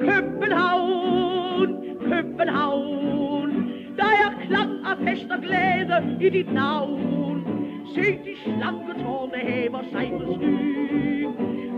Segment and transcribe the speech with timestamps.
[0.00, 1.68] København,
[2.00, 3.50] København.
[3.96, 7.44] Der er klang af fest og glæde i dit navn.
[7.94, 11.26] Se de slanke tårne hæver sig på sky.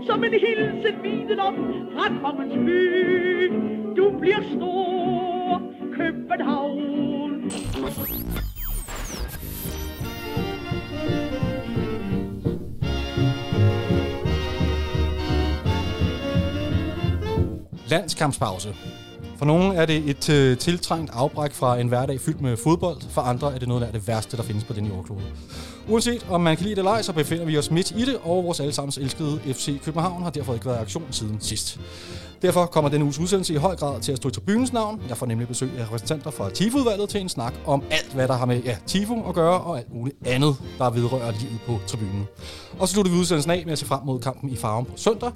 [0.07, 1.55] Som en hilsen viden om
[1.93, 3.51] fra kongens by.
[3.97, 5.61] Du bliver stor,
[5.97, 7.51] København.
[17.93, 18.75] Landskampspause.
[19.37, 22.97] For nogle er det et øh, tiltrængt afbræk fra en hverdag fyldt med fodbold.
[23.09, 25.21] For andre er det noget af det værste, der findes på den jordklode.
[25.89, 28.17] Uanset om man kan lide det eller ej, så befinder vi os midt i det,
[28.23, 31.79] og vores allesammens elskede FC København har derfor ikke været i aktion siden sidst.
[32.41, 35.01] Derfor kommer denne uges udsendelse i høj grad til at stå i tribunens navn.
[35.09, 38.33] Jeg får nemlig besøg af repræsentanter fra TIFO-udvalget til en snak om alt, hvad der
[38.33, 42.27] har med ja, TIFO at gøre, og alt muligt andet, der vedrører livet på tribunen.
[42.79, 44.91] Og så slutter vi udsendelsen af med at se frem mod kampen i farven på
[44.95, 45.31] søndag.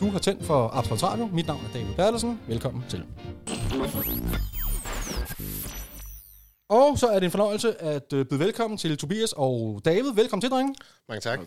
[0.00, 1.26] Du har tændt for Absolut Radio.
[1.26, 2.40] Mit navn er David Bertelsen.
[2.46, 3.04] Velkommen til.
[6.68, 10.14] Og så er det en fornøjelse at øh, byde velkommen til Tobias og David.
[10.14, 10.74] Velkommen til, drenge.
[11.08, 11.38] Mange tak.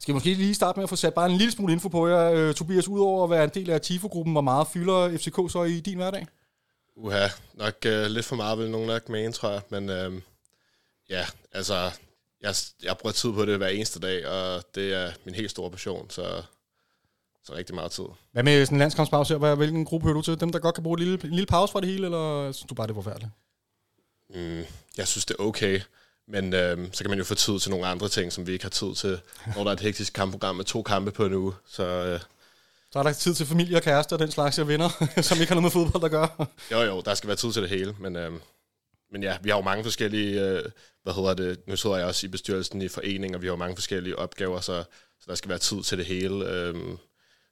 [0.00, 2.08] Skal vi måske lige starte med at få sat bare en lille smule info på
[2.08, 2.32] jer.
[2.32, 5.80] Øh, Tobias, udover at være en del af TIFO-gruppen, hvor meget fylder FCK så i
[5.80, 6.26] din hverdag?
[6.96, 9.60] Uha, nok uh, lidt for meget vil nogen nok mene, tror jeg.
[9.70, 10.20] Men uh,
[11.10, 11.90] ja, altså,
[12.42, 15.70] jeg, jeg bruger tid på det hver eneste dag, og det er min helt store
[15.70, 16.42] passion, så,
[17.46, 18.04] så rigtig meget tid.
[18.32, 19.38] Hvad med sådan en landskampspause her?
[19.38, 20.40] Hvad- Hvilken gruppe hører du til?
[20.40, 22.68] Dem, der godt kan bruge en lille, en lille pause fra det hele, eller synes
[22.68, 23.30] du bare, det er forfærdeligt?
[24.34, 24.64] Mm,
[24.96, 25.80] jeg synes, det er okay,
[26.28, 28.64] men uh, så kan man jo få tid til nogle andre ting, som vi ikke
[28.64, 29.20] har tid til,
[29.56, 31.52] når der er et hektisk kampprogram med to kampe på en uge.
[31.66, 32.20] Så uh,
[32.92, 34.88] Så er der tid til familie og kæreste og den slags, jeg venner,
[35.22, 36.28] som ikke har noget med fodbold at gøre.
[36.72, 38.16] jo, jo, der skal være tid til det hele, men...
[38.16, 38.34] Uh,
[39.12, 40.62] men ja, vi har jo mange forskellige, øh,
[41.02, 43.56] hvad hedder det, nu sidder jeg også i bestyrelsen i forening, og vi har jo
[43.56, 44.84] mange forskellige opgaver, så,
[45.20, 46.44] så der skal være tid til det hele.
[46.50, 46.98] Øhm,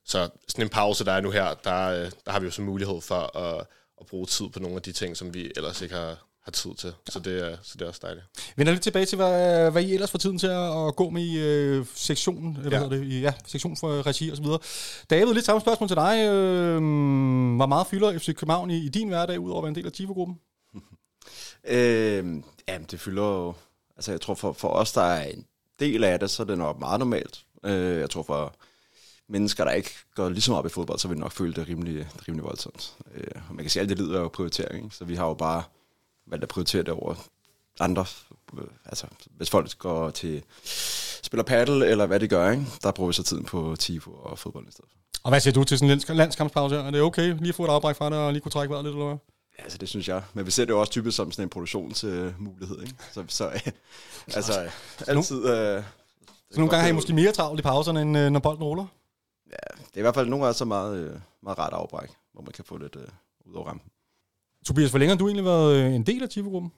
[0.07, 2.63] så sådan en pause, der er nu her, der, øh, der har vi jo så
[2.63, 3.67] mulighed for at,
[4.01, 6.75] at bruge tid på nogle af de ting, som vi ellers ikke har, har tid
[6.75, 6.93] til.
[7.09, 8.27] Så det, er, så det er også dejligt.
[8.37, 11.11] Vi vender lidt tilbage til, hvad, hvad I ellers får tiden til at, at gå
[11.11, 12.61] med i øh, sektionen, ja.
[12.61, 12.79] hvad Ja.
[12.79, 14.59] hedder det, i, ja, sektion for regi og så videre.
[15.11, 16.27] David, lidt samme spørgsmål til dig.
[16.29, 16.77] Øh,
[17.57, 19.93] hvor meget fylder FC København i, i din hverdag, udover at være en del af
[19.93, 20.37] TIFO-gruppen?
[21.69, 22.25] Øh,
[22.69, 23.55] jamen, det fylder jo...
[23.97, 25.47] Altså, jeg tror, for, for os, der er en
[25.81, 27.45] del af det, så er det nok meget normalt.
[27.65, 28.55] Øh, jeg tror, for
[29.29, 31.69] mennesker, der ikke går lige så meget op i fodbold, så vil nok føle det
[31.69, 32.95] rimelig, rimelig voldsomt.
[33.15, 34.97] Øh, og man kan sige, at alt det lider jo prioritering, ikke?
[34.97, 35.63] så vi har jo bare
[36.27, 37.15] valgt at prioritere det over
[37.81, 38.05] andre.
[38.59, 40.43] Øh, altså, hvis folk går til
[41.23, 42.65] spiller paddle, eller hvad de gør, ikke?
[42.83, 44.91] der bruger vi så tiden på tifo og fodbold i stedet.
[45.23, 46.77] Og hvad siger du til sådan en lands- landskampspause?
[46.77, 48.85] Er det okay lige at få et afbræk fra det, og lige kunne trække vejret
[48.85, 49.17] lidt, eller hvad?
[49.59, 50.23] Ja, altså det synes jeg.
[50.35, 52.95] Men vi ser det jo også typisk som sådan en produktionsmulighed, ikke?
[53.13, 53.61] Så, så øh,
[54.35, 54.71] altså,
[55.07, 55.37] altid...
[55.45, 55.83] Øh,
[56.51, 58.87] Så nogle gange har I måske mere travlt i pauserne, end øh, når bolden ruller?
[59.55, 62.43] Ja, det er i hvert fald nogle gange så meget, øh, meget rart afbræk, hvor
[62.43, 63.09] man kan få lidt øh,
[63.45, 63.91] ud over rampen.
[64.67, 66.73] Tobias, hvor længe har du egentlig været øh, en del af TIFO-gruppen?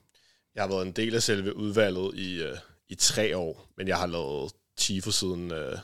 [0.55, 2.57] Jeg har været en del af selve udvalget i, øh,
[2.89, 5.77] i tre år, men jeg har lavet TIFO siden, øh,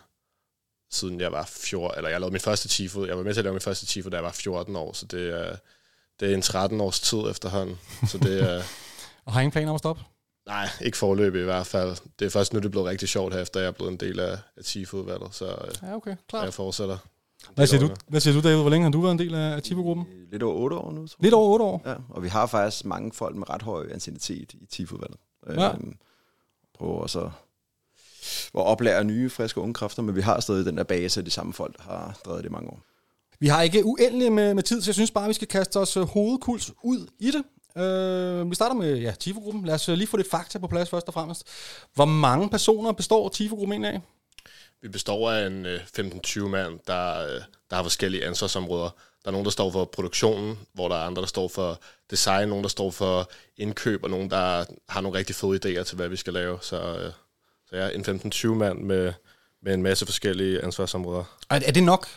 [0.91, 3.43] siden jeg var 14, eller jeg lavede min første TIFO, jeg var med til at
[3.43, 5.55] lave min første TIFO, da jeg var 14 år, så det er,
[6.19, 8.63] det er en 13 års tid efterhånden, så det er,
[9.25, 10.03] Og har ingen planer om at stoppe?
[10.47, 11.95] Nej, ikke forløbig i hvert fald.
[12.19, 13.97] Det er først nu, det er blevet rigtig sjovt her, efter jeg er blevet en
[13.97, 16.45] del af, af TIFO-udvalget, så øh, Ja, okay, så klart.
[16.45, 16.97] jeg fortsætter.
[17.55, 18.61] Hvad siger, du, hvad siger du, David?
[18.61, 20.05] Hvor længe har du været en del af TIFO-gruppen?
[20.13, 21.23] Øh, Lidt over otte år nu, tror jeg.
[21.23, 21.81] Lidt over otte år.
[21.85, 25.17] Ja, og vi har faktisk mange folk med ret høj anciennitet i TIF-udvalget.
[25.49, 25.69] Ja.
[25.73, 25.95] Øhm,
[26.77, 27.29] prøver også at,
[28.53, 31.53] oplære nye, friske unge kræfter, men vi har stadig den der base af de samme
[31.53, 32.79] folk, der har drevet det i mange år.
[33.39, 35.97] Vi har ikke uendeligt med, med tid, så jeg synes bare, vi skal kaste os
[35.97, 37.43] øh, hovedkuls ud i det.
[37.78, 39.66] Øh, vi starter med ja, TIFO-gruppen.
[39.66, 41.47] Lad os øh, lige få lidt fakta på plads først og fremmest.
[41.94, 44.01] Hvor mange personer består TIFO-gruppen af?
[44.81, 48.89] Vi består af en øh, 15-20 mand, der, øh, der har forskellige ansvarsområder.
[49.23, 51.79] Der er nogen, der står for produktionen, hvor der er andre, der står for
[52.12, 55.95] design, nogen, der står for indkøb, og nogen, der har nogle rigtig fede idéer til,
[55.95, 56.57] hvad vi skal lave.
[56.62, 57.12] Så, øh,
[57.69, 59.13] så ja, en 15-20 mand med,
[59.62, 61.23] med en masse forskellige ansvarsområder.
[61.50, 62.07] Er, er det nok?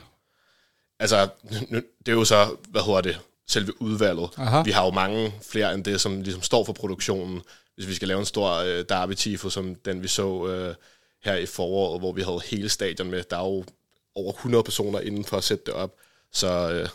[0.99, 1.28] Altså,
[1.71, 4.31] det er jo så, hvad hedder det, selve udvalget.
[4.37, 4.63] Aha.
[4.63, 7.43] Vi har jo mange flere end det, som ligesom står for produktionen.
[7.75, 10.75] Hvis vi skal lave en stor øh, derby tifo, som den vi så øh,
[11.25, 13.65] her i foråret, hvor vi havde hele stadion med, der er jo
[14.15, 15.95] over 100 personer inden for at sætte det op.
[16.33, 16.89] Så, øh,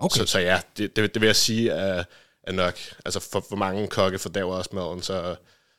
[0.00, 0.18] Okay.
[0.20, 2.04] så, så ja, det, det, det vil jeg sige er,
[2.42, 2.78] er nok.
[3.04, 5.36] Altså for, for mange kokke fordaver også maden, så,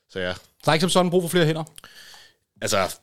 [0.09, 0.33] så ja.
[0.65, 1.63] Der er ikke som sådan brug for flere hænder.
[2.62, 2.95] Altså,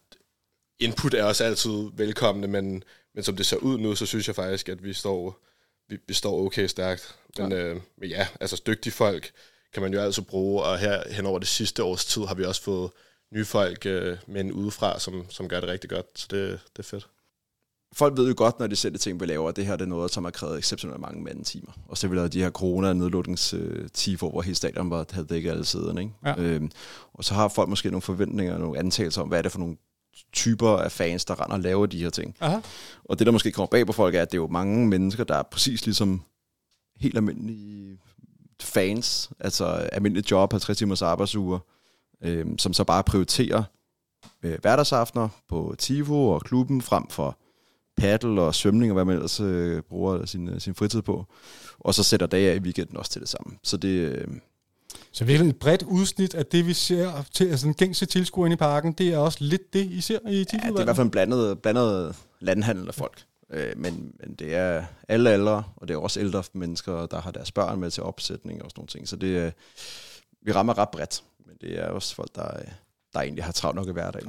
[0.80, 4.36] input er også altid velkomne, men, men som det ser ud nu, så synes jeg
[4.36, 5.38] faktisk, at vi står,
[5.88, 7.16] vi, vi står okay stærkt.
[7.38, 7.58] Men ja.
[7.58, 9.30] Øh, men ja, altså dygtige folk
[9.72, 12.44] kan man jo altid bruge, og her hen over det sidste års tid har vi
[12.44, 12.90] også fået
[13.34, 16.78] nye folk øh, med en udefra, som, som gør det rigtig godt, så det, det
[16.78, 17.08] er fedt.
[17.92, 19.84] folk ved jo godt, når de ser det ting, vi laver, at det her det
[19.84, 21.72] er noget, som har krævet exceptionelt mange mandetimer.
[21.88, 23.54] Og så vi de her corona nedluknings
[23.94, 26.00] tifo, hvor hele stadion var, havde dækket alle siderne.
[26.00, 26.12] Ikke?
[26.24, 26.34] Ja.
[26.38, 26.70] Øhm,
[27.14, 29.76] og så har folk måske nogle forventninger, nogle antagelser om, hvad er det for nogle
[30.32, 32.36] typer af fans, der render og laver de her ting.
[32.40, 32.58] Aha.
[33.04, 35.24] Og det, der måske kommer bag på folk, er, at det er jo mange mennesker,
[35.24, 36.22] der er præcis ligesom
[37.00, 37.98] helt almindelige
[38.62, 41.58] fans, altså almindelige job, 50 timers arbejdsuger,
[42.22, 43.62] øh, som så bare prioriterer
[44.42, 47.38] øh, hverdagsaftener på Tifo og klubben frem for
[47.96, 51.26] paddle og svømning og hvad man ellers øh, bruger sin, øh, sin fritid på.
[51.78, 53.58] Og så sætter dage af i weekenden også til det samme.
[53.62, 54.28] Så det, øh,
[55.12, 58.54] Så virkelig et bredt udsnit af det, vi ser til altså den gængse tilskuer inde
[58.54, 60.96] i parken, det er også lidt det, I ser i ja, det er i hvert
[60.96, 63.22] fald en blandet, blandet landhandel af folk.
[63.52, 67.30] Øh, men, men det er alle aldre, og det er også ældre mennesker, der har
[67.30, 69.08] deres børn med til opsætning og sådan nogle ting.
[69.08, 69.50] Så det, er-
[70.42, 72.64] vi rammer ret bredt, men det er også folk, der, øh,
[73.12, 74.28] der egentlig har travlt nok i hverdagen.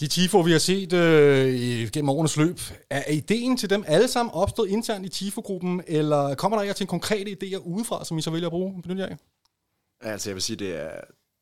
[0.00, 2.60] De Tifo, vi har set øh, i- gennem årenes løb,
[2.90, 6.86] er ideen til dem alle sammen opstået internt i Tifo-gruppen, eller kommer der jer til
[6.86, 8.82] konkrete idéer udefra, som I så vælger at bruge?
[8.82, 9.16] Benytter af?
[10.06, 10.90] Altså jeg vil sige, det er...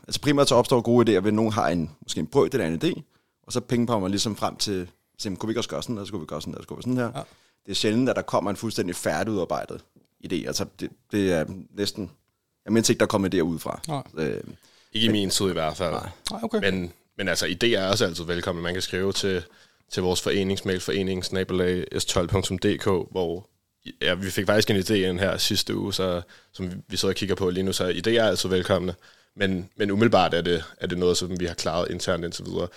[0.07, 2.67] Altså primært så opstår gode idéer, ved at nogen har en, måske en brød eller
[2.67, 3.03] en idé,
[3.43, 6.07] og så pingponger man ligesom frem til, så, kunne vi ikke også gøre sådan, eller
[6.07, 7.05] skulle vi gøre sådan, eller skulle vi sådan her.
[7.05, 7.23] Ja.
[7.67, 9.85] Det er sjældent, at der kommer en fuldstændig færdigudarbejdet
[10.27, 10.47] idé.
[10.47, 12.11] Altså det, det er næsten...
[12.65, 13.81] Jeg mindst ikke, der kommer idéer udefra.
[13.89, 14.03] Nej.
[14.19, 14.41] Øh,
[14.93, 15.93] Ikke i min tid i hvert fald.
[15.93, 16.09] Nej.
[16.31, 16.71] Nej, okay.
[16.71, 18.63] Men, men altså, idéer er også altid velkomne.
[18.63, 19.43] Man kan skrive til,
[19.91, 23.49] til vores foreningsmail, foreningsnabelag.s12.dk, hvor
[24.01, 26.23] ja, vi fik faktisk en idé ind her sidste uge, så,
[26.53, 28.95] som vi- så sidder og kigger på lige nu, så idéer er altid velkomne.
[29.37, 32.69] Men, men umiddelbart er det, er det noget, som vi har klaret internt indtil videre.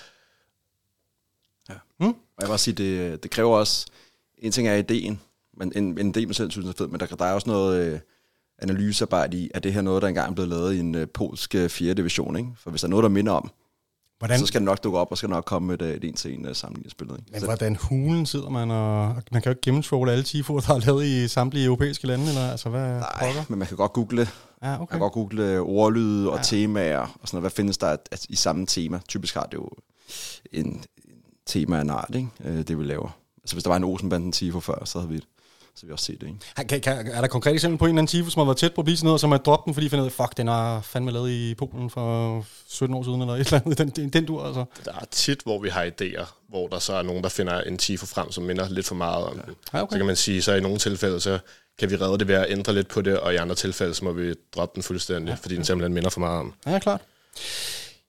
[1.99, 2.09] Hmm?
[2.09, 3.85] Og jeg vil også sige, det, det kræver også,
[4.37, 5.21] en ting er ideen,
[5.57, 7.93] men en, en idé, man selv synes er fed, men der, der er også noget
[7.93, 7.99] øh,
[8.59, 11.55] analysearbejde i, at det her noget, der engang er blevet lavet i en øh, polsk
[11.55, 11.93] øh, 4.
[11.93, 12.49] division, ikke?
[12.57, 13.51] For hvis der er noget, der minder om,
[14.19, 16.13] Hvordan, så skal det nok dukke op, og skal nok komme et, øh, et en
[16.13, 17.19] til en uh, sammenligningsbillede.
[17.19, 17.31] Ikke?
[17.31, 20.73] men Så, hvordan hulen sidder man, og man kan jo ikke gennemtrolle alle Tifo'er, der
[20.75, 23.43] er lavet i samtlige europæiske lande, eller altså hvad nej, pokker?
[23.49, 24.27] men man kan godt google,
[24.63, 24.91] Ja, man okay.
[24.91, 26.43] kan godt google øh, ordlyde og Ja.
[26.43, 27.41] temaer, og sådan noget.
[27.41, 28.99] Hvad findes der at, at, i samme tema?
[29.07, 29.69] Typisk har det jo
[30.51, 30.83] en, en
[31.45, 32.27] tema af en art, ikke?
[32.45, 33.17] Øh, det vi laver.
[33.43, 35.21] Altså hvis der var en Olsenbanden Tifo før, så havde vi,
[35.79, 36.67] så vi også set det, ikke?
[36.69, 38.73] Kan, kan, er der konkret eksempel på en eller anden Tifo, som har været tæt
[38.73, 40.11] på at blive sådan noget, og som har droppet den, fordi de finder ud af,
[40.11, 43.77] fuck, den er fandme lavet i Polen for 17 år siden, eller et eller andet,
[43.77, 44.65] den, den, den dur, altså.
[44.85, 47.77] Der er tit, hvor vi har idéer, hvor der så er nogen, der finder en
[47.77, 49.55] tifo frem, som minder lidt for meget om den.
[49.73, 49.93] Ja, okay.
[49.93, 51.39] Så kan man sige, så i nogle tilfælde, så
[51.79, 54.05] kan vi redde det ved at ændre lidt på det, og i andre tilfælde, så
[54.05, 55.37] må vi droppe den fuldstændig, ja.
[55.41, 56.53] fordi den simpelthen minder for meget om.
[56.65, 57.01] Ja, klart.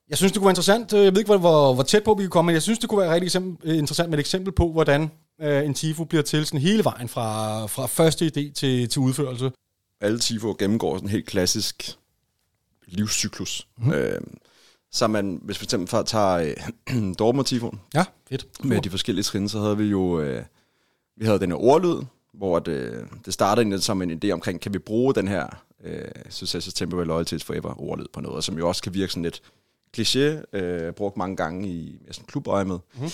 [0.08, 0.92] Jeg synes, det kunne være interessant.
[0.92, 2.88] Jeg ved ikke, hvor, hvor, hvor tæt på vi kan komme, men jeg synes, det
[2.88, 6.22] kunne være rigtig eksempel, øh, interessant med et eksempel på, hvordan øh, en Tifo bliver
[6.22, 9.50] til sådan hele vejen fra, fra første idé til, til udførelse.
[10.00, 11.96] alle TIFO gennemgår sådan en helt klassisk
[12.86, 13.66] livscyklus.
[13.78, 13.92] Mm.
[13.92, 14.20] Øh,
[14.92, 16.54] så man, hvis vi for eksempel tager
[16.90, 18.64] øh, Dortmund Tifon Ja, fedt.
[18.64, 20.44] med de forskellige trin, så havde vi jo øh,
[21.16, 22.02] vi havde den her ordlyd,
[22.34, 25.46] hvor det, det startede egentlig som en idé omkring, kan vi bruge den her
[25.84, 29.12] øh, Success is Temporary Loyalty is Forever ordlyd på noget, som jo også kan virke
[29.12, 29.42] sådan lidt
[29.96, 32.78] kliché, øh, brugt mange gange i sådan klubøje med.
[32.94, 33.04] Mm.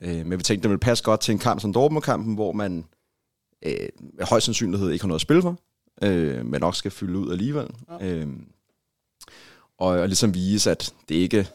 [0.00, 2.84] Øh, men vi tænkte, det ville passe godt til en kamp som Dortmund-kampen, hvor man
[3.66, 5.56] øh, med høj sandsynlighed ikke har noget at spille for,
[6.02, 7.68] øh, men nok skal fylde ud alligevel.
[8.00, 8.06] Ja.
[8.06, 8.28] Øh,
[9.78, 11.48] og, og ligesom vise, at det ikke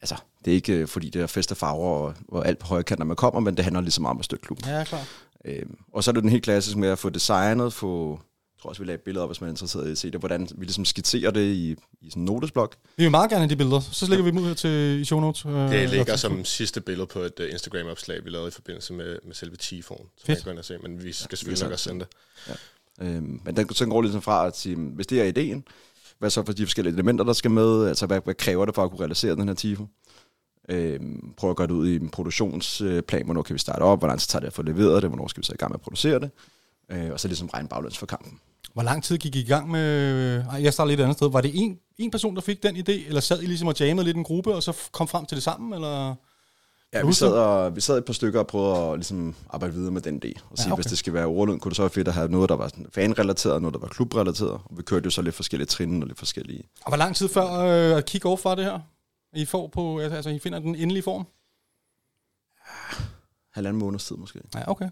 [0.00, 2.82] altså, det er ikke fordi det er fest og farver og, og alt på højre
[2.82, 4.68] kant, når man kommer, men det handler ligesom om at støtte klubben.
[4.68, 5.06] Ja, klart.
[5.44, 8.20] Øh, og så er det den helt klassisk med at få designet, få,
[8.56, 10.10] jeg tror også, vi lagde et billede op, hvis man er interesseret i at se
[10.10, 12.76] det, hvordan vi ligesom skitserer det i, i sådan en notesblok.
[12.96, 13.80] Vi vil meget gerne have de billeder.
[13.80, 15.46] Så lægger vi dem ud her til i show notes.
[15.46, 19.18] Øh, Det ligger som sidste billede på et uh, Instagram-opslag, vi lavede i forbindelse med,
[19.26, 19.56] med selve.
[19.60, 20.28] Så Fedt.
[20.28, 22.08] man kan gå ind og se, men vi skal selvfølgelig nok også sende det.
[23.00, 25.64] Øh, men den, sådan går ligesom fra at sige, hvis det er ideen,
[26.18, 28.84] hvad så for de forskellige elementer, der skal med, altså hvad, hvad kræver det for
[28.84, 29.86] at kunne realisere den her tifo?
[30.68, 31.00] Øh,
[31.36, 34.20] prøve at gøre det ud i en produktionsplan, hvornår kan vi starte op, hvor lang
[34.20, 35.80] tid tager det at få leveret det, hvornår skal vi så i gang med at
[35.82, 36.30] producere det,
[36.90, 38.40] øh, og så ligesom regne baglæns for kampen.
[38.72, 40.44] Hvor lang tid gik I i gang med...
[40.44, 41.30] Ej, jeg starter lidt et andet sted.
[41.30, 44.04] Var det en, en person, der fik den idé, eller sad I ligesom og jammede
[44.04, 46.14] lidt en gruppe, og så kom frem til det sammen, eller...
[46.92, 49.90] Ja, vi sad, og, vi sad et par stykker og prøvede at ligesom, arbejde videre
[49.90, 50.32] med den idé.
[50.50, 50.70] Og sige, okay.
[50.70, 52.56] ja, hvis det skal være ordlyd, kunne det så være fedt at have noget, der
[52.56, 54.50] var sådan fanrelateret, og noget, der var klubrelateret.
[54.50, 56.62] Og vi kørte jo så lidt forskellige trin og lidt forskellige.
[56.80, 58.80] Og hvor lang tid før øh, kick-off var det her?
[59.32, 59.98] I får på...
[59.98, 61.26] Altså, I finder den endelige form?
[63.52, 64.40] Halvanden måneds tid måske.
[64.54, 64.88] Ja, okay.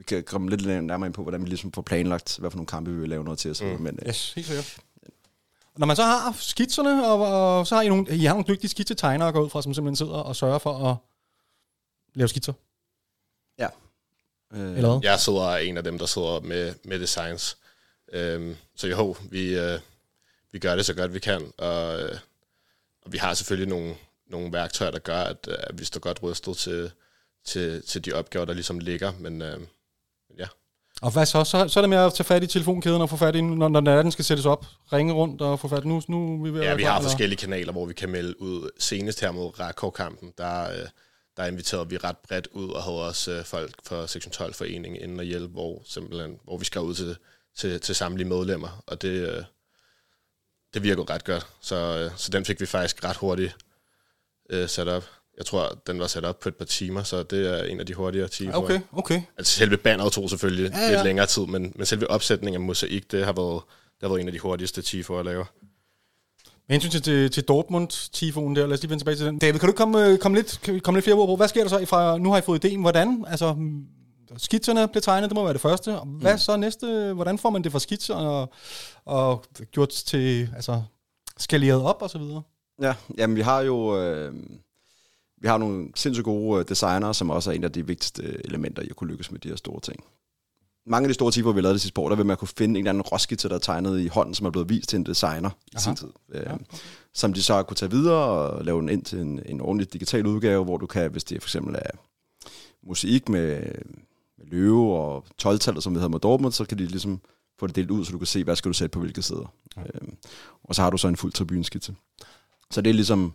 [0.00, 2.66] Vi kan komme lidt nærmere ind på, hvordan vi ligesom får planlagt, hvad for nogle
[2.66, 3.54] kampe vi vil lave noget til.
[3.54, 3.70] Så, Mm.
[3.70, 4.76] Men øh, Yes, helt sikkert.
[5.76, 7.20] Når man så har skitserne, og,
[7.58, 9.74] og så har I nogle, I har nogle dygtige skitsetegnere at gå ud fra, som
[9.74, 10.96] simpelthen sidder og sørger for at
[12.14, 12.52] lave skitser.
[13.58, 15.10] øh, Eller hvad?
[15.10, 17.56] Jeg sidder en af dem, der sidder med, med designs.
[18.12, 19.80] Øhm, så jo, vi, øh,
[20.52, 22.18] vi gør det så godt vi kan, og, øh,
[23.02, 23.94] og vi har selvfølgelig nogle,
[24.26, 26.90] nogle værktøjer, der gør, at, øh, at vi står godt rustet til,
[27.44, 29.12] til, til de opgaver, der ligesom ligger.
[29.18, 29.60] Men øh,
[30.38, 30.46] ja,
[31.02, 31.44] Og hvad så?
[31.44, 31.68] så?
[31.68, 33.80] Så er det med at tage fat i telefonkæden og få fat i, når, når
[33.80, 36.02] den skal sættes op, ringe rundt og få fat nu.
[36.08, 38.70] nu er vi ved ja vi har forskellige kanaler, hvor vi kan melde ud.
[38.78, 40.88] Senest her mod Rakov-kampen, der, øh,
[41.36, 45.02] der inviterede vi ret bredt ud og havde også øh, folk fra Sektion 12 foreningen
[45.02, 47.16] inden og hjælpe, hvor, simpelthen, hvor vi skrev ud til,
[47.56, 49.44] til, til samtlige medlemmer, og det, øh,
[50.74, 51.46] det virkede ret godt.
[51.60, 53.56] Så, så den fik vi faktisk ret hurtigt
[54.50, 55.04] øh, sat op.
[55.40, 57.86] Jeg tror, den var sat op på et par timer, så det er en af
[57.86, 58.54] de hurtigere timer.
[58.54, 59.22] Okay, okay.
[59.38, 62.66] Altså selve banneret tog selvfølgelig Ja, ja, lidt længere tid, men, men selve opsætningen af
[62.66, 65.44] mosaik, det har været, det har været en af de hurtigste tifoer at lave.
[66.68, 69.38] Med hensyn til, til, til Dortmund-tifonen der, lad os lige vende tilbage til den.
[69.38, 71.68] David, kan du komme, øh, komme, lidt, komme lidt flere ord på, hvad sker der
[71.68, 73.84] så fra, nu har I fået ideen, hvordan, altså mm,
[74.36, 76.00] skitserne blev tegnet, det må være det første.
[76.00, 78.52] Og Hvad så næste, hvordan får man det fra skitser og,
[79.04, 80.82] og gjort til, altså
[81.38, 82.42] skaleret op og så videre?
[82.82, 84.34] Ja, jamen vi har jo øh,
[85.40, 88.82] vi har nogle sindssygt gode øh, designere, som også er en af de vigtigste elementer
[88.82, 90.04] i at kunne lykkes med de her store ting.
[90.86, 92.72] Mange af de store typer, vi lavet det sidste år, der vil man kunne finde
[92.72, 95.06] en eller anden råskitse, der er tegnet i hånden, som er blevet vist til en
[95.06, 95.82] designer i Aha.
[95.82, 96.08] sin tid.
[96.32, 96.46] Øh,
[97.14, 100.26] Som de så kunne tage videre og lave den ind til en, en ordentlig digital
[100.26, 101.90] udgave, hvor du kan, hvis det for eksempel er
[102.82, 103.60] musik med,
[104.38, 107.20] med løve og 12-tallet, som vi havde med Dortmund, så kan de ligesom
[107.58, 109.52] få det delt ud, så du kan se, hvad skal du sætte på hvilke sider.
[109.76, 109.82] Ja.
[109.94, 110.16] Øhm,
[110.64, 111.94] og så har du så en fuld tribuneskitse.
[112.70, 113.34] Så det er ligesom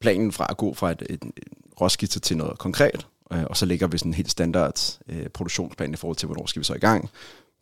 [0.00, 1.42] planen fra at gå fra et, et, et
[1.80, 5.92] råskitse til noget konkret, øh, og så ligger vi sådan en helt standard øh, produktionsplan
[5.92, 7.10] i forhold til, hvornår skal vi så i gang.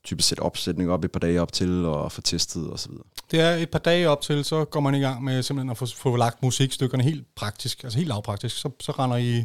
[0.05, 3.05] Typisk sætte opsætning op et par dage op til, og få testet og så videre.
[3.31, 5.79] Det er et par dage op til, så går man i gang med simpelthen at
[5.79, 8.57] få, få lagt musikstykkerne helt praktisk, altså helt lavpraktisk.
[8.57, 9.45] Så, så render I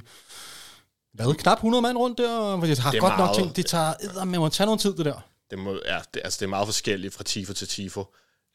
[1.13, 3.37] hvad, knap 100 mand rundt der, og det har Det godt nok meget.
[3.37, 5.21] ting, det tager eddermame må tage noget tid, det der.
[5.49, 8.03] Det, må, ja, det, altså det er meget forskelligt fra tifo til tifo.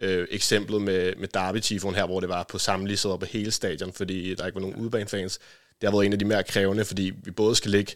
[0.00, 3.50] Øh, eksemplet med, med derby tifon her, hvor det var på samlige sæder på hele
[3.50, 5.38] stadion, fordi der ikke var nogen udebanefans,
[5.80, 7.92] det har været en af de mere krævende, fordi vi både skal lægge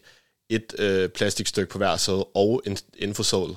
[0.49, 3.55] et øh, plastikstykke på hver sæde og en infosål.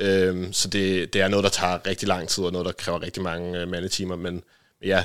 [0.00, 3.02] Øhm, så det, det er noget, der tager rigtig lang tid, og noget, der kræver
[3.02, 4.44] rigtig mange øh, mandetimer, men
[4.82, 5.04] ja,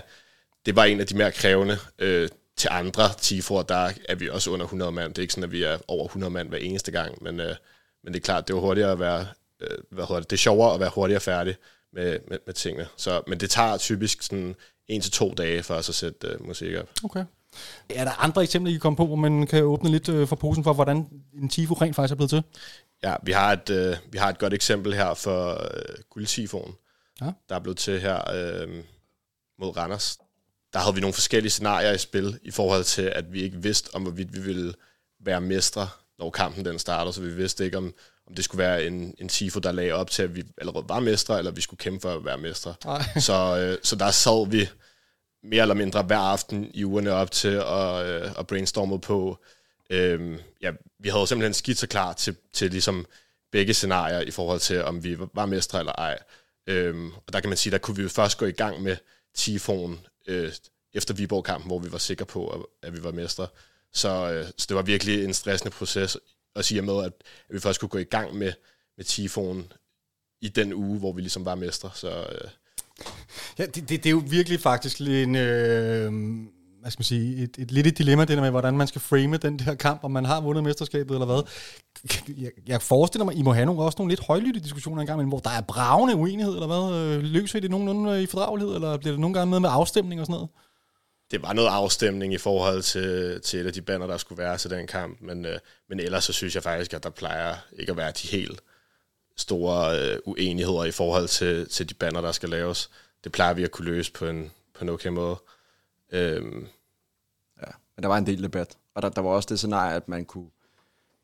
[0.66, 1.78] det var en af de mere krævende.
[2.00, 5.10] Øh, til andre tifoer, der er vi også under 100 mand.
[5.10, 7.56] Det er ikke sådan, at vi er over 100 mand hver eneste gang, men, øh,
[8.04, 9.28] men det er klart, det er hurtigere at være,
[9.62, 11.56] øh, hvad hedder det, det er sjovere at være hurtigere færdig
[11.94, 12.88] med, med, med tingene.
[12.98, 14.56] Så, men det tager typisk sådan
[14.88, 16.90] en til to dage for os at sætte øh, musik op.
[17.04, 17.26] Okay.
[17.90, 20.36] Er der andre eksempler, I kan komme på, hvor man kan åbne lidt øh, for
[20.36, 22.44] posen for, hvordan en tifo rent faktisk er blevet til?
[23.04, 26.74] Ja, vi har et, øh, vi har et godt eksempel her for øh, guldtifoen,
[27.22, 27.32] Ja.
[27.50, 28.84] der er blevet til her øh,
[29.60, 30.18] mod Randers.
[30.74, 33.96] Der havde vi nogle forskellige scenarier i spil i forhold til, at vi ikke vidste,
[33.96, 34.74] om hvorvidt vi ville
[35.26, 37.94] være mestre, når kampen den starter, så vi vidste ikke, om,
[38.32, 41.00] om det skulle være en, en tifo, der lagde op til, at vi allerede var
[41.00, 42.74] mestre, eller vi skulle kæmpe for at være mestre.
[43.28, 44.70] Så, øh, så der sad vi
[45.44, 49.38] mere eller mindre hver aften i ugerne op til at, øh, at brainstorme på.
[49.90, 53.06] Øh, ja, vi havde simpelthen skitser klar til, til ligesom
[53.52, 56.20] begge scenarier i forhold til, om vi var mestre eller ej.
[56.68, 58.98] Øh, og der kan man sige, der kunne vi jo først gå i gang med
[59.36, 60.52] Tifoen øh,
[60.94, 63.48] efter Viborg-kampen, hvor vi var sikre på, at, at vi var mestre.
[63.94, 66.18] Så, øh, så det var virkelig en stressende proces
[66.56, 67.14] og siger med, at,
[67.50, 68.54] at vi først kunne gå i gang med,
[68.98, 69.72] med Tifoen
[70.42, 71.90] i den uge, hvor vi ligesom var mestre.
[71.94, 72.50] Så, øh,
[73.60, 76.12] Ja, det, det, det er jo virkelig faktisk en, øh,
[76.82, 79.02] hvad skal man sige, et, et lidt et dilemma, det der med, hvordan man skal
[79.02, 81.42] frame den der kamp, om man har vundet mesterskabet eller hvad.
[82.38, 85.28] Jeg, jeg forestiller mig, I må have nogle, også nogle lidt højlytte diskussioner engang, men
[85.28, 87.18] hvor der er bravende uenighed, eller hvad?
[87.18, 90.22] Øh, løser I det nogenlunde i fordragelighed, eller bliver det nogle gange med med afstemning
[90.22, 90.50] og sådan noget?
[91.32, 94.58] Det var noget afstemning i forhold til, til et af de bander, der skulle være
[94.58, 95.60] til den kamp, men, øh,
[95.90, 98.62] men ellers så synes jeg faktisk, at der plejer ikke at være de helt
[99.38, 102.90] store øh, uenigheder i forhold til, til de bander, der skal laves.
[103.24, 105.36] Det plejer vi at kunne løse på en, på en okay måde.
[106.12, 106.68] Øhm,
[107.62, 108.78] Ja, men der var en del debat.
[108.96, 110.48] Og der, der var også det scenarie, at man kunne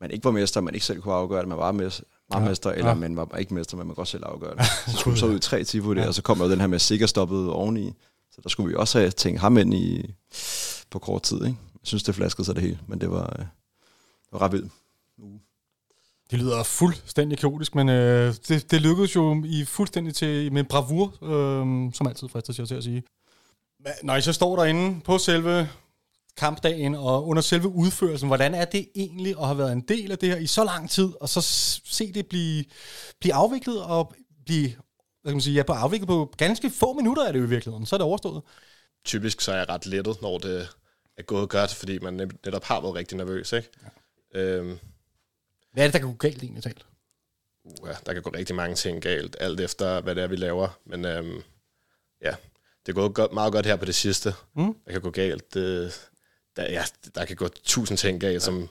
[0.00, 2.48] man ikke var mester, man ikke selv kunne afgøre det, man var mester, var Ja.
[2.48, 2.94] mester eller Ja.
[2.94, 4.64] man var ikke mester, men man godt selv afgøre det.
[4.92, 6.66] Så skulle så ud i tre tifo der, og så kom der jo den her
[6.66, 7.92] med sikkert stoppet oveni.
[8.38, 10.14] Så der skulle vi også have tænkt ham ind i,
[10.90, 11.36] på kort tid.
[11.36, 11.58] Ikke?
[11.74, 13.44] Jeg synes, det flaskede sig det hele, men det var, øh,
[14.24, 14.72] det var ret vildt.
[16.30, 21.24] Det lyder fuldstændig kaotisk, men øh, det, det lykkedes jo i fuldstændig til, med bravur,
[21.24, 23.02] øh, som altid frister jeg til at sige.
[23.80, 25.68] Men Når I så står derinde på selve
[26.36, 30.18] kampdagen og under selve udførelsen, hvordan er det egentlig at have været en del af
[30.18, 31.40] det her i så lang tid, og så
[31.84, 32.64] se det blive,
[33.20, 34.14] blive afviklet og
[34.46, 34.72] blive
[35.22, 37.48] hvad kan man sige, ja, på afviklet på ganske få minutter er det jo i
[37.48, 38.42] virkeligheden, så er det overstået.
[39.04, 40.68] typisk så er jeg ret lettet, når det
[41.16, 43.52] er gået godt, fordi man net- netop har været rigtig nervøs.
[43.52, 43.68] Ikke?
[44.34, 44.40] Ja.
[44.40, 44.78] Øhm,
[45.72, 46.86] Hvad er det, der kan gå galt egentlig talt?
[47.82, 50.78] uh, der kan gå rigtig mange ting galt, alt efter hvad det er, vi laver.
[50.86, 51.42] Men øhm,
[52.22, 52.34] ja,
[52.86, 54.34] det er gået godt, meget godt her på det sidste.
[54.56, 54.74] Mm.
[54.86, 55.54] Der kan gå galt.
[55.54, 56.00] Det,
[56.56, 56.84] der, ja,
[57.14, 58.68] der kan gå tusind ting galt, som...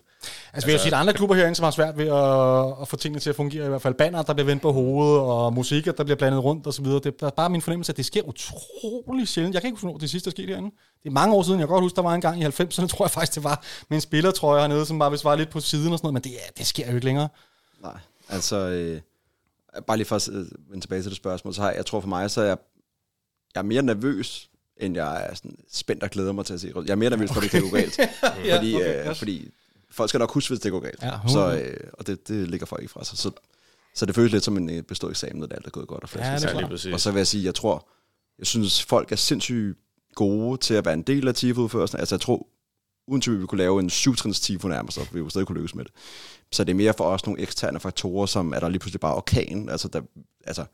[0.54, 3.20] Altså, vi har set andre klubber herinde, som har svært ved at, at få tingene
[3.20, 3.66] til at fungere.
[3.66, 6.68] I hvert fald banner, der bliver vendt på hovedet, og musik, der bliver blandet rundt
[6.68, 7.00] og så videre.
[7.00, 9.54] Det er bare min fornemmelse, at det sker utrolig sjældent.
[9.54, 10.72] Jeg kan ikke huske, det sidste der skete herinde.
[11.04, 11.60] Det er mange år siden.
[11.60, 13.64] Jeg kan godt huske, der var en gang i 90'erne, tror jeg faktisk, det var
[13.90, 16.26] med en spillertrøje hernede, som bare hvis var lidt på siden og sådan noget.
[16.26, 17.30] Men det, det sker jo ikke længere.
[17.82, 17.98] Nej,
[18.30, 18.56] altså...
[18.56, 19.02] Øh,
[19.88, 20.30] bare lige for at
[20.70, 22.58] vende tilbage til det spørgsmål, så har jeg, jeg tror for mig, så er jeg,
[23.56, 26.74] jeg er mere nervøs end jeg er sådan spændt og glæder mig til at se.
[26.76, 28.00] Jeg er mere nervøs for, at det kan gå galt.
[28.46, 29.52] ja, fordi, okay, øh, fordi
[29.98, 31.04] folk skal nok huske, hvis det går galt.
[31.04, 33.18] Ja, så, øh, og det, det ligger folk ikke fra sig.
[33.18, 33.32] Så,
[33.96, 36.04] så det føles lidt som en øh, bestået eksamen, når det alt er gået godt.
[36.04, 37.90] Og, ja, det er og så vil jeg sige, jeg tror,
[38.40, 39.78] jeg synes, folk er sindssygt
[40.16, 42.00] gode til at være en del af TIFO-udførelsen.
[42.00, 42.48] Altså jeg tror,
[43.08, 45.76] uden tvivl, vi kunne lave en syvtrins TIFO nærmest, så vi jo stadig kunne løse
[45.78, 45.94] med det.
[46.52, 49.16] Så det er mere for os nogle eksterne faktorer, som er der lige pludselig bare
[49.16, 49.70] orkan.
[49.70, 50.02] Altså, der,
[50.46, 50.66] altså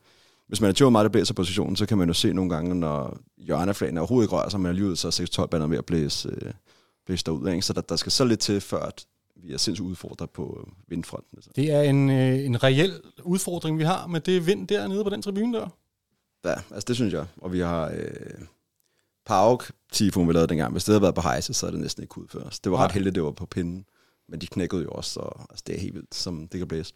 [0.48, 2.74] hvis man er tvivl meget, der blæser positionen, så kan man jo se nogle gange,
[2.74, 5.78] når hjørneflagen overhovedet ikke rører sig, man er lige ud, så er 6-12 bander ved
[5.78, 6.52] at blæse, øh,
[7.06, 7.48] blæse derud.
[7.48, 7.62] Ikke?
[7.62, 9.06] Så der, der skal så lidt til, før at
[9.46, 11.38] vi er sindssygt udfordret på vindfronten.
[11.38, 11.50] Altså.
[11.56, 15.22] Det er en, øh, en reel udfordring, vi har med det vind dernede på den
[15.22, 15.68] tribune der.
[16.44, 17.26] Ja, altså det synes jeg.
[17.36, 18.46] Og vi har øh,
[19.26, 20.72] Pauk Tifon, vi lavede dengang.
[20.72, 22.40] Hvis det havde været på hejse, så er det næsten ikke ud før.
[22.40, 22.84] Det var Nej.
[22.84, 23.84] ret heldigt, det var på pinden.
[24.28, 26.94] Men de knækkede jo også, og altså, det er helt vildt, som det kan blæse.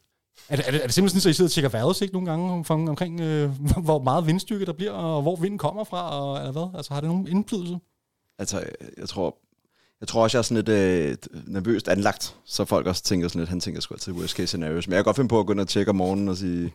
[0.49, 2.53] Er det, er, det, er det simpelthen at I sidder og tjekker vejrudsigt nogle gange
[2.53, 3.51] om, omkring, øh,
[3.85, 6.77] hvor meget vindstyrke der bliver, og hvor vinden kommer fra, og, eller hvad?
[6.77, 7.79] Altså har det nogen indflydelse?
[8.39, 8.65] Altså,
[8.97, 9.37] jeg tror,
[10.01, 13.41] jeg tror også, jeg er sådan lidt øh, nervøst anlagt, så folk også tænker sådan
[13.41, 14.89] lidt, han tænker sgu altid worst case scenarios.
[14.89, 16.65] Men jeg kan godt finde på at gå ind og tjekke om morgenen og sige,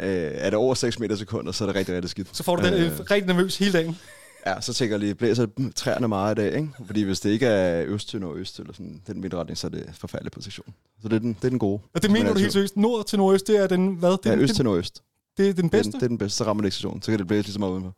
[0.00, 2.36] øh, er det over 6 meter sekunder, så er det rigtig, rigtig skidt.
[2.36, 3.98] Så får du den øh, rigtig nervøs hele dagen.
[4.46, 6.68] Ja, så tænker jeg lige, blæser træerne meget i dag, ikke?
[6.86, 9.90] Fordi hvis det ikke er øst til nordøst, eller sådan den vindretning, så er det
[9.98, 10.74] forfærdelig position.
[11.02, 11.80] Så det er den, det er den gode.
[11.94, 12.76] Og det mener du helt seriøst?
[12.76, 14.10] Nord til nordøst, det er den, hvad?
[14.10, 15.02] Det ja, øst den, til nordøst.
[15.36, 15.90] Det er den bedste?
[15.90, 17.02] Det er, det er den bedste, så rammer det ikke stationen.
[17.02, 17.94] Så kan det blæse lige så meget udenfor.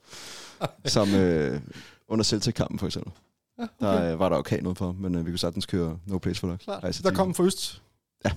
[0.85, 1.61] Som øh,
[2.09, 3.12] under Celtic-kampen for eksempel.
[3.59, 4.02] Ja, okay.
[4.02, 6.49] Der øh, var der orkan udenfor, men øh, vi kunne sagtens køre no place for
[6.49, 6.61] luck.
[6.64, 7.00] Klart.
[7.02, 7.82] Der kom for øst.
[8.25, 8.30] Ja.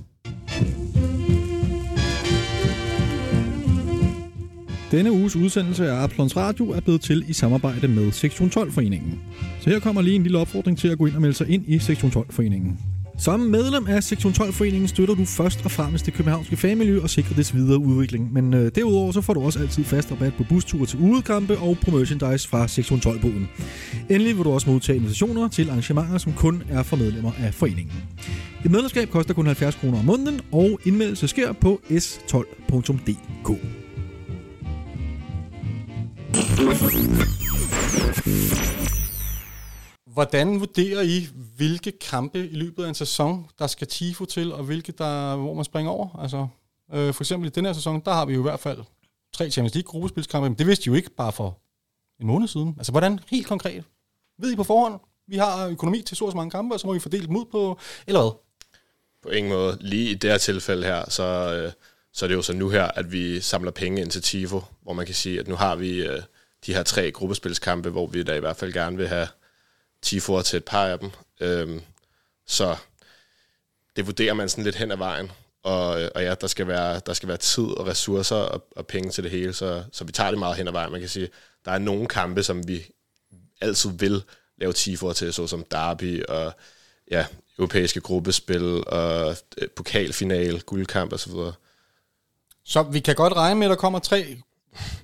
[4.91, 9.21] Denne uges udsendelse af Absalons Radio er blevet til i samarbejde med Sektion 12-foreningen.
[9.61, 11.63] Så her kommer lige en lille opfordring til at gå ind og melde sig ind
[11.67, 12.79] i Sektion 12-foreningen.
[13.17, 17.35] Som medlem af Sektion 12-foreningen støtter du først og fremmest det københavnske fagmiljø og sikrer
[17.35, 18.33] dets videre udvikling.
[18.33, 21.77] Men øh, derudover så får du også altid fast rabat på busture til udekampe og
[21.85, 23.49] på merchandise fra Sektion 12-boden.
[24.09, 27.93] Endelig vil du også modtage invitationer til arrangementer, som kun er for medlemmer af foreningen.
[28.65, 33.49] Et medlemskab koster kun 70 kroner om måneden, og indmeldelse sker på s12.dk.
[40.15, 44.63] Hvordan vurderer I, hvilke kampe i løbet af en sæson, der skal TIFO til, og
[44.63, 46.19] hvilke, der, hvor man springer over?
[46.21, 46.47] Altså,
[46.93, 48.77] øh, for eksempel i den her sæson, der har vi jo i hvert fald
[49.33, 51.59] tre Champions League gruppespilskampe, men det vidste I jo ikke bare for
[52.19, 52.75] en måned siden.
[52.77, 53.83] Altså, hvordan helt konkret?
[54.39, 56.99] Ved I på forhånd, vi har økonomi til så mange kampe, og så må vi
[56.99, 58.31] fordele dem ud på, eller hvad?
[59.23, 59.77] På ingen måde.
[59.81, 61.71] Lige i det her tilfælde her, så, øh,
[62.13, 64.93] så er det jo så nu her, at vi samler penge ind til TIFO, hvor
[64.93, 66.21] man kan sige, at nu har vi øh,
[66.65, 69.27] de her tre gruppespilskampe, hvor vi da i hvert fald gerne vil have
[70.05, 71.11] TIFO'er til et par af dem.
[71.39, 71.81] Øhm,
[72.47, 72.75] så
[73.95, 75.31] det vurderer man sådan lidt hen ad vejen.
[75.63, 78.87] Og, øh, og ja, der skal, være, der skal være tid og ressourcer og, og
[78.87, 80.91] penge til det hele, så, så vi tager det meget hen ad vejen.
[80.91, 81.29] Man kan sige,
[81.65, 82.85] der er nogle kampe, som vi
[83.61, 84.23] altid vil
[84.57, 86.53] lave TIFO'er til, såsom Derby og
[87.11, 87.25] ja,
[87.57, 91.31] europæiske gruppespil og øh, pokalfinal, guldkamp osv.
[91.31, 91.51] Så,
[92.63, 94.37] så vi kan godt regne med, at der kommer tre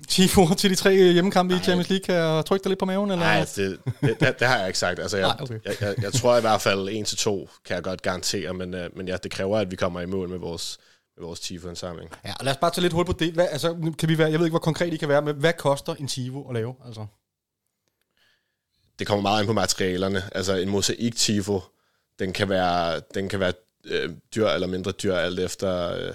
[0.08, 2.04] Tifo til de tre hjemmekampe i Champions League.
[2.04, 3.10] Kan jeg trykke dig lidt på maven?
[3.10, 3.24] Eller?
[3.24, 4.98] Nej, det, det, det, det har jeg ikke sagt.
[4.98, 5.58] Altså, jeg, Nej, okay.
[5.64, 8.74] jeg, jeg, jeg tror i hvert fald en til to kan jeg godt garantere, men,
[8.74, 10.78] uh, men ja, det kræver, at vi kommer i mål med vores,
[11.16, 12.10] med vores Tifo-indsamling.
[12.24, 13.32] Ja, og lad os bare tage lidt hul på det.
[13.32, 15.52] Hvad, altså, kan vi være, jeg ved ikke, hvor konkret I kan være, men hvad
[15.52, 16.74] koster en Tifo at lave?
[16.86, 17.06] Altså?
[18.98, 20.22] Det kommer meget ind på materialerne.
[20.32, 21.60] Altså en mosaik Tifo,
[22.18, 23.52] den kan være, den kan være
[23.84, 25.96] øh, dyr eller mindre dyr, alt efter...
[25.96, 26.14] Øh,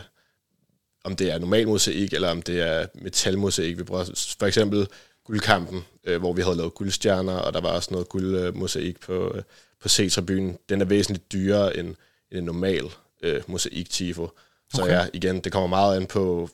[1.07, 3.77] om det er normal mosaik, eller om det er metalmosaik.
[3.77, 4.87] Vi bruger for eksempel
[5.23, 9.43] guldkampen, øh, hvor vi havde lavet guldstjerner, og der var også noget guldmosaik på, øh,
[9.81, 10.57] på C-tribunen.
[10.69, 12.85] Den er væsentligt dyrere end, end en normal
[13.23, 14.29] øh, mosaik-tifo.
[14.73, 14.93] Så okay.
[14.93, 16.49] ja, igen, det kommer meget an på,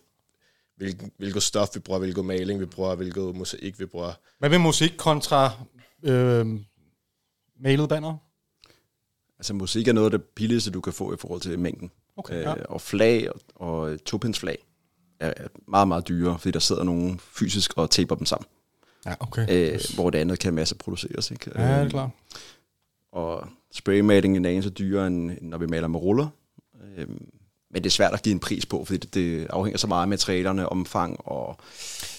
[0.77, 4.13] hvilken, hvilket stof vi bruger, hvilket maling vi bruger, hvilket mosaik vi bruger.
[4.39, 5.51] Hvad med musik kontra
[6.03, 6.45] øh,
[7.59, 8.17] malet banner?
[9.39, 11.91] Altså musik er noget af det billigste, du kan få i forhold til mængden.
[12.17, 12.49] Okay, ja.
[12.55, 14.57] øh, og flag og, og topindsflag
[15.19, 15.33] er
[15.67, 18.45] meget, meget dyre, fordi der sidder nogen fysisk og taper dem sammen.
[19.05, 19.45] Ja, okay.
[19.73, 21.31] Øh, hvor det andet kan masse produceres.
[21.31, 21.51] Ikke?
[21.55, 22.09] Ja, det er klart.
[23.11, 26.27] Og spraymaling er en så dyrere, end når vi maler med ruller.
[26.97, 27.07] Øh,
[27.71, 30.01] men det er svært at give en pris på, fordi det, det afhænger så meget
[30.01, 31.57] af materialerne, omfang og...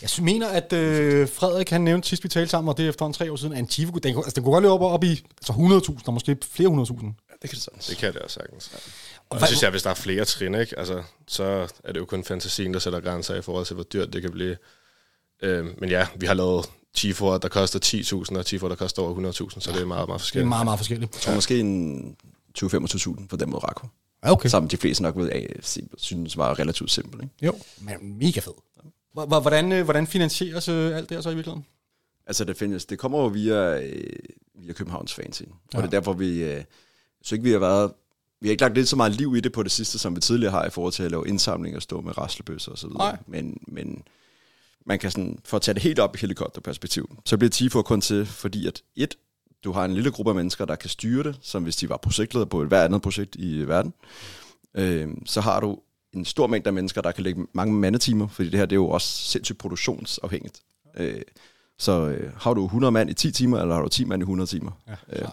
[0.03, 3.07] Jeg mener, at øh, Frederik han nævnte sidst, vi talte sammen, og det er efter
[3.07, 4.81] en tre år siden, at en Tifo, den, kunne- altså, den kunne godt løbe op,
[4.81, 6.75] op i altså 100.000, og måske flere 100.000.
[7.43, 7.81] Det kan det sådan.
[7.89, 8.73] Det kan det også sagtens.
[9.31, 10.79] Og så synes jeg, hvis der er flere trin, ikke?
[10.79, 11.45] Altså, så
[11.85, 14.31] er det jo kun fantasien, der sætter grænser i forhold til, hvor dyrt det kan
[14.31, 14.57] blive.
[15.43, 16.65] Øh, men ja, vi har lavet
[16.99, 17.79] Tifo'er, der koster
[18.31, 20.49] 10.000, og Tifo'er, der koster over 100.000, så det er meget, meget Det er forskelligt.
[20.49, 21.15] meget, meget forskelligt.
[21.15, 22.17] Jeg tror måske en
[22.59, 23.87] 20-25.000 for dem mod Rako.
[24.25, 24.49] Ja, okay.
[24.49, 25.57] Som de fleste nok ved af,
[25.97, 27.23] synes var relativt simpelt.
[27.23, 27.35] Ikke?
[27.47, 28.53] Jo, men mega fed.
[29.13, 31.67] Hvordan, øh, hvordan finansieres øh, alt det her så i virkeligheden?
[32.27, 34.13] Altså det findes, det kommer jo via, øh,
[34.55, 35.51] via Københavns fanzine.
[35.53, 35.79] Og Ja.
[35.79, 36.63] det er derfor, vi,
[37.23, 37.93] så ikke vi har været,
[38.45, 40.21] vi har ikke lagt lidt så meget liv i det på det sidste, som vi
[40.21, 42.99] tidligere har i forhold til at lave indsamling og stå med raslebøsser og så videre.
[42.99, 43.17] Nej.
[43.27, 44.03] Men, men
[44.87, 48.01] man kan sådan, for at tage det helt op i helikopterperspektiv, så bliver TIFO kun
[48.01, 49.15] til, fordi at et,
[49.65, 51.97] du har en lille gruppe af mennesker, der kan styre det, som hvis de var
[51.97, 53.95] projektleder på et hver andet projekt i verden.
[54.75, 55.79] Øh, så har du
[56.13, 58.81] en stor mængde af mennesker, der kan lægge mange mandetimer, fordi det her det er
[58.81, 60.61] jo også sindssygt produktionsafhængigt.
[60.97, 61.23] Øh,
[61.79, 64.25] så øh, har du 100 mand i 10 timer, eller har du 10 mand i
[64.25, 64.71] 100 timer?
[64.89, 65.29] Ja, Øh.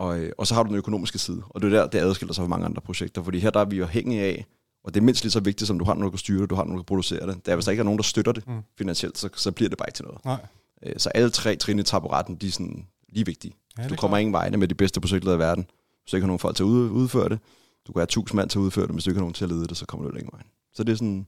[0.00, 2.32] Og, øh, og så har du den økonomiske side, og det er der, det adskiller
[2.34, 4.46] sig fra mange andre projekter, fordi her der er vi jo afhængige af,
[4.84, 6.50] og det er mindst lige så vigtigt, som du har nogen, der kan styre det,
[6.50, 7.46] du har nogen, der kan producere det.
[7.46, 8.60] Der er, hvis der ikke er nogen, der støtter det Mm.
[8.78, 10.24] finansielt, så, så bliver det bare ikke til noget.
[10.24, 10.46] Nej.
[10.82, 13.54] Øh, så alle tre trin i taburetten, de er sådan lige vigtige.
[13.78, 15.64] Ja, du kommer ingen vegne med de bedste projekter i verden,
[16.02, 17.38] hvis du ikke har nogen folk til at ud, udføre det.
[17.86, 19.34] Du kan have 1000 mand til at udføre det, men hvis du ikke har nogen
[19.34, 20.46] til at lede det, så kommer du ikke vejen.
[20.74, 21.26] Så det er sådan,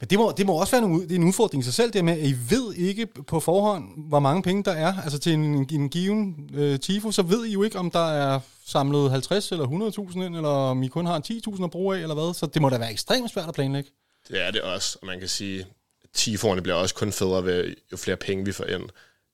[0.00, 1.92] men det må, det må også være nogle, det er en udfordring i sig selv,
[1.92, 5.02] det med, at I ved ikke på forhånd, hvor mange penge der er.
[5.02, 8.40] Altså til en, en given øh, TIFO, så ved I jo ikke, om der er
[8.66, 9.66] samlet 50 eller
[10.10, 12.34] 100.000 ind, eller om I kun har 10.000 at bruge af, eller hvad.
[12.34, 13.90] Så det må da være ekstremt svært at planlægge.
[14.28, 17.74] Det er det også, og man kan sige, at Tifoerne bliver også kun federe ved,
[17.92, 18.82] jo flere penge vi får ind.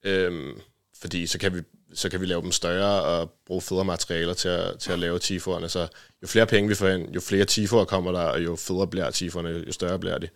[0.03, 0.59] Øhm,
[1.01, 1.61] fordi så kan, vi,
[1.93, 5.19] så kan vi lave dem større og bruge federe materialer til at, til at lave
[5.19, 5.69] Tifoerne.
[5.69, 5.87] Så
[6.21, 9.11] jo flere penge vi får ind, jo flere Tifoer kommer der, og jo federe bliver
[9.11, 10.27] Tifoerne, jo større bliver de.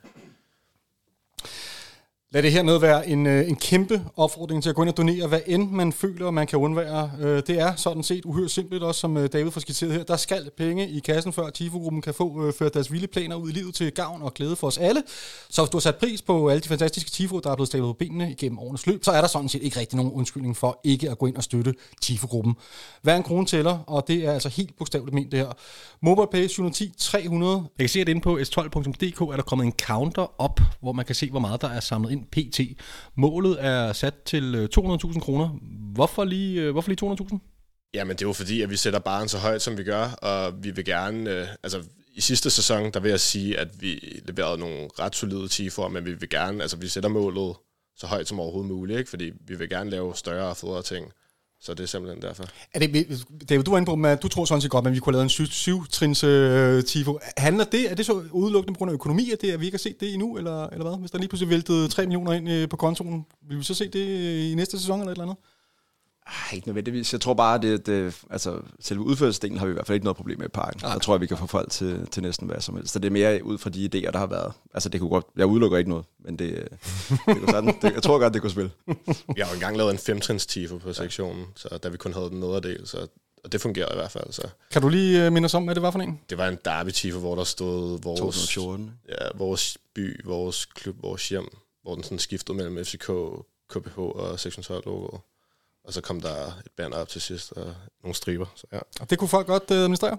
[2.33, 5.27] Lad det hernede være en, øh, en kæmpe opfordring til at gå ind og donere,
[5.27, 7.11] hvad end man føler, man kan undvære.
[7.19, 10.03] Øh, det er sådan set uhyre simpelt også, som øh, David får skitseret her.
[10.03, 13.53] Der skal penge i kassen, før TIFO-gruppen kan få ført deres vilde planer ud i
[13.53, 15.03] livet til gavn og glæde for os alle.
[15.49, 17.89] Så hvis du har sat pris på alle de fantastiske TIFO, der er blevet stablet
[17.89, 20.79] på benene igennem årenes løb, så er der sådan set ikke rigtig nogen undskyldning for
[20.83, 22.55] ikke at gå ind og støtte TIFO-gruppen.
[23.01, 25.51] Hver en krone tæller, og det er altså helt bogstaveligt ment det her.
[26.01, 27.55] MobilePay 710 300.
[27.55, 31.05] Jeg kan se, at inde på s12.dk er der kommet en counter op, hvor man
[31.05, 32.59] kan se, hvor meget der er samlet ind pt.
[33.15, 35.49] Målet er sat til øh, 200.000 kroner.
[35.93, 37.38] Hvorfor lige, øh, hvorfor lige 200.000?
[37.93, 40.63] Jamen, det er jo fordi, at vi sætter baren så højt, som vi gør, og
[40.63, 41.29] vi vil gerne...
[41.29, 41.83] Øh, altså,
[42.15, 46.05] i sidste sæson, der vil jeg sige, at vi leverede nogle ret solide tifor, men
[46.05, 46.62] vi vil gerne...
[46.62, 47.55] Altså, vi sætter målet
[47.95, 49.09] så højt som overhovedet muligt, ikke?
[49.09, 51.12] Fordi vi vil gerne lave større og federe ting.
[51.65, 52.43] Så det er simpelthen derfor.
[52.73, 54.99] Er det, David, du var inde på, at du tror sådan set godt, at vi
[54.99, 57.19] kunne have lavet en syv, syv-trins øh, tifo.
[57.38, 59.76] Handler det, er det så udelukkende på grund af økonomi, at, det, at vi ikke
[59.76, 60.99] har set det endnu, eller, eller hvad?
[60.99, 63.88] Hvis der lige pludselig væltede 3 millioner ind øh, på kontoen, vil vi så se
[63.88, 64.06] det
[64.52, 65.38] i næste sæson eller et eller andet?
[66.27, 67.13] Ah, ikke nødvendigvis.
[67.13, 70.17] Jeg tror bare, det, det altså, selve udførelsesdelen har vi i hvert fald ikke noget
[70.17, 70.79] problem med i parken.
[70.83, 70.91] Nej.
[70.91, 72.93] Jeg tror, at vi kan få folk til, til næsten hvad som helst.
[72.93, 74.53] Så det er mere ud fra de idéer, der har været.
[74.73, 76.67] Altså, det kunne godt, jeg udelukker ikke noget, men det,
[77.09, 78.71] det kunne sådan, det, jeg tror godt, det kunne spille.
[79.36, 82.29] Vi har jo engang lavet en femtrins tifo på sektionen, så da vi kun havde
[82.29, 83.07] den nederdel, så
[83.43, 84.31] og det fungerede i hvert fald.
[84.31, 86.19] Så Kan du lige øh, minde os om, hvad det var for en?
[86.29, 88.91] det var en derby tifo, hvor der stod vores, 2014.
[89.09, 91.47] ja, vores by, vores klub, vores hjem,
[91.81, 93.12] hvor den sådan skiftede mellem FCK,
[93.69, 95.21] KBH og 612 logoet.
[95.83, 98.45] Og så kom der et banner op til sidst, og nogle striber.
[98.55, 98.79] Så ja.
[98.99, 100.17] Og det kunne folk godt øh, administrere?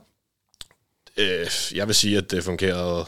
[1.17, 3.07] Øh, jeg vil sige, at det fungerede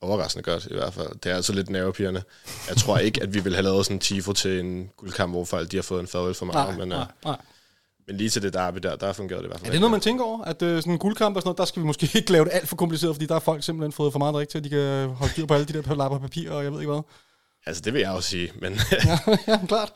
[0.00, 1.08] overraskende godt i hvert fald.
[1.22, 2.22] Det er altså lidt nervepirrende.
[2.68, 5.44] Jeg tror ikke, at vi ville have lavet sådan en tifo til en guldkamp, hvor
[5.44, 6.78] folk de har fået en fadøl for meget.
[6.78, 7.36] men, nej, uh, nej.
[8.06, 9.68] men lige til det derby der, der fungerede det i hvert fald.
[9.68, 10.44] Er det noget, man tænker over?
[10.44, 12.50] At øh, sådan en guldkamp og sådan noget, der skal vi måske ikke lave det
[12.54, 14.70] alt for kompliceret, fordi der har folk simpelthen fået for meget drik til, at de
[14.70, 17.02] kan holde styr på alle de der lapper papir, og jeg ved ikke hvad.
[17.66, 19.92] Altså, det vil jeg også sige, men ja, ja, klart.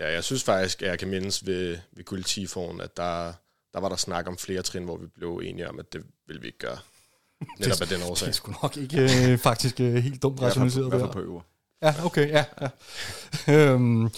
[0.00, 3.32] Ja, jeg synes faktisk, at jeg kan mindes ved, ved guldtifoen, at der,
[3.74, 6.40] der var der snak om flere trin, hvor vi blev enige om, at det ville
[6.40, 6.78] vi ikke gøre.
[7.60, 8.28] Netop af den Det årsag.
[8.28, 10.86] er sgu nok ikke øh, faktisk øh, helt dumt rationaliseret.
[10.86, 11.12] I hvert fald der.
[11.12, 11.40] på øver.
[11.82, 12.44] Ja, okay, ja.
[12.60, 13.52] ja.
[13.72, 14.08] øhm,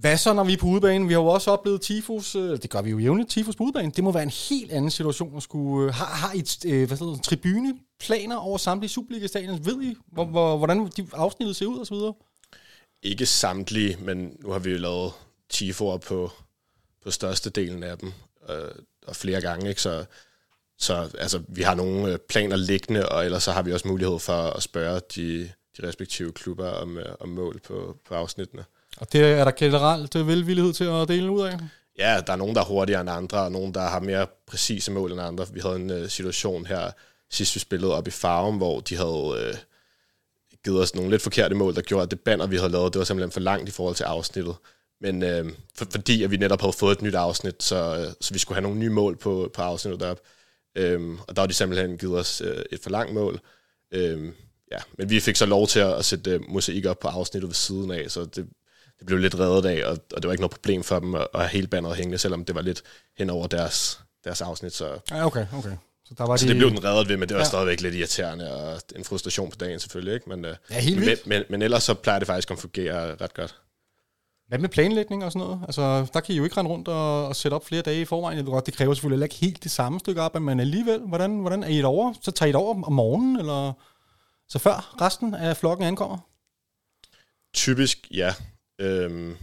[0.00, 1.08] hvad så, når vi er på udebanen?
[1.08, 3.90] Vi har jo også oplevet tifus, øh, det gør vi jo jævnligt, tifus på udebanen.
[3.90, 5.88] Det må være en helt anden situation at skulle...
[5.88, 9.66] Øh, har, har et, øh, hvad hedder det, tribuneplaner over samtlige Superliga-stadions?
[9.66, 12.14] Ved I, hvor, hvor, hvordan de afsnittet ser ud og så videre?
[13.02, 15.12] Ikke samtlige, men nu har vi jo lavet
[15.48, 16.32] tifoer på,
[17.04, 18.12] på størstedelen af dem,
[18.48, 18.70] øh,
[19.06, 19.82] og flere gange, ikke?
[19.82, 20.04] Så,
[20.78, 24.18] så altså, vi har nogle øh, planer liggende, og ellers så har vi også mulighed
[24.18, 28.64] for at spørge de, de respektive klubber om, øh, om mål på, på afsnittene.
[28.96, 31.58] Og det er der generelt øh, velvillighed til at dele ud af?
[31.98, 34.90] Ja, der er nogen, der er hurtigere end andre, og nogen, der har mere præcise
[34.90, 35.46] mål end andre.
[35.52, 36.90] Vi havde en øh, situation her,
[37.30, 39.54] sidst vi spillede op i Farum, hvor de havde øh,
[40.64, 42.98] givet os nogle lidt forkerte mål, der gjorde, at det banner, vi havde lavet, det
[42.98, 44.54] var simpelthen for langt i forhold til afsnittet.
[45.00, 48.32] Men øh, for, fordi at vi netop havde fået et nyt afsnit, så, øh, så
[48.32, 50.22] vi skulle have nogle nye mål på, på afsnittet deroppe.
[50.76, 53.40] Øhm, og der har de simpelthen givet os øh, et for langt mål.
[53.92, 54.34] Øhm,
[54.70, 57.48] ja, men vi fik så lov til at, at sætte øh, mosaik op på afsnittet
[57.48, 58.48] ved siden af, så det,
[58.98, 61.28] det blev lidt reddet af, og, og det var ikke noget problem for dem at,
[61.34, 62.82] at have hele banneret hængende, selvom det var lidt
[63.18, 64.72] hen over deres, deres afsnit.
[64.72, 65.76] Så, Ja, okay, okay.
[66.04, 67.48] Så, der var så de, det blev den reddet ved, men det var Ja.
[67.48, 70.14] stadigvæk lidt irriterende, og en frustration på dagen selvfølgelig.
[70.14, 70.28] Ikke?
[70.28, 71.26] Men, øh, Ja, helt men, vildt.
[71.26, 73.54] men, men ellers så plejer det faktisk at fungere ret godt.
[74.48, 75.60] Hvad med planlægning og sådan noget?
[75.66, 78.04] Altså, der kan I jo ikke rende rundt og, og sætte op flere dage i
[78.04, 78.36] forvejen.
[78.38, 81.00] Jeg ved godt, det kræver selvfølgelig heller ikke helt det samme stykke op, men alligevel,
[81.00, 82.14] hvordan, hvordan er I et over?
[82.22, 83.72] Så tager I et over om morgenen, eller
[84.48, 86.18] så før resten af flokken ankommer?
[87.54, 88.34] Typisk, ja.
[88.80, 89.36] Øhm,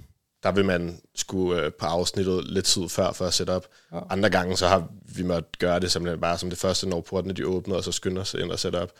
[0.43, 3.67] der vil man skulle øh, på afsnittet lidt tid før for at sætte op.
[3.93, 3.99] Ja.
[4.09, 7.33] Andre gange, så har vi måttet gøre det simpelthen bare som det første, når portene
[7.33, 8.91] de åbner, og så skynde os ind og sætte op.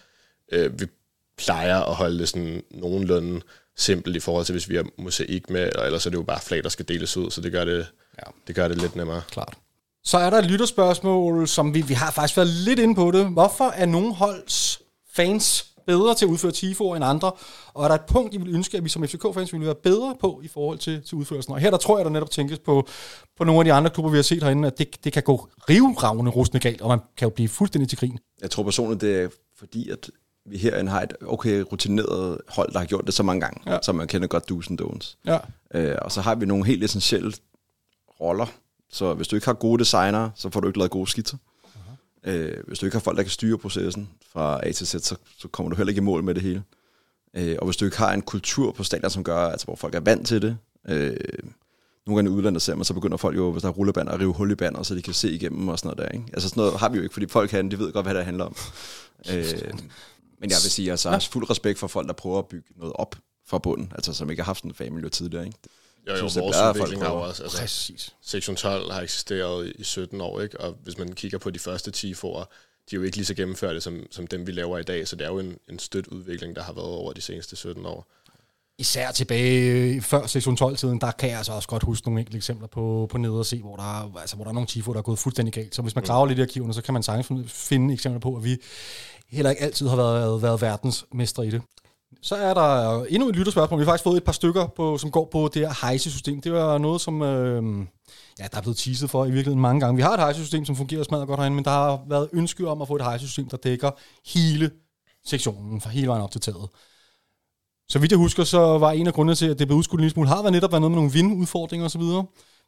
[0.52, 0.86] Øh, vi
[1.38, 3.42] plejer at holde det sådan nogenlunde
[3.78, 6.40] simpelt i forhold til, hvis vi har mosaik med, eller ellers er det jo bare
[6.42, 8.32] flag, der skal deles ud, så det gør det, Ja.
[8.48, 9.22] det, gør det lidt nemmere.
[9.32, 9.54] Klart.
[10.04, 13.26] Så er der et lytterspørgsmål, som vi, vi har faktisk været lidt inde på det.
[13.26, 14.82] Hvorfor er nogle holds
[15.14, 17.32] fans bedre til at udføre tifoer end andre?
[17.74, 20.16] Og er der et punkt, I vil ønske, at vi som FCK-fans ville være bedre
[20.22, 21.54] på i forhold til, til udførelsen?
[21.54, 22.88] Og her der tror jeg, der netop tænkes på,
[23.38, 25.48] på nogle af de andre klubber, vi har set herinde, at det, det kan gå
[25.70, 28.18] rivravne rustende galt, og man kan jo blive fuldstændig til grin.
[28.42, 29.28] Jeg tror personligt, det er
[29.60, 30.10] fordi, at
[30.46, 33.78] vi herinde har et okay rutineret hold, der har gjort det så mange gange, Ja.
[33.82, 35.16] så man kender godt do's and don'ts.
[35.26, 35.38] Ja.
[35.80, 37.34] Øh, og så har vi nogle helt essentielle
[38.22, 38.46] roller.
[38.92, 41.38] Så hvis du ikke har gode designere, så får du ikke lavet gode skitser.
[42.24, 45.16] Øh, hvis du ikke har folk, der kan styre processen fra A til Z, så,
[45.38, 46.64] så kommer du heller ikke i mål med det hele.
[47.34, 49.96] Øh, og hvis du ikke har en kultur på stadion, som gør, altså, hvor folk
[49.96, 51.18] er vant til det, øh,
[52.06, 54.20] nogle gange i udlandet ser man, så begynder folk jo, hvis der er rullebander, at
[54.20, 56.18] rive hul i bander, så de kan se igennem og sådan noget der.
[56.18, 56.30] Ikke?
[56.34, 58.26] Altså sådan noget har vi jo ikke, fordi folk herinde, de ved godt, hvad det
[58.26, 58.56] handler om.
[59.32, 59.44] øh,
[60.40, 62.68] men jeg vil sige, altså, jeg har fuld respekt for folk, der prøver at bygge
[62.78, 63.16] noget op
[63.48, 65.46] fra bunden, altså som ikke har haft en familie tidligere.
[65.46, 65.58] Ikke?
[66.08, 68.16] Jo, jo, synes, det vores er, udvikling har jo også, altså, Præcis.
[68.22, 70.62] Sektion 12 har eksisteret i 17 år, ikke?
[70.62, 72.52] og hvis man kigger på de første 10 for,
[72.90, 75.16] de er jo ikke lige så gennemførte som, som dem, vi laver i dag, så
[75.16, 78.06] det er jo en, en stødt udvikling, der har været over de seneste 17 år.
[78.78, 82.38] Især tilbage øh, før sektion 12-tiden, der kan jeg altså også godt huske nogle enkelte
[82.38, 84.92] eksempler på, på nede og se, hvor der, er- altså, hvor der er nogle tifo,
[84.94, 85.76] der er gået fuldstændig galt.
[85.76, 88.36] Så hvis man graver lidt i arkiverne, så kan man sagtens finde- finde eksempler på,
[88.36, 88.58] at vi
[89.30, 91.62] heller ikke altid har været, været verdensmestre i det.
[92.22, 93.80] Så er der endnu et lytterspørgsmål.
[93.80, 96.42] Vi har faktisk fået et par stykker, på, som går på det her hejse-system.
[96.42, 97.64] Det var noget, som øh,
[98.40, 99.96] ja, der er blevet teaset for i virkeligheden mange gange.
[99.96, 102.82] Vi har et hejse-system, som fungerer smadret godt herinde, men der har været ønske om
[102.82, 103.92] at få et hejse-system, der dækker
[104.34, 104.72] hele
[105.26, 106.70] sektionen, fra hele vejen op til taget.
[107.90, 110.04] Så vidt jeg husker, så var en af grundene til, at det blev udskudt en
[110.04, 112.02] lille smule, har været netop været noget med nogle vindudfordringer osv.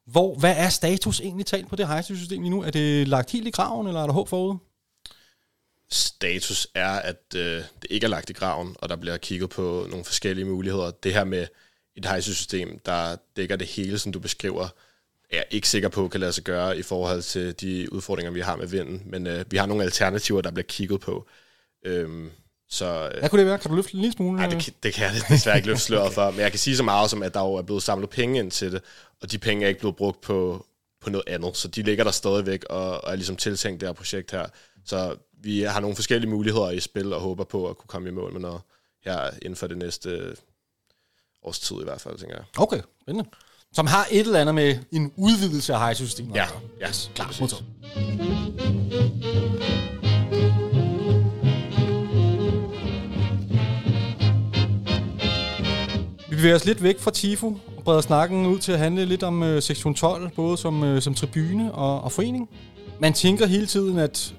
[0.05, 2.63] Hvor, hvad er status egentlig talt på det hejsesystem lige nu?
[2.63, 4.57] Er det lagt helt i graven, eller er der håb forude?
[5.91, 7.41] Status er, at øh,
[7.81, 10.91] det ikke er lagt i graven, og der bliver kigget på nogle forskellige muligheder.
[10.91, 11.47] Det her med
[11.95, 14.63] et hejsesystem, der dækker det hele, som du beskriver,
[15.29, 18.39] er jeg ikke sikker på, kan lade sig gøre i forhold til de udfordringer, vi
[18.39, 19.01] har med vinden.
[19.05, 21.27] Men øh, vi har nogle alternativer, der bliver kigget på.
[21.85, 22.31] Øhm,
[22.69, 23.57] så øh, Hvad kunne det være?
[23.57, 24.37] Kan du løfte en lille smule?
[24.37, 26.31] Nej, det, det kan jeg desværre ikke løfte sløret for.
[26.31, 28.51] Men jeg kan sige så meget som, at der jo er blevet samlet penge ind
[28.51, 28.81] til det,
[29.21, 30.65] og de penge er ikke blevet brugt på,
[31.01, 31.57] på noget andet.
[31.57, 34.45] Så de ligger der stadigvæk og, og er ligesom tiltænkt det her projekt her.
[34.85, 38.11] Så vi har nogle forskellige muligheder i spil og håber på at kunne komme i
[38.11, 38.61] mål med noget
[39.05, 40.35] her inden for det næste
[41.43, 42.45] års tid i hvert fald, tænker jeg.
[42.57, 43.29] Okay, spændende.
[43.73, 46.35] Som har et eller andet med en udvidelse af hejsesystemet.
[46.35, 46.47] Ja,
[46.79, 47.41] ja, Yes, klar, præcis.
[47.41, 47.65] modtaget.
[56.29, 59.23] Vi bevæger os lidt væk fra Tifo og breder snakken ud til at handle lidt
[59.23, 62.49] om øh, sektion 12, både som, øh, som tribune og, og forening.
[62.99, 64.35] Man tænker hele tiden, at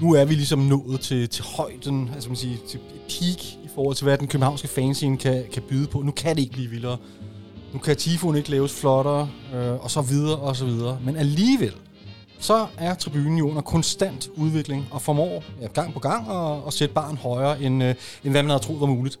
[0.00, 2.78] nu er vi ligesom nået til, til højden, altså man siger, til
[3.08, 6.02] peak i forhold til, hvad den københavnske fanscene kan, kan byde på.
[6.02, 6.98] Nu kan det ikke blive vildere.
[7.72, 10.98] Nu kan Tifon ikke laves flottere, øh, og så videre, og så videre.
[11.04, 11.74] Men alligevel,
[12.38, 16.72] så er tribunen jo under konstant udvikling, og formår ja, gang på gang at, at
[16.72, 19.18] sætte barn højere, end, øh, end hvad man havde troet var muligt.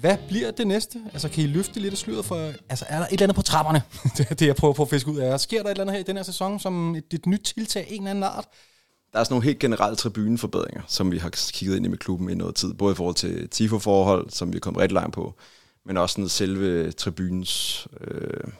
[0.00, 0.98] Hvad bliver det næste?
[1.12, 2.52] Altså, kan I løfte lidt af sløret for...
[2.68, 3.82] Altså, er der et eller andet på trapperne?
[4.16, 5.40] det er det, jeg prøver på at fiske ud af.
[5.40, 7.82] Sker der et eller andet her i den her sæson, som et, et nyt tiltag
[7.82, 8.44] af en eller anden art?
[9.16, 12.30] Der er sådan nogle helt generelle tribuneforbedringer, som vi har kigget ind i med klubben
[12.30, 12.74] i noget tid.
[12.74, 15.34] Både i forhold til tifo-forhold, som vi kom rigtig langt på,
[15.86, 18.50] men også sådan selve tribunens øh,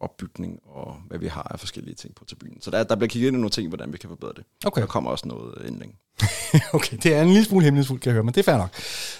[0.00, 2.60] opbygning og hvad vi har af forskellige ting på tribunen.
[2.60, 4.44] Så der, der bliver kigget ind i nogle ting, hvordan vi kan forbedre det.
[4.66, 4.80] Okay.
[4.80, 5.94] Der kommer også noget ændring.
[6.76, 8.70] okay, det er en lille smule hemmelighedsfuldt, kan jeg høre, men det er fair nok.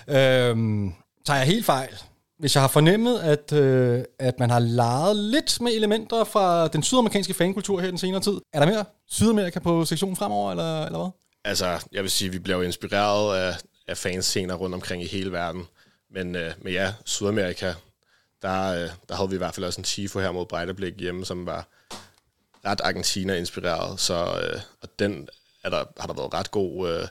[0.08, 0.92] Øhm,
[1.26, 2.02] tager jeg helt fejl?
[2.38, 6.82] Hvis jeg har fornemmet, at, øh, at man har leget lidt med elementer fra den
[6.82, 10.98] sydamerikanske fankultur her den senere tid, er der mere Sydamerika på sektionen fremover, eller, eller
[10.98, 11.10] hvad?
[11.44, 13.56] Altså, jeg vil sige, at vi bliver jo inspireret af,
[13.88, 15.66] af fanscener rundt omkring i hele verden.
[16.10, 17.72] Men, øh, men ja, Sydamerika,
[18.42, 21.24] der, øh, der havde vi i hvert fald også en Tifo her mod Brejderblik hjemme,
[21.24, 21.68] som var
[22.64, 25.28] ret Argentina-inspireret, så øh, og den
[25.64, 27.08] er der, har der været ret god øh,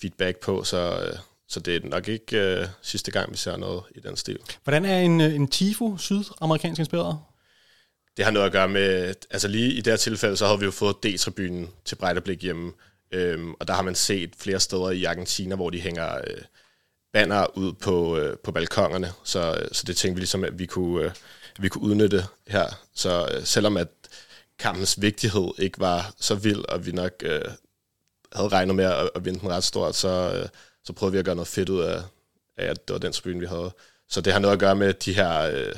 [0.00, 3.82] feedback på, så, øh, så det er nok ikke øh, sidste gang, vi ser noget
[3.94, 4.38] i den stil.
[4.64, 7.18] Hvordan er en, øh, en Tifo sydamerikansk inspireret?
[8.16, 10.64] Det har noget at gøre med, altså lige i det her tilfælde, så havde vi
[10.64, 12.72] jo fået D-tribunen til Brejdeblik hjemme,
[13.12, 16.42] øhm, og der har man set flere steder i Argentina, hvor de hænger øh,
[17.12, 21.04] banner ud på, øh, på balkongerne, så, så det tænkte vi ligesom, at vi kunne,
[21.04, 21.10] øh,
[21.58, 22.66] vi kunne udnytte her.
[22.94, 23.88] Så øh, selvom at
[24.58, 27.42] kampens vigtighed ikke var så vild, og vi nok øh,
[28.32, 30.48] havde regnet med at, at vinde den ret stort, så, øh,
[30.84, 32.02] så prøvede vi at gøre noget fedt ud af,
[32.56, 33.70] af, at det var den tribune, vi havde.
[34.08, 35.74] Så det har noget at gøre med de her øh,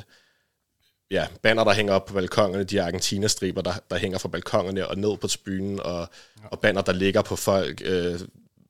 [1.11, 4.99] ja, banner, der hænger op på balkongerne, de Argentina-striber, der, der hænger fra balkongerne og
[4.99, 6.09] ned på tribunen, og,
[6.43, 6.47] ja.
[6.49, 8.21] og banner, der ligger på folk, øh,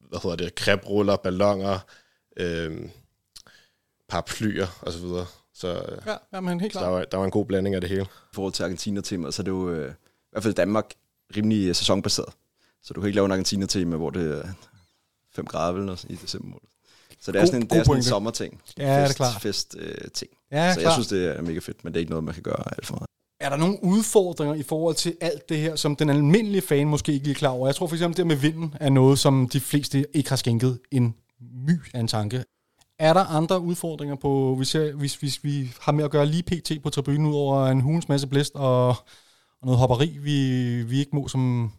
[0.09, 1.79] hvad hedder det, krebruller, ballonger,
[2.37, 2.89] øh,
[4.09, 5.01] paraplyer osv.
[5.01, 6.99] Så, så øh, Ja, ja men helt så der, klart.
[6.99, 8.03] var, der var en god blanding af det hele.
[8.03, 10.95] I forhold til Argentina-temaet, så er det jo øh, i hvert fald Danmark
[11.37, 12.35] rimelig øh, sæsonbaseret.
[12.83, 14.55] Så du kan ikke lave en Argentina-tema, hvor det
[15.37, 16.61] 5 grader vel, noget i december måned.
[17.21, 18.61] Så det er God- sådan en, det er sådan en sommerting.
[18.79, 19.43] Ja, det er fest, klart.
[19.43, 20.31] Fest, øh, ting.
[20.53, 22.43] Ja, så jeg synes, det er mega fedt, men det er ikke noget, man kan
[22.43, 23.07] gøre alt for meget.
[23.41, 27.13] Er der nogle udfordringer i forhold til alt det her, som den almindelige fan måske
[27.13, 27.67] ikke lige er klar over?
[27.69, 30.79] Jeg tror for eksempel, det med vinden er noget, som de fleste ikke har skænket
[30.91, 31.15] en
[31.67, 32.45] my af en tanke.
[32.99, 36.43] Er der andre udfordringer på, hvis, jeg, hvis, hvis vi har med at gøre lige
[36.43, 36.83] pt.
[36.83, 38.97] på tribunen, ud over en hulens masse blæst og, og
[39.63, 41.73] noget hopperi, vi, vi ikke må, som,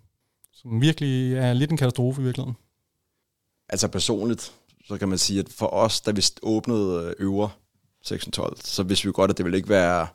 [0.53, 2.57] som virkelig er lidt en katastrofe i virkeligheden?
[3.69, 4.51] Altså personligt,
[4.87, 7.49] så kan man sige, at for os, da vi åbnede øh, øvre
[8.03, 10.07] 612, så vidste vi godt, at det ville ikke være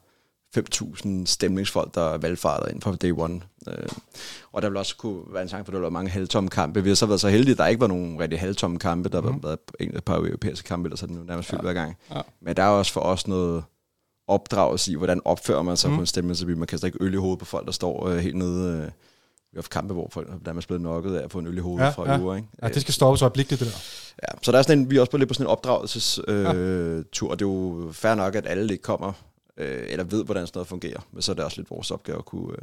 [0.58, 3.40] 5.000 stemningsfolk, der valgfarter ind fra day one.
[3.68, 3.88] Øh,
[4.52, 6.82] og der vil også kunne være en chance for, at der var mange halvtomme kampe.
[6.82, 9.08] Vi har så været så heldige, at der ikke var nogen rigtig halvtomme kampe.
[9.08, 9.42] Der har Mhm.
[9.42, 11.96] været en, et par europæiske kampe, ellers er det nu nærmest fyldt hver gang.
[12.14, 12.20] Ja.
[12.40, 13.64] Men der er også for os noget
[14.28, 15.96] opdragelse i, hvordan opfører man sig mm.
[15.96, 16.50] på en stemningsby.
[16.50, 18.82] Man kaster ikke øl i hovedet på folk, der står øh, helt nede.
[18.84, 18.90] Øh,
[19.52, 21.56] vi har haft kampe, hvor folk der er blevet nokket af at få en øl
[21.56, 22.18] i hovedet Ja, ja, fra ja.
[22.18, 22.36] øver.
[22.36, 22.48] Ikke?
[22.62, 23.78] Ja, det skal stoppes øjeblikkeligt, det der.
[24.22, 26.24] Ja, så der er sådan en, vi er også på lidt på sådan en opdragelsestur,
[26.28, 29.12] øh, tur, og det er jo fair nok, at alle ikke kommer,
[29.56, 32.18] øh, eller ved, hvordan sådan noget fungerer, men så er det også lidt vores opgave
[32.18, 32.58] at kunne, øh,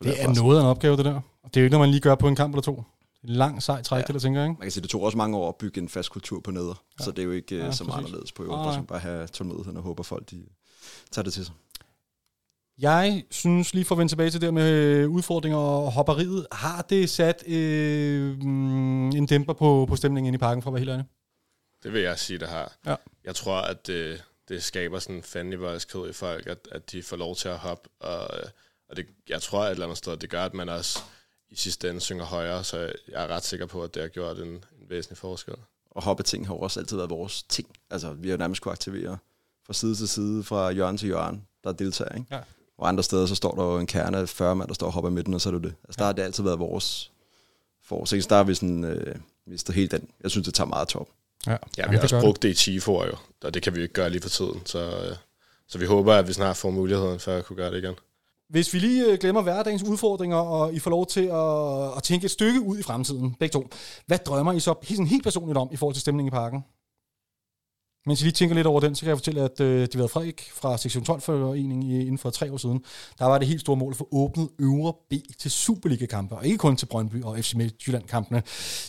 [0.00, 0.36] kunne Det er os.
[0.38, 1.14] noget af en opgave, det der.
[1.14, 2.82] Og det er jo ikke noget, man lige gør på en kamp eller to.
[3.24, 4.00] En lang, sej træk, ja.
[4.00, 4.06] Ja.
[4.06, 4.58] det der, tænker jeg, ikke?
[4.58, 6.82] Man kan sige, det tog også mange år at bygge en fast kultur på neder,
[6.98, 7.04] ja.
[7.04, 8.72] så det er jo ikke Ja, ja, så meget anderledes på nej.
[8.72, 10.42] skal man bare have tålmodigheden og håber folk, de
[11.12, 11.54] tager det til sig.
[12.78, 16.82] Jeg synes, lige for at vende tilbage til det med øh, udfordringer og hopperiet, har
[16.82, 20.80] det sat øh, mm, en dæmper på, på stemningen inde i parken, for at være
[20.80, 21.04] helt ærlig?
[21.82, 22.72] Det vil jeg sige, det har.
[22.86, 22.96] Ja.
[23.24, 27.16] Jeg tror, at det, det skaber sådan en fandenivoldskhed i folk, at, at de får
[27.16, 27.88] lov til at hoppe.
[28.00, 28.48] Og, øh,
[28.88, 30.98] og det, jeg tror et eller andet sted, det gør, at man også
[31.50, 34.38] i sidste ende synger højere, så jeg er ret sikker på, at det har gjort
[34.38, 35.54] en, en væsentlig forskel.
[35.90, 37.68] Og hoppeting har også altid været vores ting.
[37.90, 39.18] Altså, vi har nærmest kunne aktivere
[39.66, 42.26] fra side til side, fra hjørne til hjørne, der deltager, ikke?
[42.30, 42.40] Ja.
[42.78, 44.92] Og andre steder, så står der jo en kerne af 40 mand, der står og
[44.92, 45.74] hopper i midten, og så er det det.
[45.84, 47.12] Altså, der har det altid været vores
[47.84, 48.10] forårs.
[48.26, 50.08] Der har vi sådan, øh, mistet helt den.
[50.22, 51.08] Jeg synes, det tager meget top.
[51.46, 53.82] Ja, Ja, vi har også brugt det i Tifo jo, og det kan vi jo
[53.82, 54.62] ikke gøre lige for tiden.
[54.64, 55.16] Så, øh,
[55.68, 57.94] så vi håber, at vi snart får muligheden for at kunne gøre det igen.
[58.48, 62.24] Hvis vi lige øh, glemmer hverdagens udfordringer, og I får lov til at, at tænke
[62.24, 63.68] et stykke ud i fremtiden, begge to.
[64.06, 66.64] Hvad drømmer I så helt, sådan helt personligt om i forhold til stemningen i parken?
[68.06, 70.06] Mens jeg lige tænker lidt over den, så kan jeg fortælle, at øh, det var
[70.06, 72.84] Frederik fra Sektion 12-foreningen inden for tre år siden,
[73.18, 76.58] der var det helt store mål at få åbnet øvre B til Superliga-kampe, og ikke
[76.58, 78.42] kun til Brøndby og FC Midtjylland-kampene.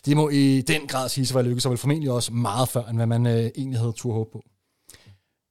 [0.05, 2.83] Det må i den grad sige at være lykkedes, og vel formentlig også meget før,
[2.83, 4.43] end hvad man øh, egentlig havde tur håb på.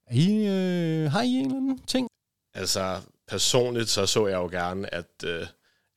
[0.06, 2.08] Er I, øh, har I en eller anden ting?
[2.54, 5.46] Altså, personligt så så jeg jo gerne, at, øh,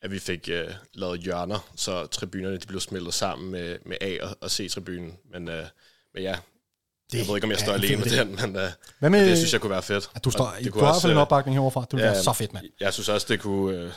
[0.02, 4.18] at vi fik øh, lavet hjørner, så tribunerne de blev smeltet sammen med, med A-
[4.24, 5.14] og, og C-tribunen.
[5.34, 5.66] Men, øh,
[6.14, 6.36] men ja,
[7.12, 9.20] det, jeg ved ikke, om jeg står en alene med den, men, øh, Hvad med,
[9.20, 10.10] men det synes jeg kunne være fedt.
[10.16, 11.82] at du står, det det du har fald en øh, opbakning heroverfra.
[11.82, 12.66] Det ville ja, være så fedt, mand.
[12.80, 13.78] Jeg synes også, det kunne...
[13.78, 13.92] Øh,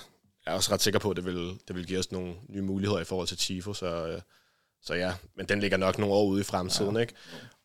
[0.46, 2.62] jeg er også ret sikker på, at det vil, det vil give os nogle nye
[2.62, 4.20] muligheder i forhold til Tifo, så, øh,
[4.82, 7.00] så ja, men den ligger nok nogle år ude i fremtiden, ja.
[7.00, 7.14] ikke?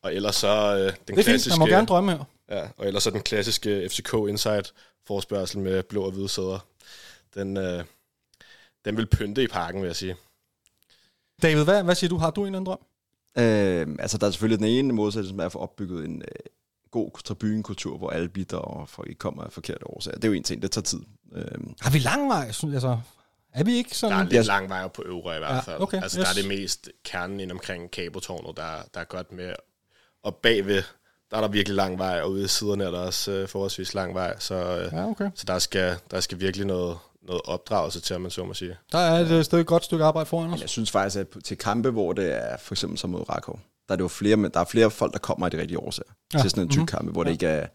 [0.04, 1.60] Og ellers så øh, den Det er fint, klassiske...
[1.60, 2.24] man må gerne drømme her.
[2.50, 4.74] Ja, og ellers så den klassiske FCK Insight
[5.08, 6.60] forspørgsel med blå og hvide sæder.
[7.34, 7.84] Den, øh,
[8.86, 10.16] den vil pynte i parken, vil jeg sige.
[11.42, 12.18] David, hvad, hvad siger du?
[12.18, 12.80] Har du en eller anden drøm?
[13.38, 16.28] Øh, altså, der er selvfølgelig den ene modsætning, som er at få opbygget en øh,
[16.92, 20.16] god tribunekultur, hvor alle bitter og folk ikke kommer af forkerte årsager.
[20.16, 21.00] Det er jo en ting, det tager tid.
[21.36, 21.46] Øh,
[21.82, 22.52] Har vi lang vej?
[22.52, 23.00] synes- Altså,
[23.54, 24.14] er vi ikke Der sådan...
[24.18, 25.82] er Jeg- lidt lang vej på øvre i hvert Ja, fald.
[25.82, 26.46] okay, altså, der er yes.
[26.46, 29.54] det mest kernen ind omkring kabotårnet, der, der er godt med.
[30.24, 30.84] Og bagved,
[31.32, 33.94] der er der virkelig lang vej, og ude i siderne er der også øh, forholdsvis
[33.94, 35.30] lang vej, så, øh, Ja, okay.
[35.36, 38.78] så der, skal, der skal virkelig noget, noget opdragelse til, om man så må sige.
[38.92, 40.52] Der er et øh, stadig godt stykke arbejde foran os.
[40.52, 43.60] Men jeg synes faktisk, at til kampe, hvor det er for eksempel som mod Rakov,
[43.88, 45.80] der er det jo flere, men der er flere folk, der kommer af de rigtige
[45.80, 46.38] årsager Ja.
[46.38, 46.42] ja.
[46.44, 46.88] til sådan en tyk Mhm.
[46.88, 47.68] kampe, hvor det ikke er,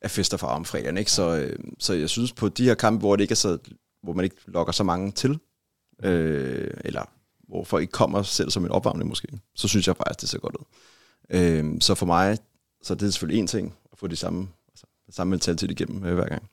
[0.00, 0.96] er fester for om fredagen.
[0.96, 1.12] Ikke?
[1.12, 3.58] Så, øh, så jeg synes på de her kampe, hvor det ikke er så,
[4.02, 5.38] hvor man ikke lokker så mange til,
[6.02, 7.04] øh, eller
[7.48, 10.38] hvor folk ikke kommer selv som en opvarmning måske, så synes jeg faktisk, det ser
[10.38, 10.64] godt ud.
[11.30, 12.38] Øh, så for mig,
[12.82, 16.14] så det er selvfølgelig en ting, at få de samme, altså, samme mentalitet igennem øh,
[16.14, 16.48] hver gang.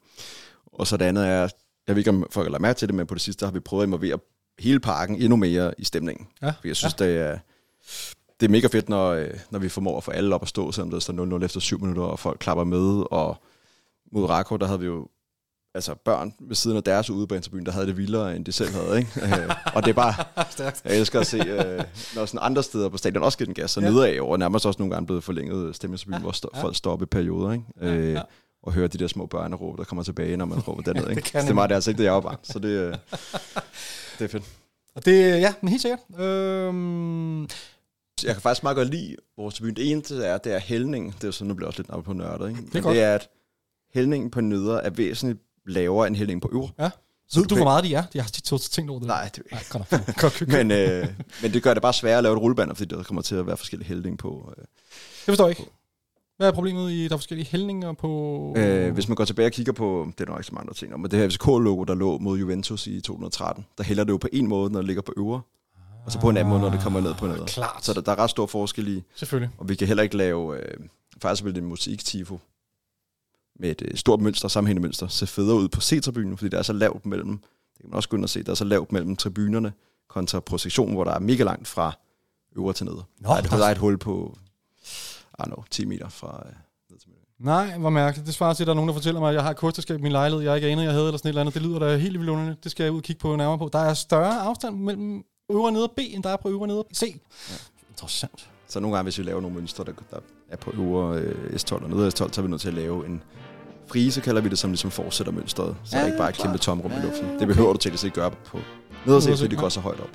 [0.66, 1.48] Og så det andet er,
[1.90, 3.52] jeg ved ikke, om folk har lagt mærke til det, men på det sidste har
[3.54, 4.18] vi prøvet at involvere
[4.60, 6.28] hele parken endnu mere i stemningen.
[6.42, 6.48] Ja.
[6.50, 7.06] For jeg synes, ja.
[7.06, 7.38] det, er,
[8.40, 10.72] det er mega fedt, når, øh, når vi formår at få alle op at stå,
[10.72, 13.04] selvom det står 0-0 efter 7 minutter, og folk klapper med.
[13.12, 13.38] Og
[14.12, 15.08] mod Rako, der havde vi jo
[15.76, 18.98] altså børn ved siden af deres udebanetribune, der havde det vildere, end de selv havde.
[19.00, 19.12] Ikke?
[19.44, 20.14] Øh, og det er bare,
[20.86, 21.84] jeg elsker at se, øh,
[22.16, 23.86] når sådan andre steder på stadion også giver den gas, så Ja.
[23.88, 23.92] ja.
[23.94, 26.20] nedad over, nærmest også nogle gange blevet forlænget stemningstribune, Ja.
[26.20, 26.22] ja.
[26.24, 26.64] hvor sto- Ja.
[26.64, 27.52] folk står op i perioder.
[27.52, 27.64] Ikke?
[27.82, 28.22] Øh, ja.
[28.64, 31.02] Og høre de der små børneråb, der kommer tilbage, når man råber derned.
[31.10, 31.16] Ikke?
[31.16, 32.38] Det det, kan det er meget, det er altså ikke det, jeg var barn.
[32.44, 32.94] Så det, øh,
[34.20, 34.44] det er fedt.
[34.96, 36.00] Og det, ja, men helt sikkert.
[36.20, 37.42] Øhm,
[38.24, 39.76] Jeg kan faktisk meget godt lide vores tribune.
[39.76, 41.16] Det eneste er, det er hældning.
[41.22, 42.50] Det er så nu bliver jeg også lidt oppe på nørdet.
[42.50, 42.62] Ikke?
[42.74, 42.96] Men godt.
[42.96, 43.28] det er, at
[43.94, 46.70] hældningen på neder er væsentligt lavere end hældningen på øvre.
[46.80, 46.90] Ja.
[47.30, 48.04] Så ved du, kan- hvor meget de er?
[48.14, 49.08] Jeg har tit så tænkt over det.
[49.08, 49.90] Nej, det, nok.
[49.90, 50.48] Godt, godt.
[50.48, 51.08] men, øh,
[51.42, 53.48] men det gør det bare sværere at lave et rullebander, fordi der kommer til at
[53.48, 54.54] være forskellige hældning på.
[54.58, 54.64] Øh.
[54.64, 54.68] Det
[55.26, 55.72] forstår jeg ikke.
[56.40, 58.54] Hvad er problemet i, der er forskellige hældninger på...
[58.58, 60.74] Øh, hvis man går tilbage og kigger på, det er nok ikke så mange andre
[60.74, 64.18] ting, men det her FCK-logo, der lå mod Juventus i 2013, der hælder det jo
[64.18, 65.42] på en måde, når det ligger på øvre,
[66.06, 67.46] og så på en anden måde, når det kommer ned på neder.
[67.46, 67.86] Klart.
[67.86, 69.50] Så der, der er ret stor forskel i, Selvfølgelig.
[69.58, 70.78] og vi kan heller ikke lave, øh,
[71.22, 72.40] faktisk vil det musiktifo
[73.60, 76.62] med et øh, stort mønster, sammenhængende mønster, se federe ud på C-tribunen, fordi der er
[76.64, 77.38] så lavt mellem,
[77.74, 79.74] det kan man også gå ind og se, der er så lavt mellem tribunerne,
[80.10, 81.94] kontra projektionen, hvor der er mega langt fra
[82.58, 83.04] øvre til neder.
[83.20, 84.38] Nå, der, er, der er et hul på,
[85.42, 86.52] Don't know, 10 meter fra øh,
[86.90, 87.26] ned til midten.
[87.40, 88.26] Nej, hvor mærkeligt.
[88.28, 90.00] Det svarer til, at der er nogen, der fortæller mig, at jeg har et kursterskab
[90.00, 91.54] i min lejlighed, jeg ikke anede, jeg havde, eller sådan et eller andet.
[91.54, 92.64] Det lyder da helt vildt underligt.
[92.64, 93.70] Det skal jeg ud og kigge på nærmere på.
[93.74, 96.68] Der er større afstand mellem øvre og neder B, end der er på øvre og
[96.68, 97.02] neder C.
[97.50, 97.56] Ja.
[97.90, 98.50] Interessant.
[98.68, 100.18] Så nogle gange, hvis vi laver nogle mønstre, der, der
[100.50, 103.06] er på øvre øh, S12 og nede S12, så er vi nødt til at lave
[103.06, 103.24] en
[103.88, 105.76] frise, kalder vi det, som ligesom fortsætter mønstret.
[105.84, 106.46] Så Ja, der ikke bare er et klart.
[106.46, 107.28] kæmpe tomrum Ja, i luften.
[107.28, 107.46] Det okay.
[107.46, 108.58] behøver du til at ikke gøre på
[109.06, 110.10] nederst, Nederst, fordi det går så højt op.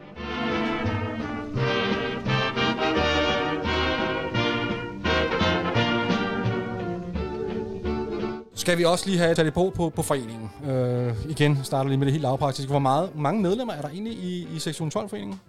[8.64, 10.50] Skal vi også lige have et på på, på foreningen?
[10.70, 12.70] Øh, igen, starter lige med det helt lavpraktiske.
[12.70, 15.40] Hvor meget, mange medlemmer er der egentlig i, i sektion 12-foreningen?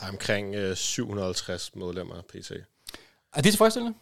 [0.00, 2.50] Der er omkring øh, 750 medlemmer pt.
[3.34, 3.98] Er det tilfredsstillende?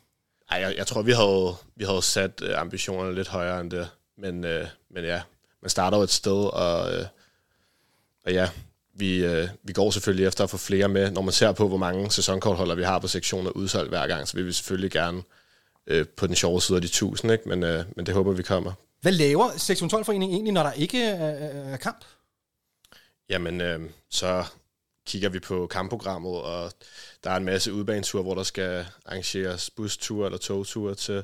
[0.51, 3.89] Ej, jeg, jeg tror, vi havde, vi havde sat øh, ambitionerne lidt højere end det.
[4.19, 5.23] Men, øh, men ja,
[5.63, 7.07] man starter jo et sted, og, øh,
[8.27, 8.49] og ja,
[8.95, 11.11] vi, øh, vi går selvfølgelig efter at få flere med.
[11.11, 14.37] Når man ser på, hvor mange sæsonkortholder vi har på sektionen udsolgt hver gang, så
[14.37, 15.23] vil vi selvfølgelig gerne
[15.87, 17.49] øh, på den sjove side af de 1000, ikke?
[17.49, 18.73] Men, øh, men det håber vi kommer.
[19.01, 22.05] Hvad laver sektion 12-foreningen egentlig, når der ikke er, kamp?
[23.29, 23.81] Jamen, øh,
[24.11, 24.45] så
[25.07, 26.73] kigger vi på kampprogrammet, og
[27.25, 31.23] der er en masse udbaneture, hvor der skal arrangeres busture eller togture til.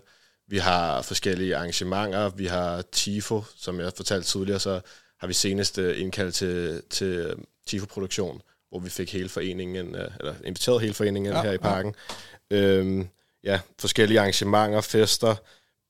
[0.49, 2.29] Vi har forskellige arrangementer.
[2.29, 4.81] Vi har TIFO, som jeg fortalte tidligere, så
[5.19, 7.37] har vi senest øh, indkaldt til, til øh,
[7.67, 11.95] TIFO-produktion, hvor vi fik hele foreningen, øh, eller inviteret hele foreningen Ja, her i parken.
[12.51, 12.57] Ja.
[12.57, 13.09] Øhm,
[13.45, 15.35] ja, forskellige arrangementer, fester,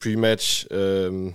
[0.04, 0.66] pre-match.
[0.70, 1.34] Øhm,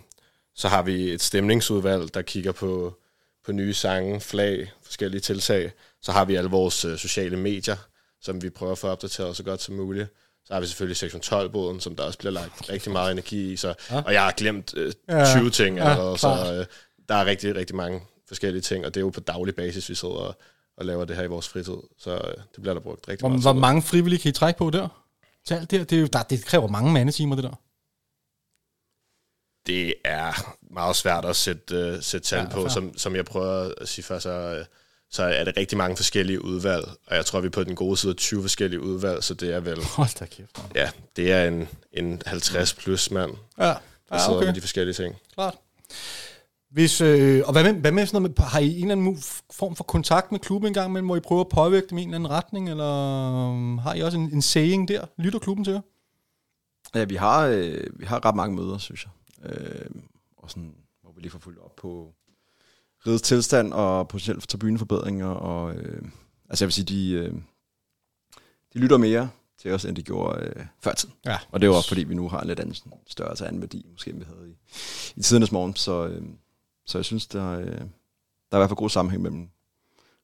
[0.55, 2.97] så har vi et stemningsudvalg, der kigger på,
[3.45, 5.71] på nye sange, flag, forskellige tiltag.
[6.01, 7.75] Så har vi alle vores øh, sociale medier,
[8.21, 10.07] som vi prøver at få opdateret så godt som muligt.
[10.45, 13.57] Så har vi selvfølgelig sektion 12-båden, som der også bliver lagt rigtig meget energi i.
[13.57, 13.95] Så, Ja.
[13.95, 14.01] ja.
[14.01, 16.47] Og jeg har glemt øh, Ja, 20 ting ja, allerede, klart.
[16.47, 16.65] så øh,
[17.09, 19.95] der er rigtig, rigtig mange forskellige ting, og det er jo på daglig basis, vi
[19.95, 20.35] sidder og,
[20.77, 21.77] og laver det her i vores fritid.
[21.97, 24.57] Så øh, det bliver der brugt rigtig Hvor, meget hvor mange frivillige kan I trække
[24.57, 25.04] på der?
[25.45, 25.85] Til alt det, her?
[25.85, 27.59] det, er jo, der, det kræver mange mandetimer, det der.
[29.67, 32.61] det er meget svært at sætte, uh, sætte tal Ja, på.
[32.61, 32.69] fair.
[32.69, 34.65] Som, som jeg prøver at sige før, så, øh,
[35.11, 36.85] så er det rigtig mange forskellige udvalg.
[37.07, 39.53] Og jeg tror, vi er på den gode side af 20 forskellige udvalg, så det
[39.53, 40.57] er vel, Hold da kæft.
[40.57, 40.71] man.
[40.75, 43.75] ja, det er en, en 50 plus mand, Ja, der
[44.11, 44.45] ja sidder okay.
[44.45, 45.15] med de forskellige ting.
[45.33, 45.55] Klart.
[46.75, 49.23] Hvis, øh, og hvad med, hvad med sådan noget med, har I en eller anden
[49.51, 52.07] form for kontakt med klubben engang, men hvor I prøver at påvirke dem i en
[52.07, 52.93] eller anden retning, eller
[53.49, 55.05] øhm, har I også en, en saying der?
[55.17, 55.81] Lytter klubben til jer?
[56.95, 59.51] Ja, vi har, øh, vi har ret mange møder, synes jeg.
[59.51, 59.89] Øh,
[60.37, 62.13] og sådan, hvor vi lige får fulgt op på
[63.07, 65.27] rigets tilstand og potentielt tribuneforbedringer.
[65.27, 66.01] Og, øh,
[66.49, 67.33] altså jeg vil sige, de, øh,
[68.73, 69.29] de lytter mere
[69.61, 71.09] til os, end de gjorde øh, før tid.
[71.25, 71.37] Ja.
[71.51, 73.61] Og det er jo også, fordi vi nu har en lidt anden sådan størrelse anden
[73.61, 74.55] værdi, måske end vi havde i,
[75.15, 75.75] i tidernes morgen.
[75.75, 76.21] Så, øh,
[76.85, 77.71] så jeg synes, der, øh, der
[78.51, 79.49] er i hvert fald god sammenhæng mellem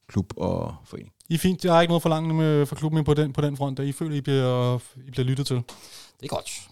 [0.07, 1.13] klub og forening.
[1.29, 1.65] I er fint.
[1.65, 3.91] Jeg har ikke noget forlangende med, for klubben på den, på den front, der I
[3.91, 5.55] føler, I bliver, I bliver lyttet til.
[5.55, 6.67] Det er godt.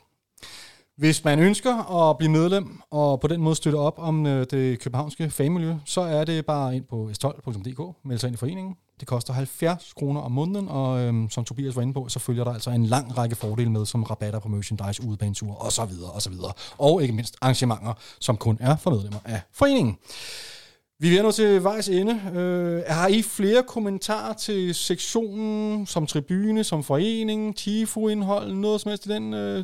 [0.95, 4.79] Hvis man ønsker at blive medlem og på den måde støtte op om øh, det
[4.79, 8.75] københavnske fagmiljø, så er det bare ind på s12.dk, melde sig ind i foreningen.
[8.99, 12.43] Det koster 70 kroner om måneden, og øhm, som Tobias var inde på, så følger
[12.43, 16.11] der altså en lang række fordele med, som rabatter på merchandise, udebaneture og så videre
[16.11, 16.53] og så videre.
[16.77, 19.97] Og ikke mindst arrangementer, som kun er for medlemmer af foreningen.
[21.01, 22.21] Vi er nået til vejs ende.
[22.33, 29.05] Øh, har I flere kommentarer til sektionen som tribune, som forening, TIFO-indhold, noget som helst
[29.05, 29.63] i den øh,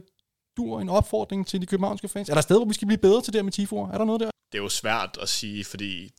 [0.58, 2.30] dur, en opfordring til de københavnske fans?
[2.30, 3.94] Er der steder, hvor vi skal blive bedre til det med TIFO'er?
[3.94, 4.30] Er der noget der?
[4.52, 6.12] Det er jo svært at sige, fordi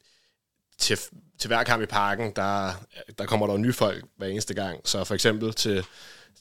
[0.79, 0.99] til,
[1.39, 2.73] til hver kamp i parken, der,
[3.19, 4.81] der kommer der nye folk hver eneste gang.
[4.85, 5.85] Så for eksempel til,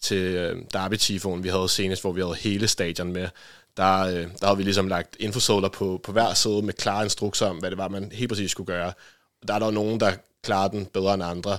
[0.01, 3.27] til øh, derby tifoen vi havde senest, hvor vi havde hele stadion med,
[3.77, 7.45] der, øh, der havde vi ligesom lagt infosoler på, på hver side med klare instrukser
[7.45, 8.93] om, hvad det var, man helt præcis skulle gøre.
[9.41, 10.13] Og der er der jo nogen, der
[10.43, 11.57] klarer den bedre end andre.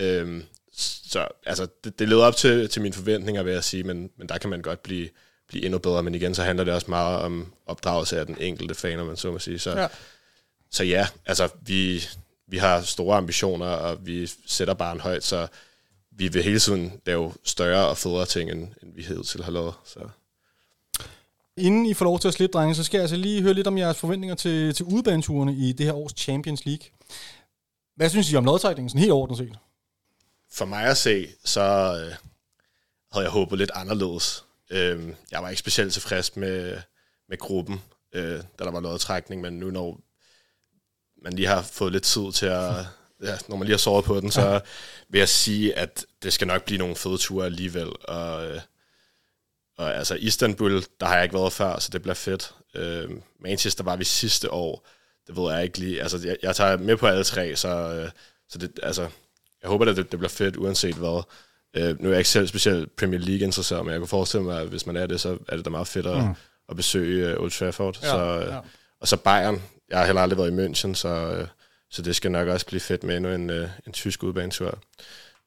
[0.00, 4.10] Øhm, så altså, det, det leder op til, til mine forventninger, vil jeg sige, men,
[4.16, 5.08] men der kan man godt blive,
[5.48, 6.02] blive endnu bedre.
[6.02, 9.16] Men igen, så handler det også meget om opdragelse af den enkelte fan, om man
[9.16, 9.58] så må sige.
[9.58, 9.86] Så, ja
[10.74, 12.02] så ja, altså, vi,
[12.46, 15.46] vi har store ambitioner, og vi sætter barn højt, så
[16.10, 19.52] vi vil hele tiden lave større og federe ting, end, end vi hed til har
[19.52, 19.74] lavet.
[19.84, 20.00] Så.
[21.56, 23.66] Inden I får lov til at slippe, drenge, så skal jeg altså lige høre lidt
[23.66, 26.86] om jeres forventninger til, til udebaneturene i det her års Champions League.
[27.96, 29.58] Hvad synes I om lodtrækningen, sådan helt ordentligt set?
[30.52, 32.14] For mig at se, så øh,
[33.12, 34.44] havde jeg håbet lidt anderledes.
[34.70, 36.78] Øh, jeg var ikke specielt tilfreds med,
[37.28, 40.00] med gruppen, øh, da der var lodtrækning, men nu når
[41.24, 42.72] man lige har fået lidt tid til at...
[43.22, 44.60] Ja, når man lige har sovet på den, så
[45.08, 47.88] vil jeg sige, at det skal nok blive nogle fede ture alligevel.
[48.04, 48.60] Og, øh,
[49.78, 52.54] og altså Istanbul, der har jeg ikke været før, så det bliver fedt.
[52.74, 53.10] Øh,
[53.40, 54.86] Manchester var vi sidste år.
[55.26, 56.02] Det ved jeg ikke lige.
[56.02, 58.10] Altså, jeg, jeg tager med på alle tre, så, øh,
[58.48, 59.02] så det, altså,
[59.62, 61.22] jeg håber, at det, det bliver fedt, uanset hvad.
[61.76, 64.60] Øh, nu er jeg ikke selv specielt Premier League interesseret, men jeg kunne forestille mig,
[64.60, 66.34] at hvis man er det, så er det da meget fedt at, mm.
[66.68, 67.98] at besøge uh, Old Trafford.
[68.02, 68.60] Ja, så, øh, ja.
[69.00, 69.62] Og så Bayern.
[69.94, 71.46] Jeg har heller aldrig været i München, så, øh,
[71.90, 74.78] så det skal nok også blive fedt med endnu en, øh, en tysk udbanetur.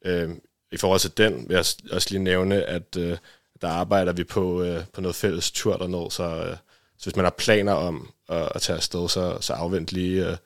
[0.06, 0.30] Øh,
[0.72, 3.18] I forhold til den vil jeg også lige nævne, at øh,
[3.62, 6.58] der arbejder vi på, øh, på noget fælles tur dernede, så, øh,
[6.98, 10.38] så hvis man har planer om at, at tage afsted, så, så afvent lige øh,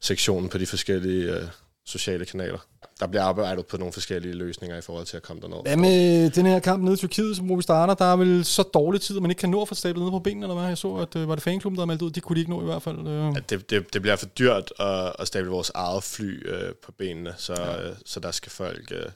[0.00, 1.46] sektionen på de forskellige øh,
[1.84, 2.58] sociale kanaler.
[3.00, 5.56] Der bliver arbejdet på nogle forskellige løsninger i forhold til at komme derned.
[5.62, 7.94] Hvad med den her kamp nede i Tyrkiet, hvor vi starter?
[7.94, 10.10] Der er vel så dårlig tid, at man ikke kan nå at få stablet ned
[10.10, 10.68] på benene, eller hvad?
[10.68, 12.10] Jeg så, at øh, var det fanklubben, der meldte ud?
[12.10, 13.08] Det kunne de ikke nå i hvert fald.
[13.08, 13.34] Øh.
[13.34, 16.92] Ja, det, det, det bliver for dyrt at, at stable vores eget fly øh, på
[16.92, 17.88] benene, så, ja.
[17.88, 19.06] øh, så der skal folk øh,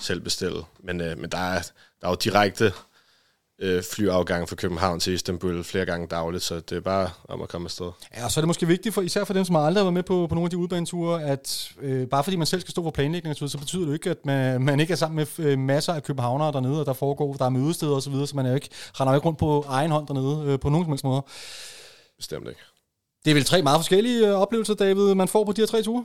[0.00, 0.58] selv bestille.
[0.82, 1.62] Men, øh, men der, er,
[2.00, 2.72] der er jo direkte
[3.58, 7.48] øh, flyafgang fra København til Istanbul flere gange dagligt, så det er bare om at
[7.48, 7.90] komme afsted.
[8.16, 9.94] Ja, og så er det måske vigtigt, for, især for dem, som aldrig har været
[9.94, 12.82] med på, på nogle af de udbaneture, at øh, bare fordi man selv skal stå
[12.82, 15.92] for planlægning, så betyder det ikke, at man, man ikke er sammen med øh, masser
[15.92, 18.54] af københavnere dernede, og der foregår, der er mødesteder osv., så, så man er jo
[18.54, 18.68] ikke,
[19.00, 21.22] render ikke rundt på egen hånd dernede øh, på nogen som helst måde.
[22.16, 22.60] Bestemt ikke.
[23.24, 25.82] Det er vel tre meget forskellige øh, oplevelser, David, man får på de her tre
[25.82, 26.04] ture?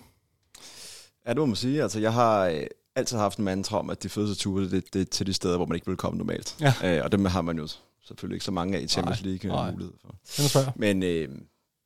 [1.25, 1.83] Ja, det må man sige.
[1.83, 2.63] Altså, jeg har øh,
[2.95, 5.55] altid haft en mantra om, at de fedeste ture, det, det er til de steder,
[5.57, 6.55] hvor man ikke vil komme normalt.
[6.61, 6.97] Ja.
[6.97, 7.67] Øh, og dem har man jo
[8.07, 10.15] selvfølgelig ikke så mange af i Champions League nej, mulighed for.
[10.37, 11.29] Den er Men, øh,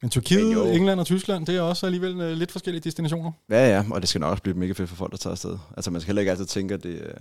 [0.01, 3.31] men Tyrkiet, men England og Tyskland, det er også alligevel øh, lidt forskellige destinationer.
[3.49, 5.57] Ja, ja, og det skal nok også blive mega fedt for folk, der tager afsted.
[5.77, 7.11] Altså man skal heller ikke altid tænke, at det,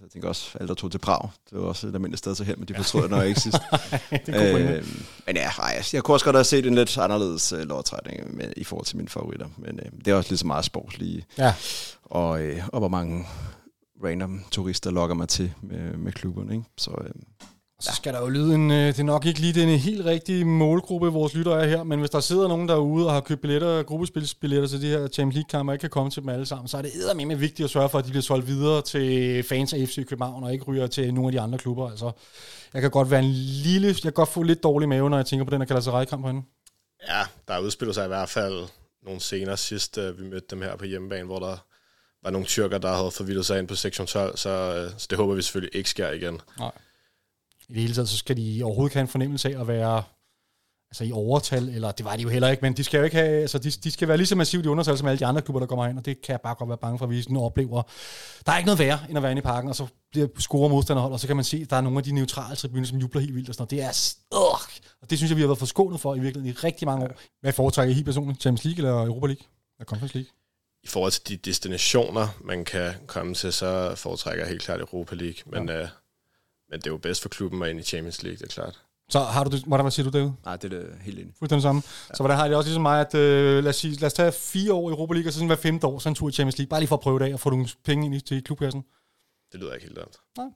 [0.00, 2.18] øh, Altså, jeg tænker også, alle der tog til Prag, det var også et almindeligt
[2.18, 3.58] sted så hen, men de fortrød når jeg ikke sidst.
[4.28, 4.86] øh,
[5.26, 8.52] men ja, ej, jeg kunne også godt have set en lidt anderledes uh, lodtrækning med,
[8.56, 11.26] i forhold til mine favoritter, men uh, det er også lige så meget sportslige.
[11.38, 11.54] Ja.
[12.04, 13.26] Og, uh, og hvor mange
[14.04, 16.52] random turister lokker mig til med, med klubberne.
[16.52, 16.64] Ikke?
[16.78, 17.06] Så, uh,
[17.80, 21.08] så skal der jo lyde en, det er nok ikke lige den helt rigtige målgruppe,
[21.08, 24.68] vores lyttere er her, men hvis der sidder nogen derude og har købt billetter, gruppespilsbilletter
[24.68, 26.82] til de her Champions League-kampe og ikke kan komme til dem alle sammen, så er
[26.82, 30.06] det eddermame vigtigt at sørge for, at de bliver solgt videre til fans af FC
[30.06, 31.90] København og ikke ryger til nogle af de andre klubber.
[31.90, 32.12] Altså,
[32.74, 33.32] jeg kan godt være en
[33.64, 36.24] lille, jeg kan godt få lidt dårlig mave, når jeg tænker på den her Galatasaray-kamp
[36.24, 36.42] herinde.
[37.08, 38.64] Ja, der udspiller sig i hvert fald
[39.04, 41.56] nogle scener sidst, vi mødte dem her på hjemmebane, hvor der
[42.22, 45.18] var nogle tyrker, der havde forvildet sig ind på sektion 12, så, øh, så det
[45.18, 46.40] håber vi selvfølgelig ikke sker igen.
[46.58, 46.70] Nej
[47.70, 50.02] i det hele taget, så skal de overhovedet have en fornemmelse af at være
[50.90, 53.16] altså i overtal, eller det var de jo heller ikke, men de skal jo ikke
[53.16, 55.42] have, altså de, de skal være lige så massivt i undertal som alle de andre
[55.42, 57.22] klubber, der kommer ind, og det kan jeg bare godt være bange for, at vi
[57.22, 57.82] sådan oplever.
[58.46, 60.68] Der er ikke noget værre, end at være inde i parken, og så bliver score
[60.68, 62.98] modstanderhold, og så kan man se, at der er nogle af de neutrale tribuner, som
[62.98, 63.70] jubler helt vildt og sådan noget.
[63.70, 66.66] Det er, øh, og det synes jeg, vi har været forskånet for i virkeligheden i
[66.66, 67.10] rigtig mange år.
[67.40, 68.40] Hvad foretrækker I helt personligt?
[68.40, 69.44] Champions League eller Europa League?
[69.78, 70.30] Eller Conference League?
[70.82, 75.14] I forhold til de destinationer, man kan komme til, så foretrækker jeg helt klart Europa
[75.14, 75.82] League, men ja.
[75.82, 75.88] øh,
[76.70, 78.80] men det er jo bedst for klubben at ind i Champions League, det er klart.
[79.08, 80.30] Så har du det, hvordan, siger du, David?
[80.44, 81.32] Nej, det er det helt enig.
[81.38, 81.82] Fuldstændig samme.
[82.08, 82.14] Ja.
[82.14, 84.32] Så hvordan har det også ligesom mig, at øh, lad, os sige, lad os tage
[84.32, 86.32] fire år i Europa League, og så sådan hver femte år, så en tur i
[86.32, 88.20] Champions League, bare lige for at prøve det af og få nogle penge ind i,
[88.20, 88.84] til klubkassen.
[89.52, 90.16] Det lyder ikke helt dumt.
[90.36, 90.46] Nej.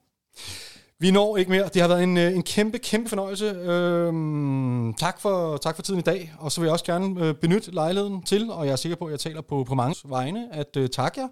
[0.99, 1.69] Vi når ikke mere.
[1.73, 3.45] Det har været en, øh, en kæmpe, kæmpe fornøjelse.
[3.45, 6.33] Øhm, tak, for, tak for tiden i dag.
[6.39, 9.05] Og så vil jeg også gerne øh, benytte lejligheden til, og jeg er sikker på,
[9.05, 11.27] at jeg taler på, på mange vegne, at øh, takke jer.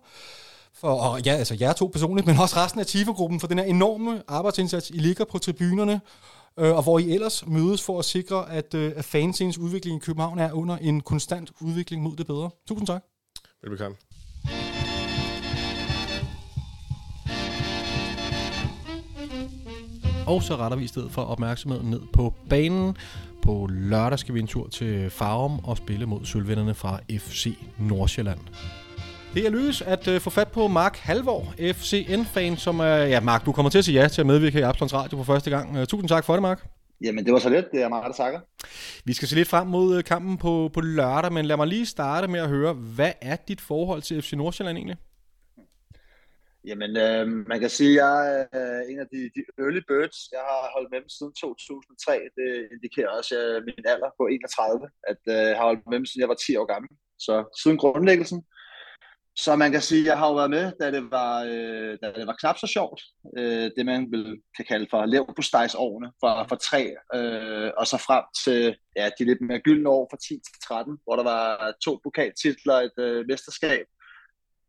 [0.84, 3.66] For, og ja, altså jer to personligt, men også resten af TIFO-gruppen for den her
[3.66, 6.02] enorme arbejdsindsats, I ligger på tribunerne,
[6.60, 10.00] øh, og hvor I ellers mødes for at sikre, at, øh, at fanscenes udvikling i
[10.00, 12.50] København er under en konstant udvikling mod det bedre.
[12.68, 13.04] Tusind tak.
[13.62, 13.98] Velbekomme.
[20.28, 22.98] Og så retter vi i stedet for opmærksomheden ned på banen.
[23.42, 28.40] På lørdag skal vi en tur til Farum og spille mod sølvvinderne fra FC Nordsjælland.
[29.34, 32.96] Det er lykkedes at uh, få fat på Mark Halvor, FCN-fan, som er...
[32.96, 35.24] Ja, Mark, du kommer til at sige ja til at medvirke i Absalons Radio på
[35.24, 35.78] første gang.
[35.78, 36.68] Uh, tusind tak for det, Mark.
[37.02, 37.72] Jamen, det var så lidt.
[37.72, 38.40] Det er mig, der takker.
[39.06, 41.86] Vi skal se lidt frem mod uh, kampen på, på lørdag, men lad mig lige
[41.86, 44.98] starte med at høre, hvad er dit forhold til FC Nordsjælland egentlig?
[46.66, 50.18] Jamen, øh, man kan sige, at jeg er en af de, de early birds.
[50.32, 52.12] Jeg har holdt med dem siden 2003.
[52.38, 56.06] Det indikerer også uh, min alder på 31, at uh, jeg har holdt med dem,
[56.06, 56.90] siden jeg var 10 år gammel.
[57.26, 58.40] Så siden grundlæggelsen.
[59.36, 62.12] Så man kan sige, at jeg har jo været med, da det var, øh, da
[62.16, 63.02] det var knap så sjovt.
[63.38, 65.42] Øh, det man vil, kan kalde for lev på
[65.78, 70.08] årene fra, fra 3 øh, og så frem til ja, de lidt mere gyldne år
[70.12, 73.86] fra 10 til 13, hvor der var to pokaltitler, et øh, mesterskab.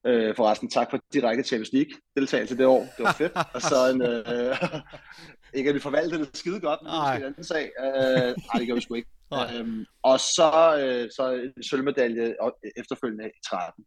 [0.06, 2.86] Øh, forresten, tak for direkte Champions League deltagelse det år.
[2.96, 3.32] Det var fedt.
[3.54, 4.56] og så en, øh,
[5.58, 7.70] ikke at vi forvaltede det skide godt, men det er en anden sag.
[7.80, 9.10] Øh, nej, det gør vi sgu ikke.
[9.34, 10.50] Øhm, og så,
[10.80, 12.34] øh, så en sølvmedalje
[12.76, 13.84] efterfølgende i 13.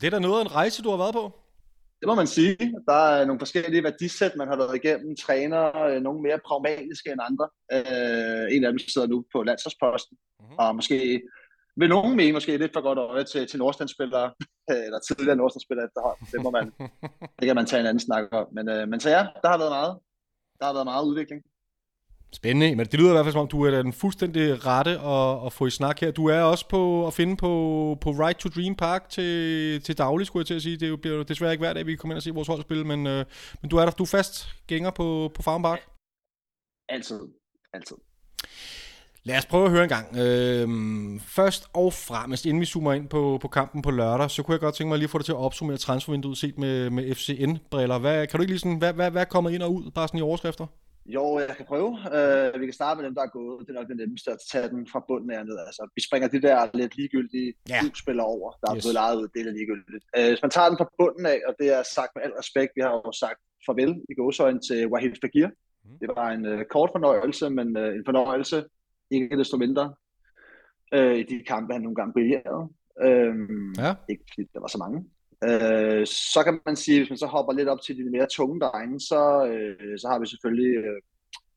[0.00, 1.24] Det er da noget af en rejse, du har været på.
[2.00, 2.56] Det må man sige.
[2.88, 5.16] Der er nogle forskellige værdisæt, man har været igennem.
[5.16, 7.46] Træner, øh, nogle mere pragmatiske end andre.
[7.72, 10.16] Øh, en af dem sidder nu på landsholdsposten.
[10.40, 10.56] Mm-hmm.
[10.58, 11.22] Og måske
[11.76, 14.32] vil nogen mene måske lidt for godt øje til, til Nordstandspillere,
[14.86, 16.26] eller tidligere Nordstandspillere efterhånden.
[16.32, 16.66] Det må man,
[17.38, 18.46] det kan man tage en anden snak om.
[18.52, 19.94] Men, øh, men så ja, der har været meget.
[20.60, 21.42] Der har været meget udvikling.
[22.32, 25.46] Spændende, men det lyder i hvert fald som om, du er den fuldstændig rette at,
[25.46, 26.10] at få i snak her.
[26.10, 30.26] Du er også på at finde på, på Right to Dream Park til, til daglig,
[30.26, 30.76] skulle jeg til at sige.
[30.76, 33.06] Det bliver desværre ikke hver dag, vi kommer ind og se vores hold spille, men,
[33.06, 33.24] øh,
[33.62, 35.80] men du er der, du er fast gænger på, på Farm Park.
[36.88, 37.20] Altid,
[37.74, 37.96] altid.
[39.22, 40.16] Lad os prøve at høre en gang.
[40.16, 44.52] Øhm, først og fremmest, inden vi zoomer ind på, på kampen på lørdag, så kunne
[44.52, 47.14] jeg godt tænke mig lige at få dig til at opsummere transfervinduet set med, med
[47.14, 47.98] FCN-briller.
[47.98, 50.08] Hvad, kan du ikke lige sådan, hvad, hvad, hvad er kommet ind og ud, bare
[50.08, 50.66] sådan i overskrifter?
[51.14, 51.90] Jo, jeg kan prøve.
[52.16, 53.66] Uh, vi kan starte med dem, der er gået.
[53.66, 55.58] Det er nok det nemmeste at tage den fra bunden af ned.
[55.58, 57.80] Altså, vi springer de der lidt ligegyldige ja.
[58.02, 58.84] spillere over, der er yes.
[58.84, 59.28] blevet lejet ud.
[59.34, 60.04] Det er ligegyldigt.
[60.18, 62.72] Uh, hvis man tager den fra bunden af, og det er sagt med al respekt,
[62.76, 65.48] vi har jo sagt farvel i gåsøjne til Wahid Fagir.
[65.84, 65.98] Mm.
[66.00, 68.64] Det var en uh, kort fornøjelse, men uh, en fornøjelse,
[69.10, 69.94] ikke desto mindre,
[70.96, 72.64] uh, i de kampe, han nogle gange brillerede.
[73.06, 73.34] Uh,
[73.84, 73.92] ja.
[74.12, 74.98] Ikke fordi der var så mange.
[75.44, 78.60] Øh, så kan man sige, hvis man så hopper lidt op til de mere tunge
[78.60, 80.96] drenge, så, øh, så har vi selvfølgelig øh,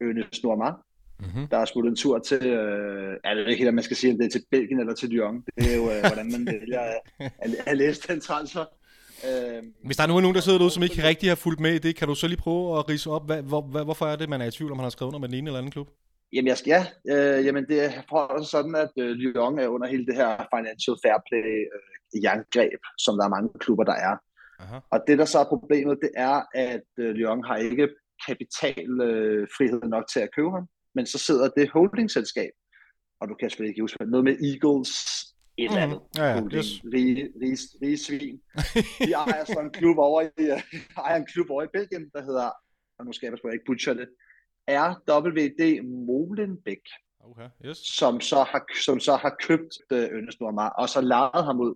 [0.02, 0.72] Øne Snorma,
[1.20, 1.48] mm-hmm.
[1.48, 4.14] der er smuttet en tur til, øh, er det ikke helt, at man skal sige,
[4.14, 5.44] om det er til Belgien eller til Lyon.
[5.58, 8.66] Det er jo, øh, hvordan man vælger at, at, at læse den transfer.
[9.28, 11.80] Øh, Hvis der er nogen, der sidder derude, som ikke rigtig har fulgt med i
[11.80, 14.30] det, kan du så lige prøve at rise op, hvad, hvor, hvad, hvorfor er det,
[14.30, 15.90] man er i tvivl, om han har skrevet under med den ene eller anden klub?
[16.34, 17.92] Jamen, jeg skal, ja, øh, jamen det er
[18.54, 23.18] sådan, at øh, Lyon er under hele det her financial fair play øh, jerngreb, som
[23.18, 24.16] der er mange klubber, der er.
[24.60, 24.78] Aha.
[24.92, 27.90] Og det, der så er problemet, det er, at øh, Lyon har ikke
[28.28, 32.54] kapitalfrihed øh, nok til at købe ham, men så sidder det holdingselskab,
[33.20, 34.92] og du kan selvfølgelig ikke huske, noget med Eagles,
[35.58, 36.70] et eller andet, mm, ja, ja, holding, yes.
[36.94, 38.42] rige, rige, rige svin.
[39.08, 40.46] De ejer så en klub over i,
[41.04, 42.50] ejer en klub over i Belgien, der hedder,
[42.98, 44.08] og nu skal jeg ikke butcher det,
[44.70, 46.84] RWD Molenbeek,
[47.20, 47.78] okay, yes.
[47.78, 51.76] som, så har, som så har købt øh, Ernest Normar, og så lejet ham ud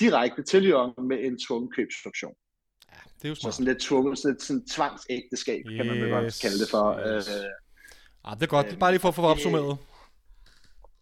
[0.00, 2.34] direkte til Lyon med en tvungen købsoption.
[2.92, 3.54] Ja, det er jo smart.
[3.54, 7.16] Så sådan lidt tvunget, sådan, sådan tvangsægteskab, yes, kan man vel godt kalde det for.
[7.16, 7.28] Yes.
[7.28, 7.44] Øh,
[8.24, 9.78] ah, det er godt, øh, bare lige for at få opsummeret.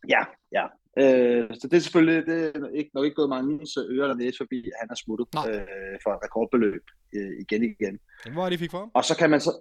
[0.08, 0.66] Ja, ja.
[1.02, 4.36] Øh, så det er selvfølgelig det er ikke, nok ikke gået mange ører eller næse
[4.36, 6.84] forbi, at han har smuttet øh, for et rekordbeløb
[7.16, 7.98] øh, igen igen.
[8.32, 8.90] Hvor er det, fik for ham?
[8.94, 9.52] Og så kan man så,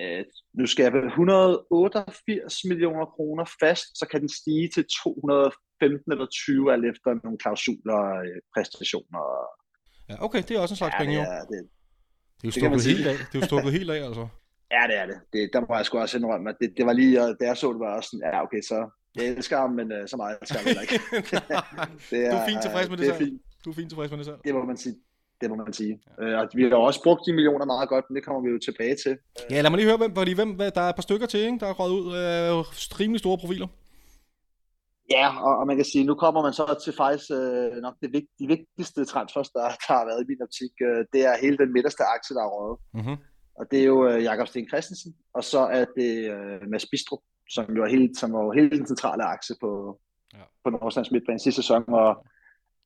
[0.00, 0.24] øh,
[0.58, 6.72] nu skal jeg 188 millioner kroner fast, så kan den stige til 215 eller 20
[6.72, 9.20] alt efter nogle klausuler og øh, præstationer.
[10.10, 11.22] Ja, okay, det er også en slags ja, penge, jo.
[11.22, 11.58] Det, det,
[12.42, 13.16] det er jo stukket helt af.
[13.30, 14.26] Det er jo stukket helt af, altså.
[14.76, 15.18] Ja, det er det.
[15.32, 17.72] det der må jeg sgu også indrømme, at det, det var lige, da jeg så
[17.72, 18.78] det, var også sådan, ja, okay, så
[19.16, 20.98] jeg elsker ham, men uh, så meget elsker jeg ikke.
[22.10, 23.24] det er, du er fint tilfreds med det, det selv.
[23.24, 23.42] Fint.
[23.64, 24.38] Du er fint tilfreds med det selv.
[24.44, 24.94] Det må man sige.
[25.40, 26.00] Det må man sige.
[26.18, 26.24] Ja.
[26.24, 28.58] Øh, og vi har også brugt de millioner meget godt, men det kommer vi jo
[28.58, 29.18] tilbage til.
[29.50, 31.58] Ja, lad mig lige høre, hvem, fordi hvem, der er et par stykker til, ikke?
[31.58, 32.64] der er røget ud af øh,
[33.00, 33.68] rimelig store profiler.
[35.10, 38.12] Ja, og, og man kan sige, nu kommer man så til faktisk øh, nok det
[38.12, 40.72] vigt, de vigtigste transfers, der, der har været i min optik.
[40.88, 42.78] Øh, det er hele den midterste aktie, der er røget.
[42.94, 43.16] Mm-hmm.
[43.58, 47.22] og det er jo øh, Jakob Sten Christensen, og så er det øh, Mads Bistrup,
[47.50, 49.70] som jo er helt, som var helt den centrale akse på,
[50.34, 50.44] ja.
[50.64, 52.26] på Nordsjællands midtbane sidste sæson, og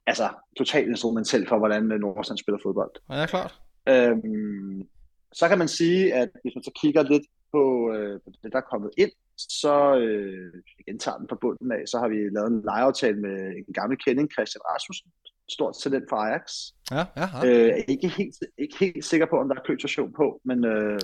[0.07, 0.29] altså
[0.59, 2.93] totalt instrumentel for, hvordan øh, Nordsjælland spiller fodbold.
[3.11, 3.61] Ja, klart.
[3.89, 4.89] Øhm,
[5.33, 8.59] så kan man sige, at hvis man så kigger lidt på, øh, på det, der
[8.59, 12.51] er kommet ind, så øh, igen tager den fra bunden af, så har vi lavet
[12.51, 13.37] en lejeaftale med
[13.69, 15.11] en gammel kending, Christian Rasmussen,
[15.51, 16.45] stort talent for Ajax.
[16.91, 17.47] Ja, ja, ja.
[17.47, 20.99] Øh, ikke, helt, ikke helt sikker på, om der er købstation på, men øh,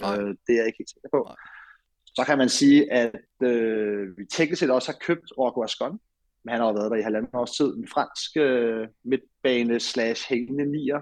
[0.45, 1.21] det er jeg ikke helt sikker på.
[1.27, 1.37] Nej.
[2.17, 5.99] Så kan man sige, at øh, vi teknisk set også har købt Orgo Ascon,
[6.47, 10.67] men han har været der i halvanden års tid, en fransk øh, midtbane slash hængende
[10.77, 11.01] nier,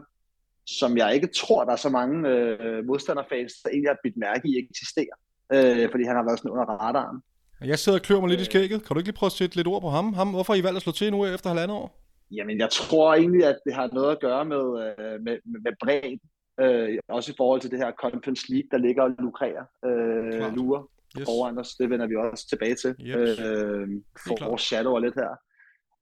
[0.66, 4.48] som jeg ikke tror, der er så mange øh, modstanderfans, der egentlig har bidt mærke
[4.48, 5.16] i eksisterer,
[5.54, 7.18] øh, fordi han har været sådan under radaren.
[7.64, 8.84] Jeg sidder og klør mig lidt i skægget.
[8.84, 10.12] Kan du ikke lige prøve at sætte lidt ord på ham?
[10.14, 12.00] ham hvorfor har I valgt at slå til nu efter halvandet år?
[12.30, 16.20] Jamen, jeg tror egentlig, at det har noget at gøre med, øh, med, med bredden.
[16.60, 20.82] Øh, også i forhold til det her Conference League, der ligger og lukrerer, øh, lurer
[21.18, 21.24] yes.
[21.24, 21.74] foran os.
[21.74, 22.94] Det vender vi også tilbage til.
[23.00, 23.16] Yep.
[23.16, 23.88] Øh,
[24.26, 25.36] for vores shadow lidt her.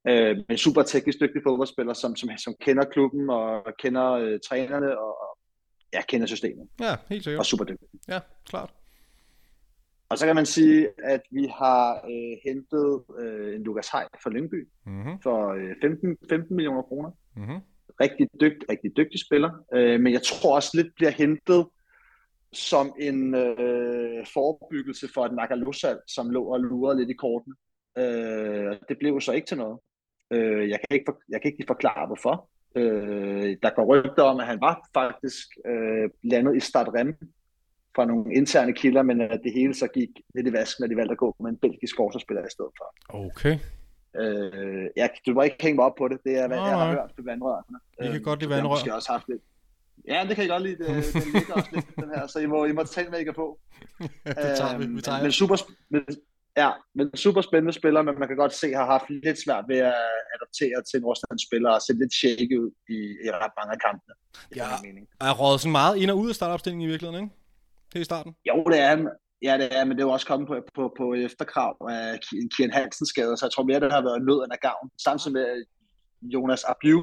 [0.08, 4.98] Øh, men super teknisk dygtig fodboldspiller, som, som, som kender klubben og kender øh, trænerne
[4.98, 5.38] og
[5.92, 6.68] ja, kender systemet.
[6.80, 7.38] Ja, helt sikkert.
[7.38, 7.88] Og super dygtig.
[8.08, 8.70] Ja, klart.
[10.08, 14.30] Og så kan man sige, at vi har øh, hentet øh, en Lukas Hej fra
[14.30, 15.20] Lyngby mm-hmm.
[15.22, 17.10] for øh, 15, 15 millioner kroner.
[17.36, 17.58] Mm-hmm.
[18.00, 21.66] Rigtig, dygt, rigtig dygtig spiller, øh, men jeg tror også lidt bliver hentet
[22.52, 27.54] som en øh, forebyggelse for et Nakalusal, som lå og lurede lidt i korten.
[27.98, 29.78] Øh, det blev så ikke til noget.
[30.30, 32.48] Øh, jeg, kan ikke for, jeg kan ikke forklare, hvorfor.
[32.76, 37.16] Øh, der går rygter om, at han var faktisk øh, landet i Stadrem
[37.96, 40.96] fra nogle interne kilder, men at det hele så gik lidt i vasken, når de
[40.96, 43.16] valgte at gå med en belgisk forsvarsspiller i stedet for.
[43.26, 43.58] Okay.
[44.20, 46.18] Øh, jeg, du må ikke hænge mig op på det.
[46.24, 47.78] Det er, hvad jeg har hørt på vandrørene.
[48.00, 48.76] Vi kan øh, godt lide vandrør.
[48.84, 49.42] Jeg har også haft lidt.
[50.08, 50.78] Ja, det kan jeg godt lide.
[50.78, 53.58] Det, den ligger også lidt, den her, så I må, I må tage en på.
[54.26, 54.86] det tager vi.
[54.86, 55.56] vi tager men, super,
[55.90, 56.02] men,
[56.56, 59.64] ja, men super spændende spiller, men man kan godt se, at har haft lidt svært
[59.68, 59.94] ved at
[60.34, 64.14] adaptere til Nordsjællands spillere og se lidt shaky ud i, i ret mange af kampene.
[64.60, 64.68] Ja,
[65.54, 67.34] er sådan meget ind og ud af startopstillingen i virkeligheden, ikke?
[67.92, 68.32] Det i starten.
[68.48, 68.96] Jo, det er
[69.42, 72.20] Ja, det er, men det er jo også kommet på, på, på efterkrav af
[72.56, 74.90] Kian Hansen skade, så jeg tror mere, det har været nød end af gavn.
[75.04, 75.64] Samtidig med
[76.22, 77.02] Jonas Abiu,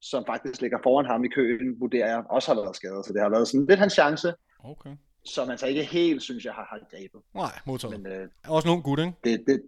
[0.00, 3.06] som faktisk ligger foran ham i køen, vurderer jeg, også har været skadet.
[3.06, 4.34] Så det har været sådan lidt hans chance,
[4.64, 4.90] okay.
[5.24, 7.20] som altså ikke helt, synes jeg, har, har grebet.
[7.34, 8.00] Nej, modtaget.
[8.00, 9.12] Men, øh, også nogle gut, ikke?
[9.24, 9.62] Det, det,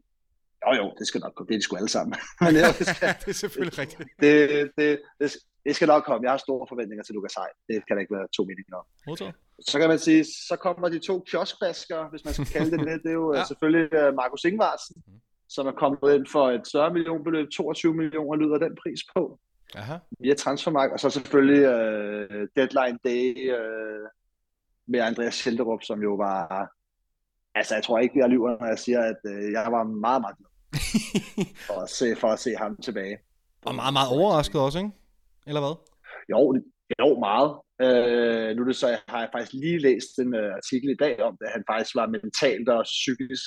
[0.66, 1.48] jo, jo, det skal nok komme.
[1.48, 2.14] Det er de sgu alle sammen.
[2.40, 4.00] Men, det, skal, det er selvfølgelig rigtigt.
[4.20, 5.30] Det, det, det,
[5.64, 6.24] det, skal nok komme.
[6.24, 7.50] Jeg har store forventninger til Lukas Hej.
[7.68, 8.84] Det kan der ikke være to meninger om.
[9.06, 9.34] Modtaget.
[9.60, 13.02] Så kan man sige, så kommer de to kioskvasker, hvis man skal kalde det det.
[13.02, 13.44] Det er jo ja.
[13.44, 15.20] selvfølgelig øh, Markus Ingvarsen, mm.
[15.48, 17.48] som er kommet ind for et større millionbeløb.
[17.50, 19.40] 22 millioner lyder den pris på.
[19.74, 19.96] Aha.
[20.20, 20.92] Via Transfermarkt.
[20.92, 24.06] Og så selvfølgelig uh, Deadline Day uh,
[24.88, 26.68] med Andreas Schelderup, som jo var...
[27.54, 30.36] Altså, jeg tror ikke, jeg lyver, når jeg siger, at uh, jeg var meget, meget
[30.38, 30.48] glad
[31.68, 33.18] for, at se, for at se ham tilbage.
[33.66, 34.90] Og meget, meget overrasket også, ikke?
[35.46, 35.74] Eller hvad?
[36.32, 36.40] Jo,
[37.02, 37.50] jo meget.
[37.86, 41.00] Øh, nu er det så, jeg har jeg faktisk lige læst en uh, artikel i
[41.04, 43.44] dag om, at han faktisk var mentalt og psykisk,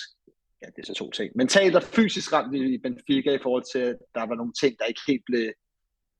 [0.61, 3.83] ja, det er så to ting, mentalt og fysisk ramt i Benfica i forhold til,
[3.91, 5.45] at der var nogle ting, der ikke helt blev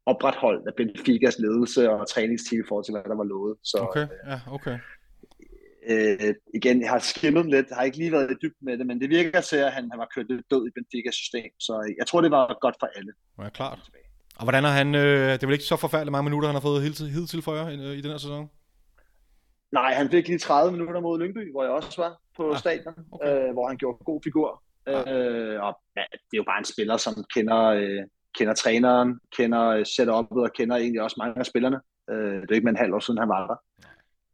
[0.06, 3.58] opretholdt af Benficas ledelse og træningsteam i forhold til, hvad der var lovet.
[3.64, 4.78] Så, okay, ja, okay.
[5.90, 8.88] Øh, igen, jeg har skimmet lidt, jeg har ikke lige været i dybden med det,
[8.88, 11.94] men det virker til, at han, han var kørt lidt død i Benficas system, så
[11.98, 13.12] jeg tror, det var godt for alle.
[13.40, 13.80] Ja, klart.
[14.36, 16.62] Og hvordan har han, øh, det er vel ikke så forfærdeligt mange minutter, han har
[16.62, 16.82] fået
[17.18, 18.50] hidtil, for jer øh, i den her sæson?
[19.72, 22.94] Nej, han fik lige 30 minutter mod Lyngby, hvor jeg også var på ah, stadion,
[23.12, 23.48] okay.
[23.48, 24.64] øh, hvor han gjorde god figur.
[24.88, 25.14] Ja.
[25.14, 28.04] Øh, og ja, det er jo bare en spiller, som kender, øh,
[28.38, 31.80] kender træneren, kender øh, setup'et og kender egentlig også mange af spillerne.
[32.10, 33.56] Øh, det er ikke med en halv år siden, han var der.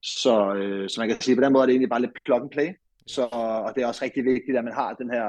[0.03, 2.41] Så, øh, så man kan sige, på den måde er det egentlig bare lidt plug
[2.41, 2.69] and play.
[3.07, 5.25] Så, og det er også rigtig vigtigt, at man har den her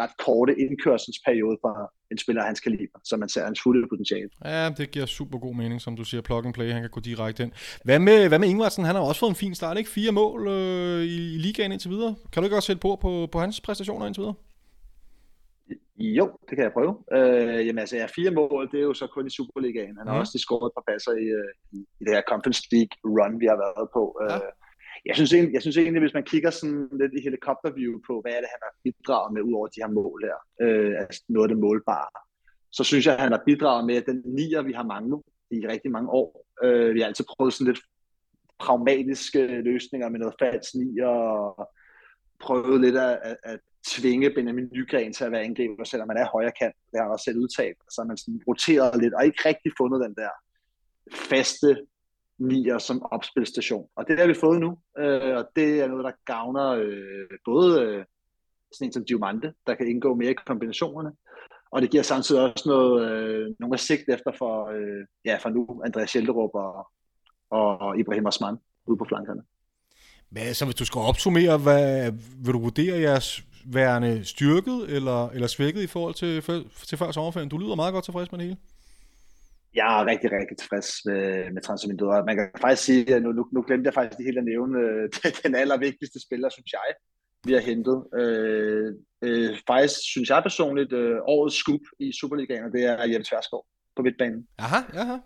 [0.00, 4.30] ret korte indkørselsperiode for en spiller hans kaliber, så man ser hans fulde potentiale.
[4.44, 7.00] Ja, det giver super god mening, som du siger, plug and play, han kan gå
[7.00, 7.52] direkte ind.
[7.84, 8.84] Hvad med, hvad med Ingvartsen?
[8.84, 9.90] Han har også fået en fin start, ikke?
[9.90, 12.14] Fire mål øh, i, i ligaen indtil videre.
[12.32, 14.34] Kan du ikke også sætte på, på, på hans præstationer indtil videre?
[16.00, 16.94] Jo, det kan jeg prøve.
[17.16, 19.98] Øh, jamen altså, ja, fire mål, det er jo så kun i Superligaen.
[19.98, 20.20] Han har mm.
[20.20, 23.46] også scoret et par passer i, øh, i, i det her Conference League run, vi
[23.46, 24.04] har været på.
[24.20, 24.36] Ja.
[24.36, 24.52] Øh,
[25.06, 28.32] jeg synes, egentlig, jeg synes egentlig, hvis man kigger sådan lidt i helikopterview på, hvad
[28.32, 31.46] er det, han har bidraget med, ud over de her mål her, øh, altså noget
[31.46, 32.10] af det målbare,
[32.72, 35.20] så synes jeg, at han har bidraget med, den nier, vi har manglet
[35.50, 37.82] i rigtig mange år, øh, vi har altid prøvet sådan lidt
[38.58, 41.68] pragmatiske løsninger med noget falsk nier, og
[42.40, 46.30] prøvet lidt at, at, at tvinge Benjamin Nygren til at være angriber, selvom man er
[46.32, 46.74] højre kant.
[46.90, 47.78] Det har han også selv udtalt.
[47.90, 50.30] Så man sådan roteret lidt, og ikke rigtig fundet den der
[51.14, 51.76] faste
[52.38, 53.88] nier som opspilstation.
[53.96, 57.82] Og det har vi fået nu, øh, og det er noget, der gavner øh, både
[57.82, 58.04] øh,
[58.72, 61.12] sådan en som Diamante, der kan indgå mere i kombinationerne,
[61.72, 65.82] og det giver samtidig også noget, øh, nogle sigt efter for, øh, ja, for nu
[65.84, 66.88] Andreas Hjelderup og,
[67.50, 68.56] og Ibrahim Osman
[68.86, 69.42] ude på flankerne.
[70.30, 72.12] Men så hvis du skal opsummere, hvad,
[72.44, 76.42] vil du vurdere jeres værende styrket eller, eller svækket i forhold til,
[76.88, 77.48] til før sommerferien?
[77.48, 78.58] Du lyder meget godt tilfreds med det hele.
[79.74, 82.26] Jeg er rigtig, rigtig tilfreds med, med transfervinduet.
[82.26, 84.78] Man kan faktisk sige, at nu, nu, nu glemte jeg faktisk det hele at nævne
[84.88, 85.08] øh,
[85.44, 86.88] den allervigtigste spiller, synes jeg,
[87.46, 87.98] vi har hentet.
[88.20, 88.88] Øh,
[89.26, 93.62] øh, faktisk synes jeg personligt, øh, årets scoop i Superligaen, og det er Jeppe Tverskov
[93.96, 94.46] på midtbanen.
[94.58, 95.16] Aha, aha.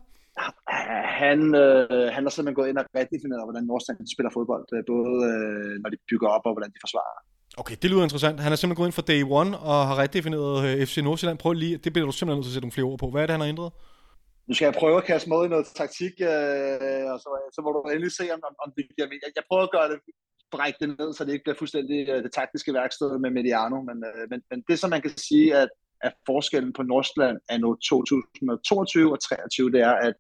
[1.23, 5.13] Han, øh, han har simpelthen gået ind og redefineret, hvordan Nordsjælland spiller fodbold, øh, både
[5.31, 7.21] øh, når de bygger op og hvordan de forsvarer.
[7.57, 8.41] Okay, det lyder interessant.
[8.41, 11.39] Han har simpelthen gået ind for day one og har redefineret øh, FC Nordsjælland.
[11.39, 13.11] Prøv lige, det bliver du simpelthen nødt til at sætte nogle flere ord på.
[13.11, 13.73] Hvad er det, han har ændret?
[14.47, 17.69] Nu skal jeg prøve at kaste mod i noget taktik, øh, og så, så må
[17.73, 19.33] du endelig se, om, om det giver mening.
[19.41, 19.99] Jeg prøver at gøre det
[20.55, 23.79] brække det ned, så det ikke bliver fuldstændig øh, det taktiske værksted med Mediano.
[23.89, 25.69] Men, øh, men, men det, som man kan sige, at,
[26.07, 30.15] at forskellen på Nordsjælland er nu 2022 og 2023, det er, at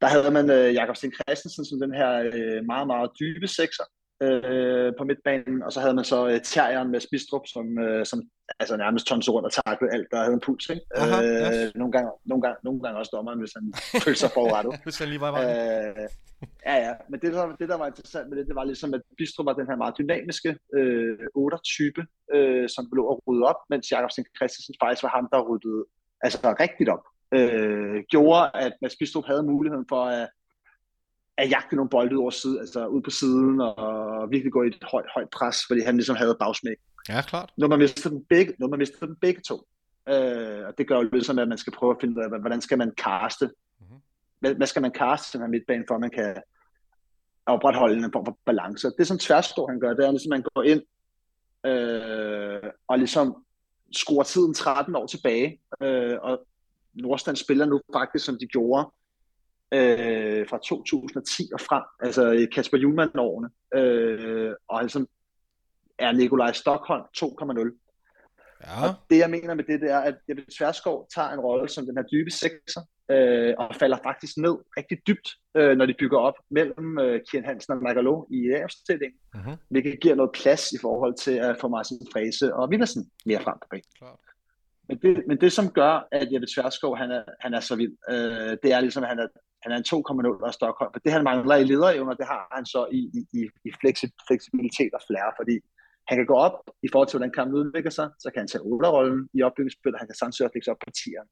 [0.00, 3.84] der havde man øh, Jakob Sten Christensen som den her øh, meget, meget dybe sekser
[4.26, 8.18] uh, på midtbanen, og så havde man så uh, Terrieren med Spistrup, som, uh, som
[8.60, 10.68] altså nærmest tons rundt og taklede alt, der havde en puls.
[10.70, 10.82] Ikke?
[10.96, 11.74] Aha, uh, yes.
[11.74, 13.72] nogle, gange, nogle, gange, nogle gange også dommeren, hvis han
[14.04, 14.80] følte sig forrettet.
[14.84, 16.08] hvis han lige var uh,
[16.66, 19.02] Ja, ja, men det, der, det, der var interessant med det, det var ligesom, at
[19.18, 22.02] Bistro var den her meget dynamiske øh, 8-type,
[22.34, 25.84] øh, som blev at rydde op, mens Jakob Sten Christensen faktisk var ham, der ryddede
[26.20, 27.04] altså, rigtigt op.
[27.36, 30.28] Øh, gjorde, at Mads Bistrup havde muligheden for at,
[31.38, 34.66] at jagte nogle bolde ud, over side, altså ud på siden og virkelig gå i
[34.66, 36.76] et højt, højt pres, fordi han ligesom havde bagsmæk.
[37.08, 37.50] Ja, klart.
[37.56, 39.54] Når man mister dem begge, når man mister dem begge to.
[40.08, 42.60] Øh, og det gør jo ligesom, at man skal prøve at finde ud af, hvordan
[42.60, 43.50] skal man kaste
[44.40, 46.36] hvad, hvad skal man kaste den her midtbane, for at man kan
[47.46, 48.90] opretholde en form for balance.
[48.98, 50.82] Det som Tværstor han gør, det er ligesom, at man går ind
[51.66, 53.44] øh, og ligesom
[53.92, 56.46] skruer tiden 13 år tilbage, øh, og
[56.94, 58.90] Nordstand spiller nu faktisk, som de gjorde
[59.74, 65.08] øh, fra 2010 og frem, altså Kasper Julemand-årene, øh, og ligesom
[65.98, 67.84] er Nikolaj Stockholm 2,0.
[68.66, 68.88] Ja.
[68.88, 71.86] Og det jeg mener med det, det er, at Jeppe Tverskov tager en rolle som
[71.86, 76.18] den her dybe sekser, øh, og falder faktisk ned rigtig dybt, øh, når de bygger
[76.18, 79.56] op mellem øh, Kian Hansen og Magalo i afstillingen, uh-huh.
[79.68, 83.54] hvilket giver noget plads i forhold til at få Martin Frese og Villersen mere frem
[83.62, 84.16] på banen.
[84.88, 87.96] Men det, men det, som gør, at Jeppe Tverskov, han er, han er så vild,
[88.10, 89.26] øh, det er ligesom, at han er,
[89.62, 89.88] han er en
[90.42, 90.90] 2,0 af Stockholm.
[90.92, 93.70] For det, han mangler i lederevner, det har han så i, i, i, i
[94.26, 95.56] fleksibilitet og flere, fordi
[96.08, 96.56] han kan gå op
[96.86, 100.08] i forhold til, hvordan kampen udvikler sig, så kan han tage 8-rollen i opbygningsspillet, han
[100.08, 101.28] kan samtidig også lægge sig op på 10'eren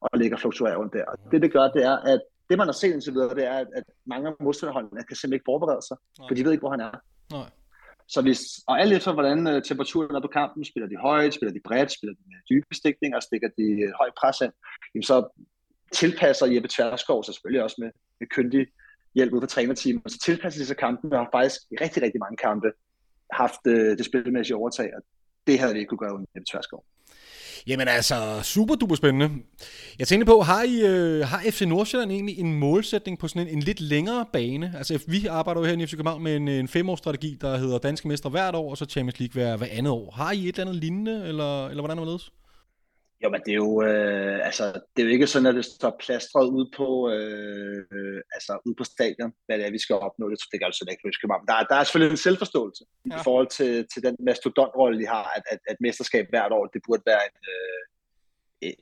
[0.00, 1.04] og ligger fluktuerer rundt der.
[1.04, 3.58] Og det, det gør, det er, at det, man har set indtil videre, det er,
[3.78, 6.28] at, mange af modstanderholdene kan simpelthen ikke forberede sig, Nej.
[6.28, 6.92] for de ved ikke, hvor han er.
[7.32, 7.50] Nej.
[8.14, 11.52] Så hvis, og alt efter, hvordan uh, temperaturen er på kampen, spiller de højt, spiller
[11.52, 14.54] de bredt, spiller de med dybe stikninger, stikker de uh, højt pres ind,
[14.92, 15.16] jamen så
[15.92, 18.66] tilpasser Jeppe Tverskov sig selvfølgelig også med, med kyndig
[19.14, 22.20] hjælp ud fra trænerteamet, så tilpasser de sig kampen, og har faktisk i rigtig, rigtig
[22.20, 22.68] mange kampe
[23.32, 25.02] haft øh, det spilmæssige overtag, og
[25.46, 26.84] det havde vi ikke kunne gøre uden Jeppe Tverskov.
[27.66, 29.30] Jamen altså, super duper spændende.
[29.98, 33.54] Jeg tænkte på, har, I, øh, har FC Nordsjælland egentlig en målsætning på sådan en,
[33.54, 34.72] en lidt længere bane?
[34.76, 38.08] Altså, vi arbejder jo her i FC København med en, en femårsstrategi, der hedder Danske
[38.08, 40.10] Mestre hvert år, og så Champions League hver, hver andet år.
[40.10, 42.30] Har I et eller andet lignende, eller, eller hvordan er det?
[43.22, 44.64] Jo, men det er jo, øh, altså,
[44.96, 48.74] det er jo ikke sådan, at det står plastret ud på, øh, øh, altså, ud
[48.74, 50.30] på stadion, hvad det er, vi skal opnå.
[50.30, 53.16] Det, det gør altså ikke huske Der, der er selvfølgelig en selvforståelse ja.
[53.16, 56.82] i forhold til, til den mastodontrolle, de har, at, at, at mesterskab hvert år, det
[56.86, 57.82] burde være en, øh,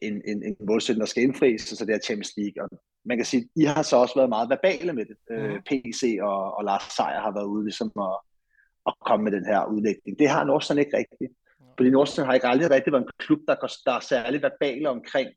[0.06, 2.62] en, en, en målsætning, der skal indfries, så det er Champions League.
[2.62, 2.68] Og
[3.04, 5.16] man kan sige, I har så også været meget verbale med det.
[5.30, 5.62] Øh, mm.
[5.68, 8.16] PC og, og Lars Seier har været ude ligesom at,
[8.86, 10.18] at komme med den her udlægning.
[10.18, 11.32] Det har Nordsjælland ikke rigtigt.
[11.76, 14.88] Fordi Nordsjælland har ikke aldrig rigtig været en klub, der, går, der er særlig verbale
[14.88, 15.28] omkring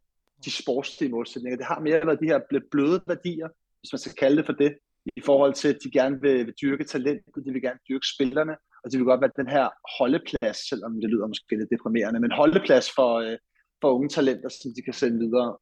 [0.46, 1.58] de sportslige målsætninger.
[1.58, 2.40] Det har mere været de her
[2.72, 3.48] bløde værdier,
[3.80, 4.78] hvis man skal kalde det for det,
[5.16, 8.56] i forhold til, at de gerne vil, vil dyrke talentet, de vil gerne dyrke spillerne,
[8.84, 12.32] og de vil godt være den her holdeplads, selvom det lyder måske lidt deprimerende, men
[12.32, 13.38] holdeplads for, øh,
[13.82, 15.58] for unge talenter, som de kan sende videre.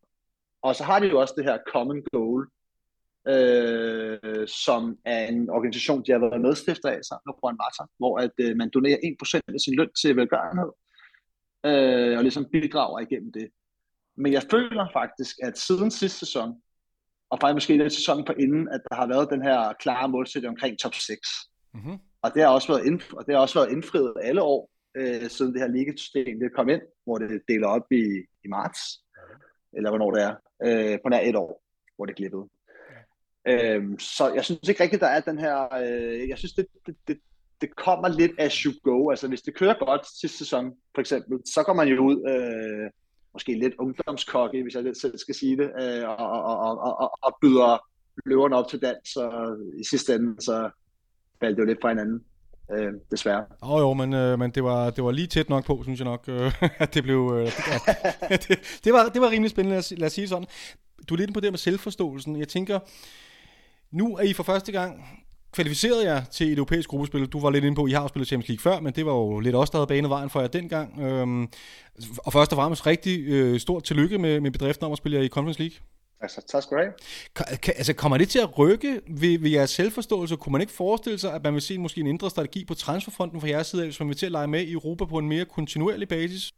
[0.61, 2.47] Og så har de jo også det her common goal,
[3.33, 8.17] øh, som er en organisation, de har været medstifter af sammen med Juan Mata, hvor
[8.17, 10.71] at, øh, man donerer 1% af sin løn til velgørenhed,
[11.65, 13.47] øh, og ligesom bidrager igennem det.
[14.17, 16.61] Men jeg føler faktisk, at siden sidste sæson,
[17.29, 20.49] og faktisk måske den sæson på inden, at der har været den her klare målsætning
[20.49, 21.19] omkring top 6.
[21.73, 21.97] Mm-hmm.
[22.21, 25.29] Og det har også været, indf- og det har også været indfriet alle år, øh,
[25.29, 28.03] siden det her ligasystem det kom ind, hvor det deler op i,
[28.45, 28.79] i marts,
[29.73, 31.63] eller hvornår det er, øh, på nær et år,
[31.95, 32.45] hvor det glippede.
[33.47, 35.73] Øhm, så jeg synes ikke rigtigt, der er den her...
[35.81, 37.17] Øh, jeg synes, det, det, det,
[37.61, 39.09] det kommer lidt as you go.
[39.09, 42.29] Altså, hvis det kører godt sidste sæson, for eksempel, så kommer man jo ud...
[42.29, 42.91] Øh,
[43.33, 47.11] måske lidt ungdomskokke, hvis jeg lidt selv skal sige det, øh, og, og, og, og,
[47.21, 47.77] og byder
[48.25, 50.69] løverne op til dans, og i sidste ende, så
[51.39, 52.23] faldt det jo lidt fra hinanden
[52.71, 53.45] øh, desværre.
[53.63, 55.99] Åh oh, jo, men, øh, men det, var, det var lige tæt nok på, synes
[55.99, 57.31] jeg nok, øh, at det blev...
[57.35, 57.51] Øh,
[58.21, 60.47] at, det, det, var, det var rimelig spændende, lad os, lad os sige sådan.
[61.09, 62.39] Du er lidt på det med selvforståelsen.
[62.39, 62.79] Jeg tænker,
[63.91, 65.05] nu er I for første gang
[65.51, 67.25] kvalificeret jer til et europæisk gruppespil.
[67.25, 69.11] Du var lidt inde på, at I har spillet Champions League før, men det var
[69.11, 71.01] jo lidt også, der havde banet vejen for jer dengang.
[71.01, 71.49] Øhm,
[72.17, 75.23] og først og fremmest rigtig øh, stort tillykke med, med bedriften om at spille jer
[75.23, 75.77] i Conference League.
[76.21, 76.93] Altså, tak skal du have.
[77.61, 80.35] Kan, altså, kommer det til at rykke ved, ved jeres selvforståelse?
[80.35, 83.41] Kunne man ikke forestille sig, at man vil se måske en indre strategi på transferfronten
[83.41, 85.45] fra jeres side, hvis man vil til at lege med i Europa på en mere
[85.45, 86.51] kontinuerlig basis?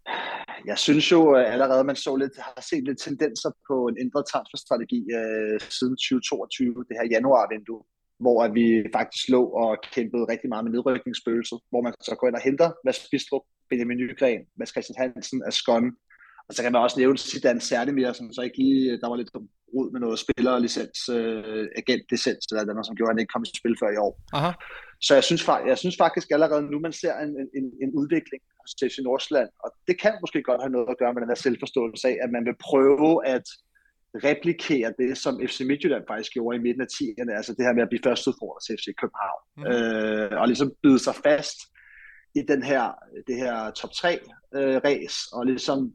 [0.72, 4.26] Jeg synes jo øh, allerede, man så lidt, har set lidt tendenser på en ændret
[4.32, 7.84] transferstrategi øh, siden 2022, det her januarvindue,
[8.24, 8.68] hvor at vi
[8.98, 12.70] faktisk lå og kæmpede rigtig meget med nedrykningsspøgelset, hvor man så går ind og henter
[12.86, 15.86] Mads Bistrup, Benjamin Nygren, Mads Christian Hansen, Ascon,
[16.48, 19.34] og så kan man også nævne Zidane mere, som så ikke lige, der var lidt
[19.74, 23.58] rod med noget spillerlicens, øh, agentlicens eller noget, som gjorde, at han ikke kom i
[23.62, 24.14] spil før i år.
[24.38, 24.52] Aha.
[25.02, 25.42] Så jeg synes,
[25.72, 29.70] jeg synes faktisk allerede nu, man ser en, en, en udvikling hos FC Nordsjælland, og
[29.88, 32.46] det kan måske godt have noget at gøre med den der selvforståelse af, at man
[32.46, 33.46] vil prøve at
[34.16, 37.84] replikere det, som FC Midtjylland faktisk gjorde i midten af 10'erne, altså det her med
[37.84, 39.64] at blive først udfordret til FC København, mm.
[39.72, 41.58] øh, og ligesom byde sig fast
[42.36, 42.84] i den her,
[43.28, 44.20] det her top 3
[44.56, 45.94] øh, race, og ligesom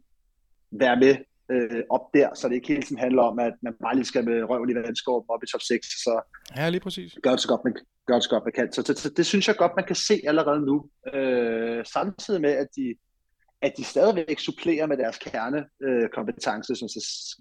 [0.80, 1.14] være med
[1.52, 4.24] øh, op der, så det ikke hele tiden handler om, at man bare lige skal
[4.24, 6.20] med røven i vandskåben op i top 6, så
[6.56, 7.18] ja, lige præcis.
[7.22, 7.74] gør det så godt, man,
[8.06, 8.72] gør det så godt, man kan.
[8.72, 10.76] Så det, det, det synes jeg godt, man kan se allerede nu,
[11.14, 12.94] øh, samtidig med, at de,
[13.62, 16.90] at de stadigvæk supplerer med deres kernekompetence, øh, hvis man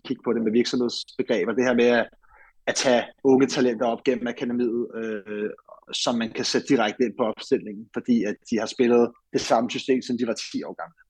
[0.07, 2.09] kigge på det med virksomhedsbegreber, det her med at,
[2.67, 5.49] at tage unge talenter op gennem akademiet, øh,
[5.93, 9.69] som man kan sætte direkte ind på opstillingen, fordi at de har spillet det samme
[9.69, 11.02] system, som de var 10 år gamle.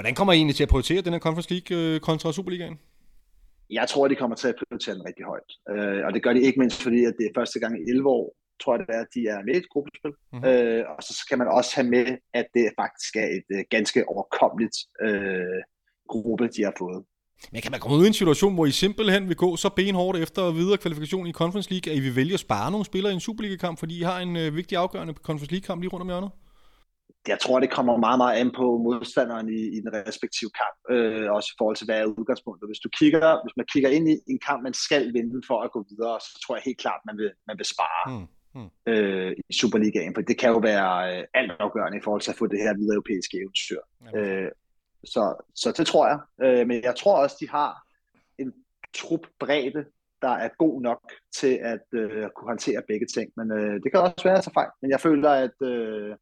[0.00, 2.78] Hvordan kommer I egentlig til at prioritere den her Conference League øh, kontra Superligaen?
[3.70, 5.50] Jeg tror, de kommer til at prioritere den rigtig højt.
[5.72, 8.08] Øh, og det gør de ikke mindst, fordi at det er første gang i 11
[8.08, 10.12] år, tror jeg det er, at de er med i et gruppespil.
[10.32, 10.48] Mm-hmm.
[10.48, 14.08] Øh, og så skal man også have med, at det faktisk er et øh, ganske
[14.08, 14.76] overkommeligt
[15.06, 15.60] øh,
[16.08, 17.00] gruppe, de har fået.
[17.52, 20.18] Men kan man komme ud i en situation, hvor I simpelthen vil gå så benhårdt
[20.18, 23.14] efter videre kvalifikation i Conference League, at I vil vælge at spare nogle spillere i
[23.14, 26.30] en Superliga-kamp, fordi I har en øh, vigtig afgørende Conference League-kamp lige rundt om hjørnet?
[27.28, 31.26] Jeg tror, det kommer meget, meget an på modstanderen i, i den respektive kamp, øh,
[31.36, 32.68] også i forhold til, hvad er udgangspunktet.
[32.68, 35.72] Hvis, du kigger, hvis man kigger ind i en kamp, man skal vinde for at
[35.72, 38.26] gå videre, så tror jeg helt klart, man vil, man vil spare mm.
[38.54, 38.70] Mm.
[38.86, 42.38] Øh, i Superligaen, for det kan jo være øh, alt afgørende i forhold til at
[42.40, 43.80] få det her videre europæiske eventyr.
[44.06, 44.44] Okay.
[44.44, 44.50] Øh,
[45.04, 45.22] så,
[45.54, 46.18] så det tror jeg.
[46.44, 47.72] Øh, men jeg tror også, de har
[48.38, 48.52] en
[48.94, 49.84] trup bredde,
[50.22, 53.32] der er god nok til at øh, kunne håndtere begge ting.
[53.36, 54.70] Men øh, det kan også være tage fejl.
[54.82, 56.16] Men jeg føler, at øh,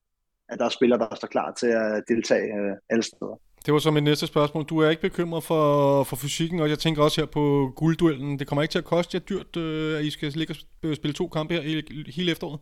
[0.49, 3.41] at der er spillere, der står klar til at deltage øh, alle steder.
[3.67, 4.65] Det var så mit næste spørgsmål.
[4.65, 8.39] Du er ikke bekymret for, for fysikken, og jeg tænker også her på guldduellen.
[8.39, 11.15] Det kommer ikke til at koste jer dyrt, øh, at I skal ligge og spille
[11.15, 11.83] to kampe her hele,
[12.17, 12.61] hele efteråret?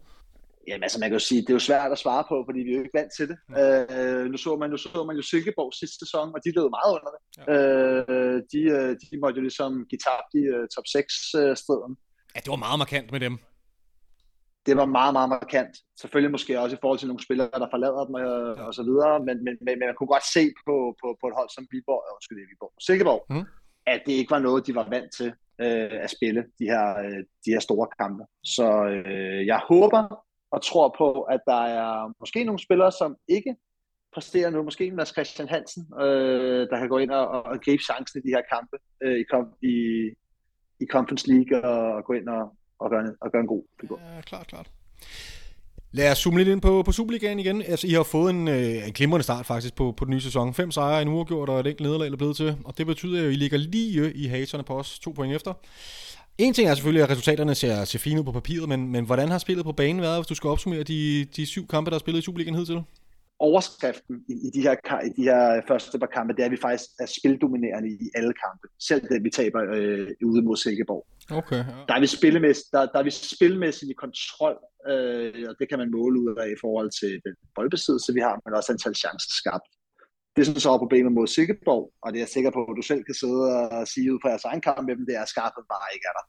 [0.69, 2.71] Jamen altså, man kan jo sige, det er jo svært at svare på, fordi vi
[2.71, 3.37] er jo ikke vant til det.
[3.51, 3.97] Ja.
[3.97, 6.93] Øh, nu, så man, nu så man jo Silkeborg sidste sæson, og de lød meget
[6.97, 7.21] under det.
[7.39, 7.43] Ja.
[7.55, 11.93] Øh, de, øh, de måtte jo ligesom give tabt i uh, top 6-striden.
[11.97, 13.35] Uh, ja, det var meget markant med dem
[14.67, 15.75] det var meget, meget markant.
[16.01, 18.63] Selvfølgelig måske også i forhold til nogle spillere, der forlader dem og, ja.
[18.67, 21.51] og så videre, men, men, men, man kunne godt se på, på, på et hold
[21.51, 23.45] som Viborg, øh, undskyld, Viborg, Silkeborg, mm.
[23.87, 25.31] at det ikke var noget, de var vant til
[25.65, 28.25] øh, at spille, de her, øh, de her store kampe.
[28.45, 30.03] Så øh, jeg håber
[30.51, 33.57] og tror på, at der er måske nogle spillere, som ikke
[34.15, 38.21] præsterer nu, måske Mads Christian Hansen, øh, der kan gå ind og, og gribe chancen
[38.21, 39.25] i de her kampe øh, i,
[39.73, 39.75] i,
[40.81, 42.45] i Conference League og, og gå ind og,
[42.81, 44.01] og gøre, og gøre en god figur.
[44.01, 44.71] Ja, klart, klart.
[45.93, 47.63] Lad os zoome lidt ind på, på Superligaen igen.
[47.63, 50.55] Altså, I har fået en, øh, en glimrende start faktisk på, på den nye sæson.
[50.55, 52.57] Fem sejre, en uafgjort og et enkelt nederlag er blevet til.
[52.65, 54.99] Og det betyder at I ligger lige i haterne på os.
[54.99, 55.53] To point efter.
[56.39, 59.29] En ting er selvfølgelig, at resultaterne ser, ser fine ud på papiret, men, men hvordan
[59.29, 62.01] har spillet på banen været, hvis du skal opsummere de, de syv kampe, der er
[62.01, 62.83] spillet i Superligaen hidtil?
[63.39, 66.67] Overskriften i, i, de her, i de her første par kampe, det er, at vi
[66.69, 68.67] faktisk er spildominerende i alle kampe.
[68.89, 71.07] Selv det, vi taber øh, ude mod Silkeborg.
[71.31, 71.85] Okay, ja.
[71.89, 74.57] der, er vi spillemæssigt, der, der er vi spilmæssigt i kontrol,
[74.91, 78.41] øh, og det kan man måle ud af i forhold til den boldbesiddelse, vi har,
[78.45, 79.69] men også antal chancer skabt.
[80.37, 82.85] Det, som så er problemet mod Silkeborg, og det er jeg sikker på, at du
[82.91, 83.43] selv kan sidde
[83.77, 86.07] og sige ud fra jeres egen kamp med dem, det er, at skabet bare ikke
[86.11, 86.25] er der.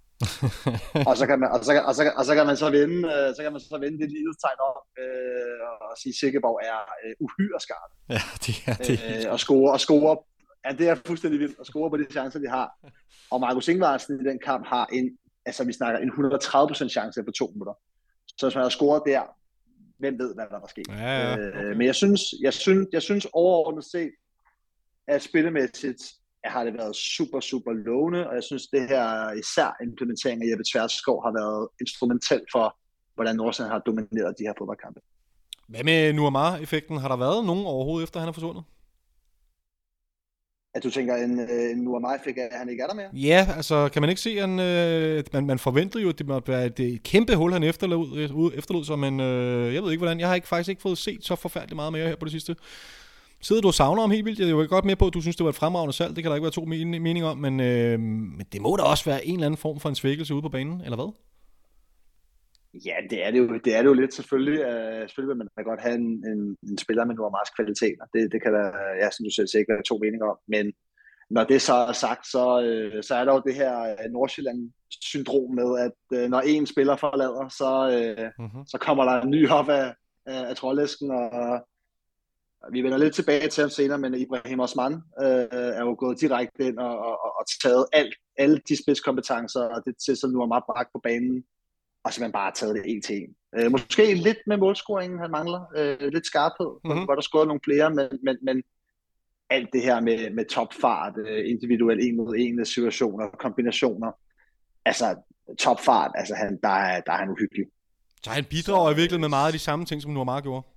[1.10, 3.28] og, så kan man, og, så, og, så, og så kan man så vende, øh,
[3.36, 6.80] så kan man så vende det lille tegn op øh, og sige, at Silkeborg er
[7.04, 7.92] øh, uhyre skarp.
[8.16, 8.98] Ja, det er det.
[9.08, 10.18] Øh, og score, og score,
[10.66, 12.68] ja, det er fuldstændig vildt at score på de chancer, de har.
[13.32, 15.08] Og Markus Ingvarsen i den kamp har en
[15.48, 17.76] altså vi snakker en 130% chance på to minutter.
[18.38, 19.22] Så hvis man har scoret der,
[19.98, 20.88] hvem ved, hvad der er sket.
[20.90, 21.66] Ja, ja, okay.
[21.66, 24.12] øh, men jeg synes, jeg, synes, jeg synes overordnet set,
[25.08, 26.02] at spillemæssigt
[26.46, 30.64] har det været super, super lovende, og jeg synes, det her især implementering af Jeppe
[30.72, 32.78] Tverskov har været instrumentel for,
[33.16, 35.00] hvordan Nordsjælland har domineret de her fodboldkampe.
[35.68, 36.98] Hvad med Nuamar-effekten?
[36.98, 38.64] Har der været nogen overhovedet, efter han er forsvundet?
[40.78, 43.08] At du tænker, en, øh, en Nuamar fik, at han ikke er der mere?
[43.14, 46.28] Ja, altså kan man ikke se, at han, øh, man, man forventede jo, at det
[46.28, 49.92] måtte være et, et kæmpe hul, han efterlod, øh, efterlod sig, men øh, jeg ved
[49.92, 50.20] ikke hvordan.
[50.20, 52.56] Jeg har ikke, faktisk ikke fået set så forfærdeligt meget mere her på det sidste.
[53.42, 54.40] Sidder du og savner om helt vildt?
[54.40, 56.16] Jeg er jo godt med på, at du synes, det var et fremragende salg.
[56.16, 59.06] Det kan der ikke være to meninger om, men, øh, men det må da også
[59.06, 61.14] være en eller anden form for en svækkelse ude på banen, eller hvad?
[62.86, 64.60] Ja, det er det jo, det er det jo lidt selvfølgelig.
[64.60, 68.06] Uh, selvfølgelig vil man da godt have en, en, en spiller med nogle meget kvaliteter.
[68.14, 68.68] Det, det kan der,
[69.02, 70.38] ja, som du selv siger, ikke være to meninger om.
[70.48, 70.74] Men
[71.30, 75.56] når det så er sagt, så, uh, så er der jo det her uh, Nordsjælland-syndrom
[75.56, 78.66] med, at uh, når en spiller forlader, så, uh, mm-hmm.
[78.68, 79.94] så kommer der en ny op af,
[80.26, 81.62] af, af trollæsken, og
[82.72, 85.48] vi vender lidt tilbage til ham senere, men Ibrahim Osman uh,
[85.78, 89.96] er jo gået direkte ind og, og, og taget alt, alle de spidskompetencer, og det
[90.06, 91.44] til, som nu er meget bragt på banen,
[92.08, 93.36] og simpelthen bare taget det en til en.
[93.58, 95.62] Øh, måske lidt med målscoringen, han mangler.
[95.78, 96.72] Øh, lidt skarphed.
[96.84, 97.06] Mm-hmm.
[97.06, 98.64] Godt at score nogle flere, men, men, men
[99.50, 104.12] alt det her med, med topfart, øh, individuel en mod en situationer, kombinationer.
[104.86, 105.16] Altså,
[105.60, 107.66] topfart, altså han, der, er, der er han uhyggelig.
[108.24, 110.68] Så han bidrager i virkeligheden med meget af de samme ting, som Normar gjorde?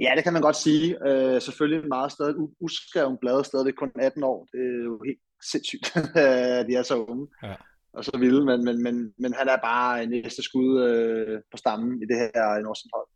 [0.00, 1.08] Ja, det kan man godt sige.
[1.08, 4.48] Øh, selvfølgelig meget stadig uskreven blad, stadig kun 18 år.
[4.52, 7.26] Det er jo helt sindssygt, at de er så unge.
[7.42, 7.54] Ja
[7.92, 12.02] og så vilde, men, men, men, men han er bare næste skud øh, på stammen
[12.02, 13.06] i det her Nordsjælland hold.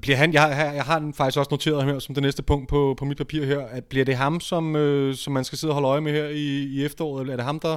[0.00, 2.94] Bliver han, jeg, jeg har den faktisk også noteret her som det næste punkt på,
[2.98, 5.74] på mit papir her, at bliver det ham, som, øh, som man skal sidde og
[5.74, 7.76] holde øje med her i, i efteråret, eller er det ham, der,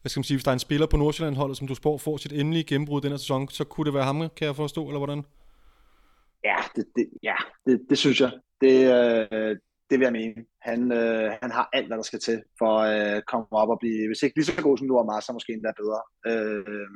[0.00, 2.16] hvad skal man sige, hvis der er en spiller på Nordsjælland-holdet, som du spår får
[2.16, 4.98] sit endelige gennembrud den her sæson, så kunne det være ham, kan jeg forstå, eller
[4.98, 5.24] hvordan?
[6.44, 7.36] Ja, det, det, ja,
[7.66, 8.30] det, det synes jeg.
[8.60, 9.56] Det, øh,
[9.92, 10.34] det vil jeg mene.
[10.68, 13.78] Han, øh, han har alt, hvad der skal til for at øh, komme op og
[13.82, 16.00] blive, hvis ikke lige så god som du var, så måske endda bedre.
[16.30, 16.88] Øh,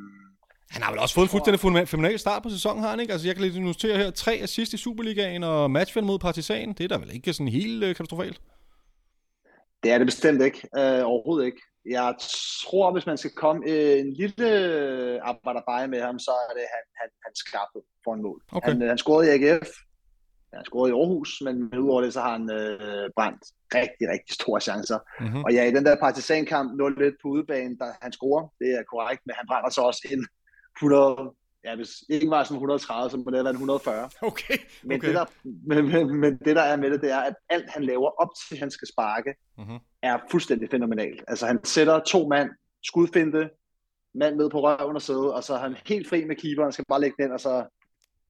[0.75, 3.13] han har vel også fået en fuldstændig fenomenal start på sæsonen, har han ikke?
[3.13, 6.73] Altså, jeg kan lige notere her, tre assist i Superligaen og matchvind mod Partizan.
[6.73, 8.41] Det er da vel ikke sådan helt øh, katastrofalt?
[9.83, 10.61] Det er det bestemt ikke.
[10.79, 11.63] Øh, overhovedet ikke.
[11.91, 12.15] Jeg
[12.65, 14.49] tror, hvis man skal komme øh, en lille
[15.31, 18.41] arbejder med ham, så er det han, han, han skarpet for en mål.
[18.53, 18.69] Okay.
[18.69, 19.71] Han, øh, han scorede i AGF,
[20.57, 23.43] han scoret i Aarhus, men udover det, så har han øh, brændt
[23.75, 24.99] rigtig, rigtig store chancer.
[25.21, 25.45] Mm-hmm.
[25.45, 29.23] Og ja, i den der partisankamp 0-1 på udebane, der han scorer, det er korrekt,
[29.27, 30.25] men han brænder så også ind
[30.77, 31.35] 100,
[31.65, 34.05] ja, hvis ikke var sådan 130, så må det være 140.
[34.05, 34.59] Okay, okay.
[34.85, 35.25] Men, det der,
[35.69, 38.29] men, men, men det der er med det, det er, at alt han laver op
[38.49, 39.79] til, han skal sparke, mm-hmm.
[40.03, 41.25] er fuldstændig fænomenalt.
[41.29, 42.51] Altså han sætter to mand,
[42.83, 43.51] skudfinte,
[44.15, 46.85] mand ned på røven og sidde, og så er han helt fri med keeperen, skal
[46.89, 47.76] bare lægge den, og så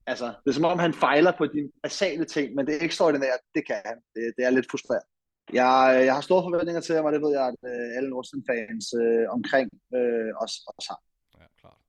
[0.07, 3.39] Altså, det er som om, han fejler på de basale ting, men det er ekstraordinært,
[3.55, 3.97] det kan han.
[4.15, 5.07] Det, det er lidt frustrerende.
[5.53, 8.85] Jeg, jeg har store forventninger til ham, og det ved jeg, at øh, alle Nordsten-fans
[9.01, 10.99] øh, omkring øh, os, os har.
[11.39, 11.79] Ja, klart.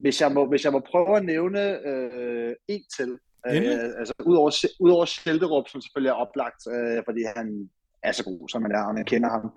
[0.00, 3.10] Hvis jeg må, hvis jeg må prøve at nævne øh, en til,
[3.46, 4.50] øh, altså udover,
[4.80, 7.70] udover Schelderup, som selvfølgelig er oplagt, øh, fordi han
[8.02, 9.50] er så god, som man er, og man kender ham,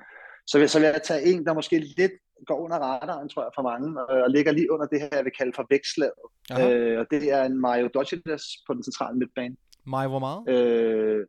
[0.48, 2.12] så vil, så vil jeg tage en, der måske lidt
[2.46, 5.34] går under radaren, tror jeg, for mange, og ligger lige under det her, jeg vil
[5.38, 6.24] kalde for vækslaget.
[6.62, 9.56] Øh, og det er en Mario Dodgides på den centrale midtbane.
[9.86, 10.42] Mario hvor meget?
[10.50, 11.26] Øh,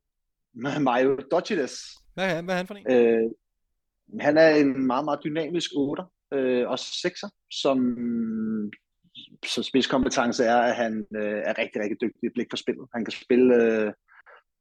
[0.89, 1.75] Mario Dodgides.
[2.15, 2.93] Hvad er, hvad er han for en?
[2.93, 3.31] Øh,
[4.21, 6.03] han er en meget, meget dynamisk 8,
[6.35, 7.79] øh, også 6'er, som
[9.47, 12.89] så spidskompetence er, at han øh, er rigtig, rigtig dygtig blik for spillet.
[12.95, 13.93] Han kan spille øh,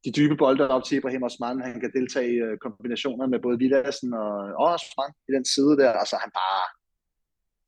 [0.04, 1.60] de dybe bolde op til Ibrahim Osman.
[1.60, 5.76] Han kan deltage i øh, kombinationer med både Villassen og, og Osman i den side
[5.80, 6.62] der, og så han bare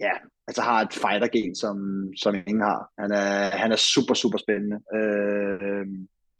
[0.00, 0.12] ja,
[0.48, 1.76] altså har et fightergen, som,
[2.22, 2.80] som ingen har.
[2.98, 4.78] Han er, han er super, super spændende.
[4.96, 5.86] Øh,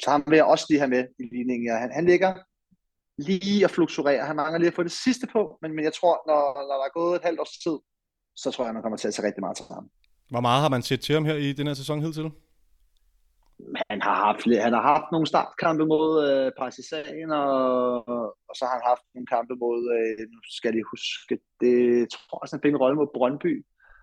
[0.02, 1.78] så han vil jeg også lige have med i ligningen.
[1.82, 2.34] Han, han ligger
[3.18, 4.26] lige at fluktuere.
[4.26, 6.86] Han mangler lige at få det sidste på, men, men jeg tror, når, når der
[6.90, 7.76] er gået et halvt års tid,
[8.36, 9.90] så tror jeg, man kommer til at tage rigtig meget til ham.
[10.30, 12.30] Hvor meget har man set til ham her i den her sæson hidtil?
[13.90, 18.08] Han har haft, han har haft nogle startkampe mod øh, Partizan, og,
[18.48, 21.76] og så har han haft nogle kampe mod, øh, nu skal jeg huske, det
[22.12, 23.52] tror jeg, han fik en rolle mod Brøndby.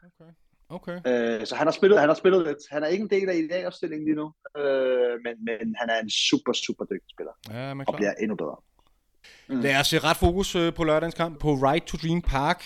[0.07, 0.31] Okay.
[0.77, 0.97] Okay.
[1.09, 2.57] Øh, så han har, spillet, han har spillet lidt.
[2.71, 4.27] Han er ikke en del af idéopstillingen lige nu,
[4.61, 7.33] øh, men, men han er en super, super dygtig spiller.
[7.49, 8.57] Ja, og bliver endnu bedre.
[9.49, 9.59] Mm.
[9.59, 12.59] Lad os se ret fokus øh, på lørdagens kamp på Right to Dream Park.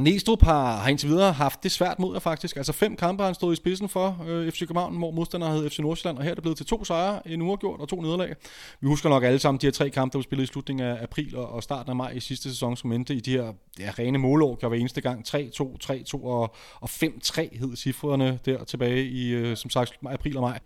[0.00, 2.56] Næstrup har, har indtil videre haft det svært mod jer faktisk.
[2.56, 5.70] Altså fem kampe har han stået i spidsen for øh, FC København, hvor modstander hed
[5.70, 8.34] FC Nordsjælland, og her er det blevet til to sejre, en uafgjort og to nederlag.
[8.80, 11.02] Vi husker nok alle sammen de her tre kampe, der blev spillet i slutningen af
[11.02, 13.90] april og, og starten af maj i sidste sæson, som endte i de her ja,
[13.98, 15.36] rene målår, kan hver eneste gang 3-2,
[15.84, 20.58] 3-2 og, og 5-3 hed cifrene der tilbage i, øh, som sagt, april og maj.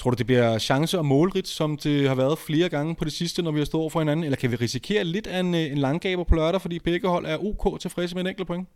[0.00, 3.12] Tror du, det bliver chance- og målrigt, som det har været flere gange på det
[3.12, 4.24] sidste, når vi har stået over for hinanden?
[4.24, 7.26] Eller kan vi risikere lidt af en, øh, en langgaber på lørdag, fordi begge hold
[7.26, 8.68] er OK tilfredse med en enkelt point?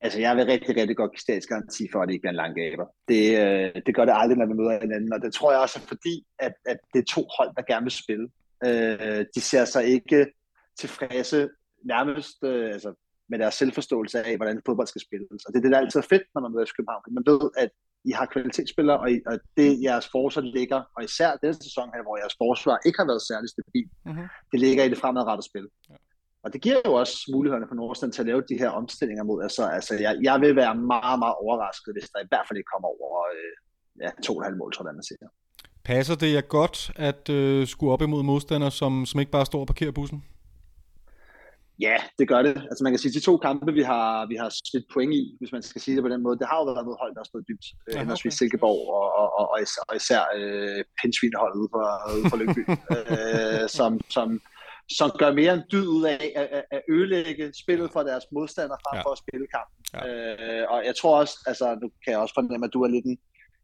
[0.00, 2.86] Altså, jeg vil rigtig, rigtig godt give statsgaranti for, at det ikke bliver en langgaber.
[3.08, 5.78] Det, øh, det gør det aldrig, når vi møder hinanden, og det tror jeg også
[5.82, 8.26] er fordi, at, at det er to hold, der gerne vil spille.
[8.66, 10.26] Øh, de ser sig ikke
[10.78, 11.48] tilfredse
[11.84, 12.90] nærmest øh, altså,
[13.30, 15.44] med deres selvforståelse af, hvordan fodbold skal spilles.
[15.44, 17.02] Og det er det, der altid er fedt, når man møder København.
[17.10, 17.70] Man ved, at
[18.04, 22.02] i har kvalitetsspillere, og, I, og det jeres forsvar ligger, og især denne sæson her,
[22.02, 24.26] hvor jeres forsvar ikke har været særlig stabil, mm-hmm.
[24.52, 25.66] det ligger i det fremadrettede spil.
[25.90, 25.94] Ja.
[26.44, 29.42] Og det giver jo også mulighederne for Nordstrand til at lave de her omstillinger mod
[29.42, 32.72] Altså, Altså, jeg, jeg vil være meget, meget overrasket, hvis der i hvert fald ikke
[32.74, 33.52] kommer over øh,
[34.04, 35.28] ja, to og halv mål, tror jeg, man siger.
[35.84, 39.60] Passer det jer godt at øh, skulle op imod modstandere, som, som ikke bare står
[39.60, 40.24] og parkerer bussen?
[41.80, 42.56] Ja, det gør det.
[42.70, 45.36] Altså man kan sige, at de to kampe, vi har, vi har smidt point i,
[45.38, 47.20] hvis man skal sige det på den måde, det har jo været noget hold, der
[47.20, 47.66] har stået dybt.
[47.92, 48.38] Ja, henholdsvis okay.
[48.38, 50.84] Silkeborg og, og, og, og især, og især øh,
[51.74, 51.78] på,
[52.16, 52.62] ude på Lyngby,
[53.12, 54.28] øh, som, som,
[54.98, 58.96] som gør mere en dyd ud af at, at ødelægge spillet for deres modstandere frem
[58.98, 59.02] ja.
[59.04, 59.78] for at spille kampen.
[59.94, 60.00] Ja.
[60.08, 63.06] Øh, og jeg tror også, altså nu kan jeg også fornemme, at du er lidt
[63.10, 63.18] en,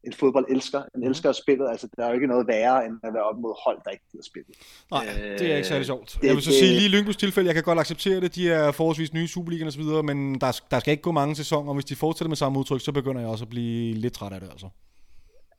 [0.04, 0.78] en fodbold elsker.
[0.78, 1.08] En mhm.
[1.08, 1.70] elsker at spille.
[1.70, 4.04] Altså, der er jo ikke noget værre, end at være op mod hold, der ikke
[4.12, 4.48] gider spille.
[4.90, 6.18] Nej, øh, det er ikke særlig sjovt.
[6.20, 8.34] Det, jeg vil så det, sige, lige i Lyngbys tilfælde, jeg kan godt acceptere det.
[8.34, 11.36] De er forholdsvis nye Superligaen og så videre, men der, der skal ikke gå mange
[11.36, 14.14] sæsoner, og hvis de fortsætter med samme udtryk, så begynder jeg også at blive lidt
[14.14, 14.68] træt af det, altså.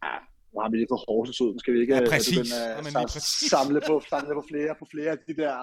[0.04, 0.16] Ja,
[0.54, 1.60] nu har vi lige fået Horsens ud.
[1.60, 2.38] Skal vi ikke ja, præcis.
[2.38, 3.10] begynde at Jamen,
[3.54, 5.56] samle, på, samle på flere, på flere af de der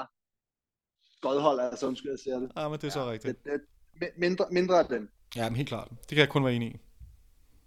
[1.27, 2.49] godhold, altså undskyld, jeg siger det.
[2.57, 3.45] Ja, men det er så ja, rigtigt.
[3.45, 3.61] Det,
[4.01, 5.09] det, mindre, mindre af dem.
[5.37, 5.89] Ja, men helt klart.
[5.91, 6.77] Det kan jeg kun være enig i.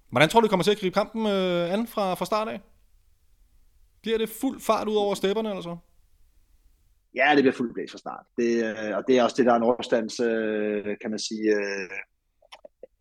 [0.09, 2.61] Hvordan tror du, du kommer til at gribe kampen øh, an fra, fra start af?
[4.01, 5.77] Bliver det fuld fart ud over stepperne, eller så?
[7.15, 8.25] Ja, det bliver fuld blæs fra start.
[8.37, 11.89] Det, øh, og det er også det, der er Nordstands, øh, kan man sige, øh,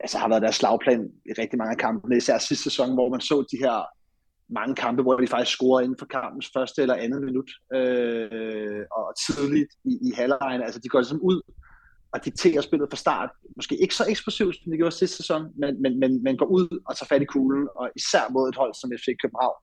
[0.01, 3.21] altså har været deres slagplan i rigtig mange af kampene, især sidste sæson, hvor man
[3.21, 3.87] så de her
[4.49, 9.07] mange kampe, hvor de faktisk scorer inden for kampens første eller andet minut, øh, og
[9.27, 10.63] tidligt i, i halvlejen.
[10.63, 11.41] Altså, de går ligesom ud
[12.17, 13.31] og dikterer spillet fra start.
[13.57, 16.69] Måske ikke så eksplosivt, som de gjorde sidste sæson, men, men, men, men går ud
[16.89, 19.59] og tager fat i kuglen, og især mod et hold som FC København,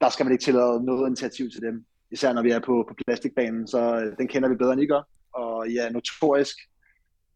[0.00, 1.84] der skal man ikke tillade noget initiativ til dem.
[2.10, 4.86] Især når vi er på, på plastikbanen, så øh, den kender vi bedre end I
[4.86, 5.02] gør.
[5.32, 6.56] Og I er notorisk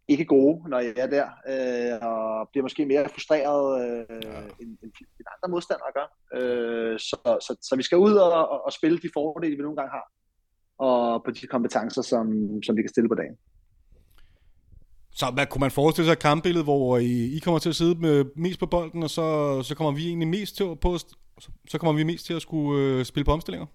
[0.08, 4.40] ikke gode, når I er der, øh, og bliver måske mere frustreret, øh, ja.
[4.60, 6.08] end, end, end andre modstandere gør.
[6.38, 9.76] Øh, så, så, så vi skal ud og, og, og spille de fordele, vi nogle
[9.76, 10.06] gange har,
[10.78, 12.26] og på de kompetencer, som,
[12.62, 13.36] som vi kan stille på dagen.
[15.14, 18.00] Så hvad, kunne man forestille sig et kampbillede, hvor I, I kommer til at sidde
[18.00, 20.98] med, mest på bolden, og så, så kommer vi egentlig mest til, på,
[21.68, 23.66] så kommer vi mest til at skulle øh, spille på omstillinger?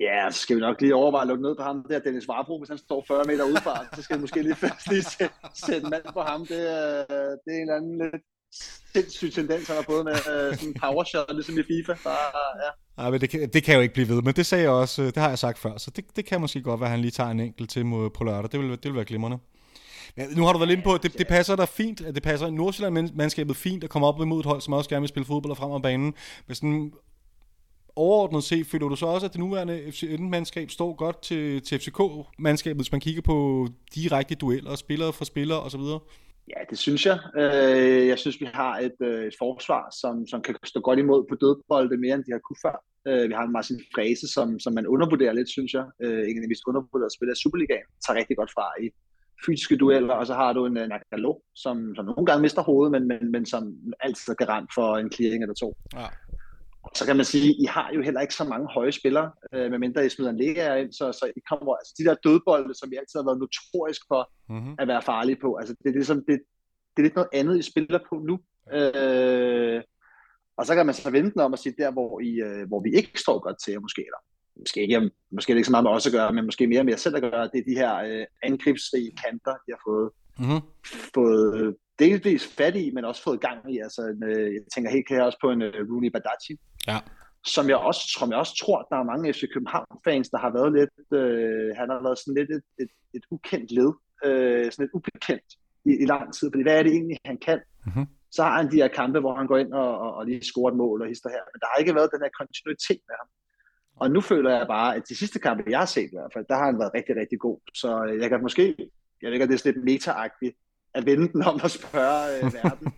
[0.00, 2.58] Ja, så skal vi nok lige overveje at lukke ned på ham der, Dennis Varbro,
[2.58, 5.88] hvis han står 40 meter udefra, så skal vi måske lige først lige sætte, sætte
[5.88, 6.40] mand på ham.
[6.40, 6.48] Det,
[7.44, 8.22] det er en eller anden lidt
[8.94, 11.94] sindssyg tendens, han har fået med øh, sådan en power shot, ligesom i FIFA.
[12.04, 12.30] Bare,
[12.64, 13.04] ja.
[13.04, 15.02] Ja, men det, kan, det kan jo ikke blive ved, men det sagde jeg også,
[15.02, 17.00] øh, det har jeg sagt før, så det, det kan måske godt være, at han
[17.00, 18.52] lige tager en enkelt til mod, på lørdag.
[18.52, 19.38] Det vil, det vil være glimrende.
[20.16, 22.22] Ja, nu har du været inde på, at det, det passer der fint, at det
[22.22, 25.26] passer i Nordsjælland-mandskabet fint at komme op imod et hold, som også gerne vil spille
[25.26, 26.14] fodbold og frem af banen.
[26.46, 26.92] Men sådan
[27.96, 32.78] overordnet set, føler du så også, at det nuværende FCN-mandskab står godt til, til FCK-mandskabet,
[32.82, 35.86] hvis man kigger på direkte dueller, spillere for spillere osv.?
[36.48, 37.18] Ja, det synes jeg.
[37.36, 41.24] Øh, jeg synes, vi har et, øh, et forsvar, som, som kan stå godt imod
[41.28, 42.76] på dødbolde mere, end de har kunne før.
[43.08, 45.84] Øh, vi har en Martin Frese, som, som man undervurderer lidt, synes jeg.
[46.00, 47.88] Ikke en af de mest undervurderede spillere i Superligaen.
[48.04, 48.86] Tager rigtig godt fra i
[49.46, 52.92] fysiske dueller, og så har du en uh, Nakalo, som, som nogle gange mister hovedet,
[52.92, 55.76] men, men, men som altid er garant for en clearing eller to.
[55.94, 56.06] Ja.
[56.94, 60.06] Så kan man sige, I har jo heller ikke så mange høje spillere, øh, medmindre
[60.06, 62.96] I smider en lega ind, så, så I kommer, altså de der dødbolde, som I
[62.96, 64.74] altid har været notorisk for mm-hmm.
[64.78, 66.40] at være farlige på, altså det er ligesom, det,
[66.96, 68.38] det er lidt noget andet, I spiller på nu.
[68.76, 69.82] Øh,
[70.56, 72.90] og så kan man så vente om at sige, der hvor, I, øh, hvor vi
[72.94, 74.22] ikke står godt til, måske, eller
[74.60, 77.00] måske ikke, måske ikke så meget med os at gøre, men måske mere med os
[77.00, 80.60] selv at gøre, det er de her øh, angrebsrige kanter, de har fået, mm-hmm.
[81.14, 83.78] fået delvis fat i, men også fået gang i.
[83.78, 86.54] Altså, øh, jeg tænker helt klart også på en øh, Rooney Badaci,
[86.86, 86.98] ja.
[87.54, 90.70] som jeg også, som jeg også tror, der er mange FC København-fans, der har været
[90.78, 93.92] lidt, øh, han har været sådan lidt et, et, et ukendt led,
[94.26, 95.50] øh, sådan et ubekendt
[95.90, 97.60] i, i lang tid, fordi hvad er det egentlig, han kan?
[97.86, 98.06] Mm-hmm.
[98.36, 100.70] Så har han de her kampe, hvor han går ind og, og, og lige scorer
[100.72, 103.28] et mål og hister her, men der har ikke været den her kontinuitet med ham.
[104.00, 106.44] Og nu føler jeg bare, at de sidste kampe, jeg har set i hvert fald,
[106.48, 107.58] der har han været rigtig, rigtig god.
[107.74, 108.76] Så jeg kan måske
[109.22, 110.12] jeg ved ikke, det er lidt meta
[110.94, 112.92] at vende den om og spørge øh, verden.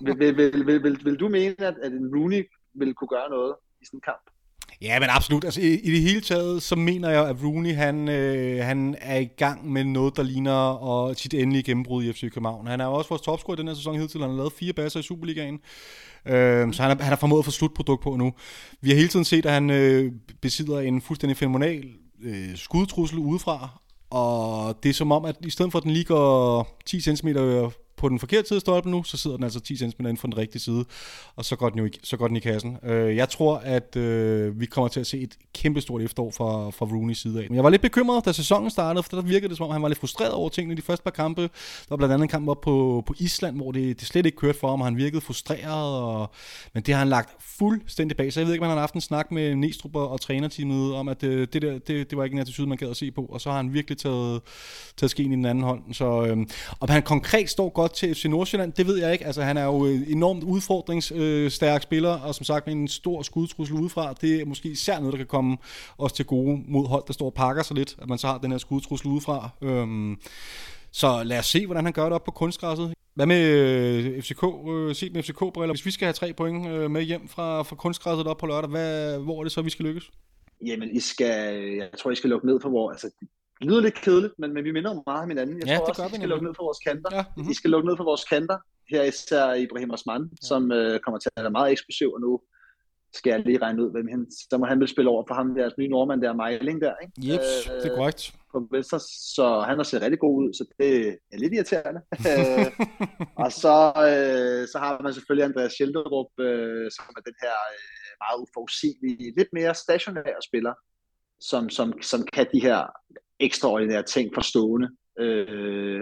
[0.00, 3.30] vil, vil, vil, vil, vil, vil, du mene, at, at en Rooney vil kunne gøre
[3.30, 4.30] noget i sådan en kamp?
[4.82, 5.44] Ja, men absolut.
[5.44, 9.16] Altså, i, i det hele taget, så mener jeg, at Rooney, han, øh, han er
[9.16, 10.60] i gang med noget, der ligner
[10.90, 12.66] og sit endelige gennembrud i FC København.
[12.66, 14.20] Han er jo også vores topscorer i den her sæson hidtil.
[14.20, 15.60] Han har lavet fire baser i Superligaen.
[16.26, 18.32] Øh, så han har, han har formået at få slutprodukt på nu.
[18.80, 21.84] Vi har hele tiden set, at han øh, besidder en fuldstændig fenomenal
[22.22, 23.80] øh, skudtrussel udefra,
[24.10, 27.28] og det er som om, at i stedet for at den lige går 10 cm
[28.00, 30.26] på den forkerte side af stolpen nu, så sidder den altså 10 cm inden for
[30.26, 30.84] den rigtige side,
[31.36, 32.76] og så går den jo i, så går den i kassen.
[32.84, 36.86] Øh, jeg tror, at øh, vi kommer til at se et kæmpestort efterår fra, fra
[36.86, 37.46] Rooney's side af.
[37.48, 39.82] Men jeg var lidt bekymret, da sæsonen startede, for der virkede det som om, han
[39.82, 41.42] var lidt frustreret over tingene i de første par kampe.
[41.42, 41.48] Der
[41.90, 44.58] var blandt andet en kamp op på, på Island, hvor det, det slet ikke kørte
[44.58, 46.30] for ham, og han virkede frustreret, og,
[46.74, 48.32] men det har han lagt fuldstændig bag.
[48.32, 51.08] Så jeg ved ikke, om han har haft en snak med Næstrup og trænerteamet om,
[51.08, 53.22] at det, det der, det, det var ikke en attitude, man gad at se på,
[53.22, 54.40] og så har han virkelig taget,
[54.96, 55.94] taget skeen i den anden hånd.
[55.94, 56.36] Så øh,
[56.80, 59.26] om han konkret står godt godt til FC Nordsjælland, det ved jeg ikke.
[59.26, 63.22] Altså, han er jo øh, enormt udfordringsstærk øh, spiller, og som sagt med en stor
[63.22, 64.12] skudtrussel udefra.
[64.12, 65.56] Det er måske især noget, der kan komme
[65.98, 68.38] os til gode mod hold, der står og pakker sig lidt, at man så har
[68.38, 69.50] den her skudtrussel udefra.
[69.62, 70.16] Øhm,
[70.92, 72.94] så lad os se, hvordan han gør det op på kunstgræsset.
[73.14, 74.44] Hvad med øh, FCK?
[74.68, 75.74] Øh, set med FCK-briller.
[75.74, 78.70] Hvis vi skal have tre point øh, med hjem fra, fra kunstgræsset op på lørdag,
[78.70, 80.10] hvad, hvor er det så, vi skal lykkes?
[80.66, 83.10] Jamen, I skal, jeg tror, I skal lukke ned for hvor, altså,
[83.60, 85.58] det lyder lidt kedeligt, men, men vi minder jo meget om hinanden.
[85.58, 87.10] Jeg ja, tror også, at vi skal lukke ned for vores kanter.
[87.16, 87.50] Ja, mm-hmm.
[87.50, 88.58] I skal lukke ned for vores kanter.
[88.90, 90.46] Her især Ibrahim Osman, ja.
[90.48, 92.40] som øh, kommer til at være meget eksplosiv, og nu
[93.12, 95.54] skal jeg lige regne ud, hvem han, så må han vil spille over for ham,
[95.54, 97.14] deres nye nordmand der, Meiling der, ikke?
[97.32, 98.34] Yep, øh, det er korrekt.
[98.52, 99.00] På venstre,
[99.36, 102.00] så han har set rigtig god ud, så det er lidt irriterende.
[102.30, 102.66] Øh,
[103.44, 103.76] og så,
[104.08, 109.34] øh, så har man selvfølgelig Andreas Schilderup, øh, som er den her øh, meget uforudsigelige,
[109.38, 110.74] lidt mere stationære spiller,
[111.40, 112.80] som, som, som kan de her
[113.40, 114.88] ekstraordinære ting for stående.
[115.20, 116.00] Øh,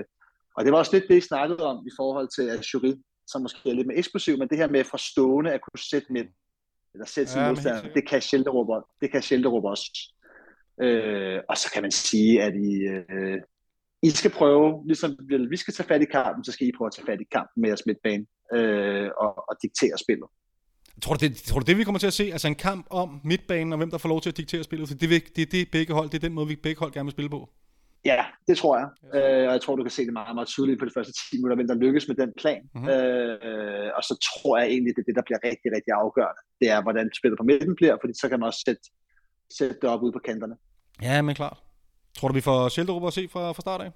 [0.57, 2.95] og det var også lidt det, I snakkede om i forhold til Ashuri,
[3.27, 6.13] som måske er lidt mere eksplosiv, men det her med for stående at kunne sætte
[6.13, 6.25] med,
[6.95, 10.15] eller sætte sin ja, modstander, det kan Schelderup, det kan Schelderup også.
[10.83, 13.39] Øh, og så kan man sige, at I, øh,
[14.03, 15.19] I skal prøve, ligesom
[15.51, 17.61] vi skal tage fat i kampen, så skal I prøve at tage fat i kampen
[17.61, 20.29] med jeres midtbane øh, og, og diktere spillet.
[21.03, 22.25] Tror du, det, tror du det, vi kommer til at se?
[22.33, 24.89] Altså en kamp om midtbanen, og hvem der får lov til at diktere spillet?
[24.89, 26.93] For det, det, det er det begge hold, det er den måde, vi begge hold
[26.93, 27.51] gerne vil spille på.
[28.05, 28.89] Ja, det tror jeg.
[29.17, 31.37] Øh, og jeg tror, du kan se det meget, meget tydeligt på de første 10
[31.37, 32.63] minutter, hvem der lykkes med den plan.
[32.75, 32.89] Mm-hmm.
[32.89, 36.43] Øh, og så tror jeg egentlig, det er det, der bliver rigtig, rigtig afgørende.
[36.61, 38.85] Det er, hvordan spillet på midten bliver, fordi så kan man også sætte,
[39.59, 40.57] sætte det op ude på kanterne.
[41.03, 41.59] Ja, men klart.
[42.17, 43.91] Tror du, vi får Schilderup at se fra, fra start af?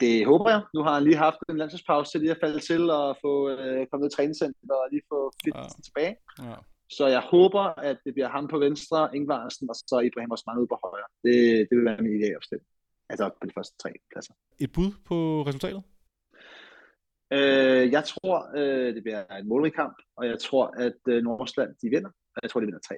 [0.00, 0.62] Det håber jeg.
[0.74, 3.86] Nu har han lige haft en landsholdspause til lige at falde til og få øh,
[3.90, 5.86] kommet i træningscenter og lige få fitnessen ja.
[5.88, 6.14] tilbage.
[6.48, 6.56] Ja.
[6.96, 10.70] Så jeg håber, at det bliver ham på venstre, Ingvarsen, og så Ibrahim Osman ude
[10.72, 11.08] på højre.
[11.24, 11.34] Det,
[11.68, 12.66] det vil være min idé opstilling.
[13.10, 14.34] Altså på de første tre pladser.
[14.64, 15.16] Et bud på
[15.48, 15.82] resultatet?
[17.32, 21.70] Øh, jeg tror, øh, det bliver en målrig kamp, og jeg tror, at øh, Nordsjælland,
[21.82, 22.94] de vinder, og jeg tror, de vinder 3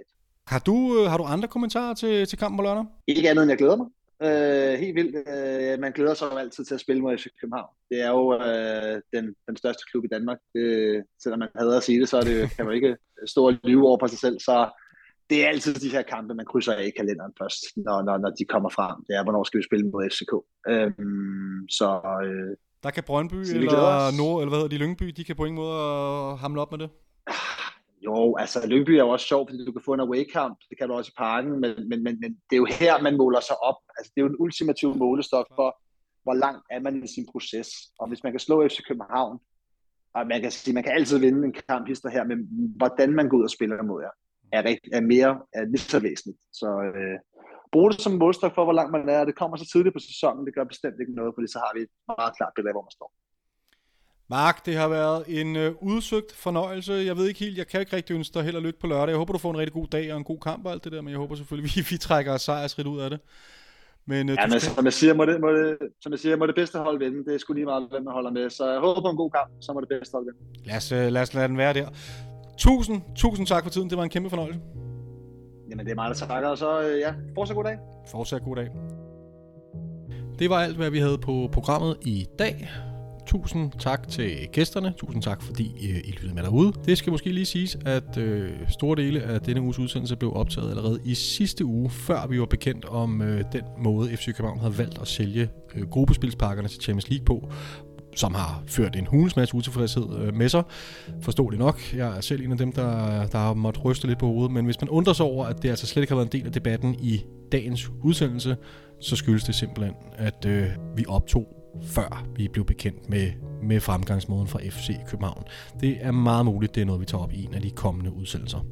[0.47, 2.85] Har du, øh, har du andre kommentarer til, til kampen på lørdag?
[3.07, 3.89] Ikke andet end jeg glæder mig.
[4.23, 5.17] Øh, helt vildt.
[5.17, 7.75] Øh, man glæder sig jo altid til at spille mod FC København.
[7.91, 10.39] Det er jo øh, den, den største klub i Danmark.
[10.55, 13.55] Det, selvom man hader at sige det, så er det, kan man ikke stå og
[13.65, 14.41] lyve over på sig selv.
[14.41, 14.71] Så
[15.31, 18.31] det er altid de her kampe, man krydser af i kalenderen først, når, når, når
[18.31, 19.05] de kommer frem.
[19.09, 20.33] Det er, hvornår skal vi spille mod FCK.
[20.69, 20.91] Øh,
[21.71, 21.89] så...
[22.25, 25.57] Øh, der kan Brøndby eller Nord, eller hvad hedder de, Lyngby, de kan på ingen
[25.57, 26.91] måde hamle op med det?
[28.07, 30.89] Jo, altså Lyngby er jo også sjov, fordi du kan få en away-kamp, det kan
[30.89, 33.57] du også i parken, men, men, men, men det er jo her, man måler sig
[33.63, 33.79] op.
[33.97, 35.69] Altså det er jo en ultimativ målestok for,
[36.23, 37.69] hvor langt er man i sin proces.
[37.99, 39.39] Og hvis man kan slå FC København,
[40.15, 42.39] og man kan sige, man kan altid vinde en kamp hister her, men
[42.77, 44.15] hvordan man går ud og spiller mod jer,
[44.53, 46.41] er, rigtig, er mere er lige så væsentligt.
[46.53, 47.19] Så øh,
[47.73, 49.25] brug det som målestok for, hvor langt man er.
[49.25, 51.81] Det kommer så tidligt på sæsonen, det gør bestemt ikke noget, fordi så har vi
[51.87, 53.11] et meget klart billede af, hvor man står.
[54.31, 56.93] Mark, det har været en øh, udsøgt fornøjelse.
[56.93, 59.09] Jeg ved ikke helt, jeg kan ikke rigtig ønske dig held og lykke på lørdag.
[59.09, 60.93] Jeg håber, du får en rigtig god dag og en god kamp og alt det
[60.93, 63.21] der, men jeg håber selvfølgelig, vi, vi trækker sejrsrigt ud af det.
[64.07, 64.75] Men, øh, ja, men skal...
[64.75, 67.25] som, jeg siger, må det, må det, som jeg siger, må det bedste hold vinde.
[67.25, 68.51] Det er sgu lige meget, hvem man holder med.
[68.51, 70.67] Så jeg håber på en god kamp, så må det bedste hold vinde.
[70.69, 71.89] Lad os, øh, lad os lade den være der.
[72.59, 73.91] Tusind, tusind tak for tiden.
[73.91, 74.61] Det var en kæmpe fornøjelse.
[75.71, 76.49] Jamen, det er mig, der takker.
[76.49, 77.79] Og så øh, ja, fortsat god dag.
[78.11, 78.69] Fortsat god dag.
[80.39, 82.69] Det var alt, hvad vi havde på programmet i dag.
[83.27, 84.95] Tusind tak til gæsterne.
[84.97, 86.73] Tusind tak, fordi øh, I lyttede med derude.
[86.87, 90.71] Det skal måske lige siges, at øh, store dele af denne uges udsendelse blev optaget
[90.71, 94.79] allerede i sidste uge, før vi var bekendt om øh, den måde, FC København havde
[94.79, 97.51] valgt at sælge øh, gruppespilspakkerne til Champions League på,
[98.17, 100.63] som har ført en hulens masse utilfredshed øh, med sig.
[101.21, 101.95] Forståeligt nok.
[101.95, 104.53] Jeg er selv en af dem, der, der har måttet ryste lidt på hovedet.
[104.53, 106.47] Men hvis man undrer sig over, at det altså slet ikke har været en del
[106.47, 108.57] af debatten i dagens udsendelse,
[109.01, 110.67] så skyldes det simpelthen, at øh,
[110.97, 113.31] vi optog før vi blev bekendt med,
[113.63, 115.43] med fremgangsmåden fra FC København.
[115.81, 118.13] Det er meget muligt, det er noget, vi tager op i en af de kommende
[118.13, 118.67] udsendelser.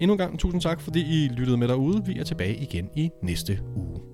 [0.00, 2.04] Endnu en gang tusind tak, fordi I lyttede med derude.
[2.06, 4.07] Vi er tilbage igen i næste uge.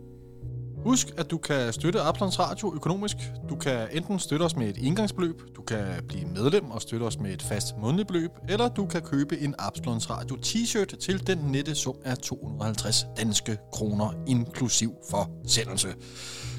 [0.84, 3.16] Husk, at du kan støtte Absalons Radio økonomisk.
[3.48, 7.18] Du kan enten støtte os med et indgangsbeløb, du kan blive medlem og støtte os
[7.18, 11.38] med et fast månedligt beløb, eller du kan købe en Absalons Radio t-shirt til den
[11.38, 15.88] nette sum af 250 danske kroner, inklusiv for sendelse.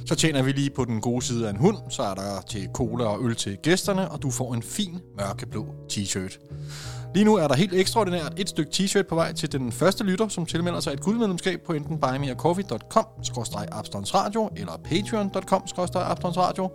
[0.06, 2.70] Så tjener vi lige på den gode side af en hund, så er der til
[2.74, 6.40] cola og øl til gæsterne, og du får en fin mørkeblå t-shirt.
[7.16, 10.28] Lige nu er der helt ekstraordinært et stykke t-shirt på vej til den første lytter,
[10.28, 13.06] som tilmelder sig et guldmedlemskab på enten buymeacoffee.com
[14.14, 15.62] radio eller patreon.com
[16.38, 16.72] radio.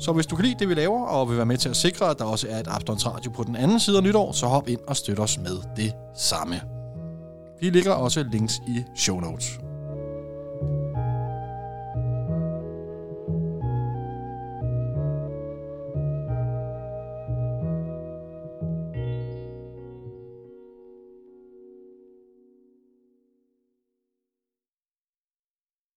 [0.00, 2.10] Så hvis du kan lide det, vi laver, og vil være med til at sikre,
[2.10, 4.68] at der også er et Abstons Radio på den anden side af nytår, så hop
[4.68, 6.60] ind og støt os med det samme.
[7.60, 9.58] Vi ligger også links i show notes.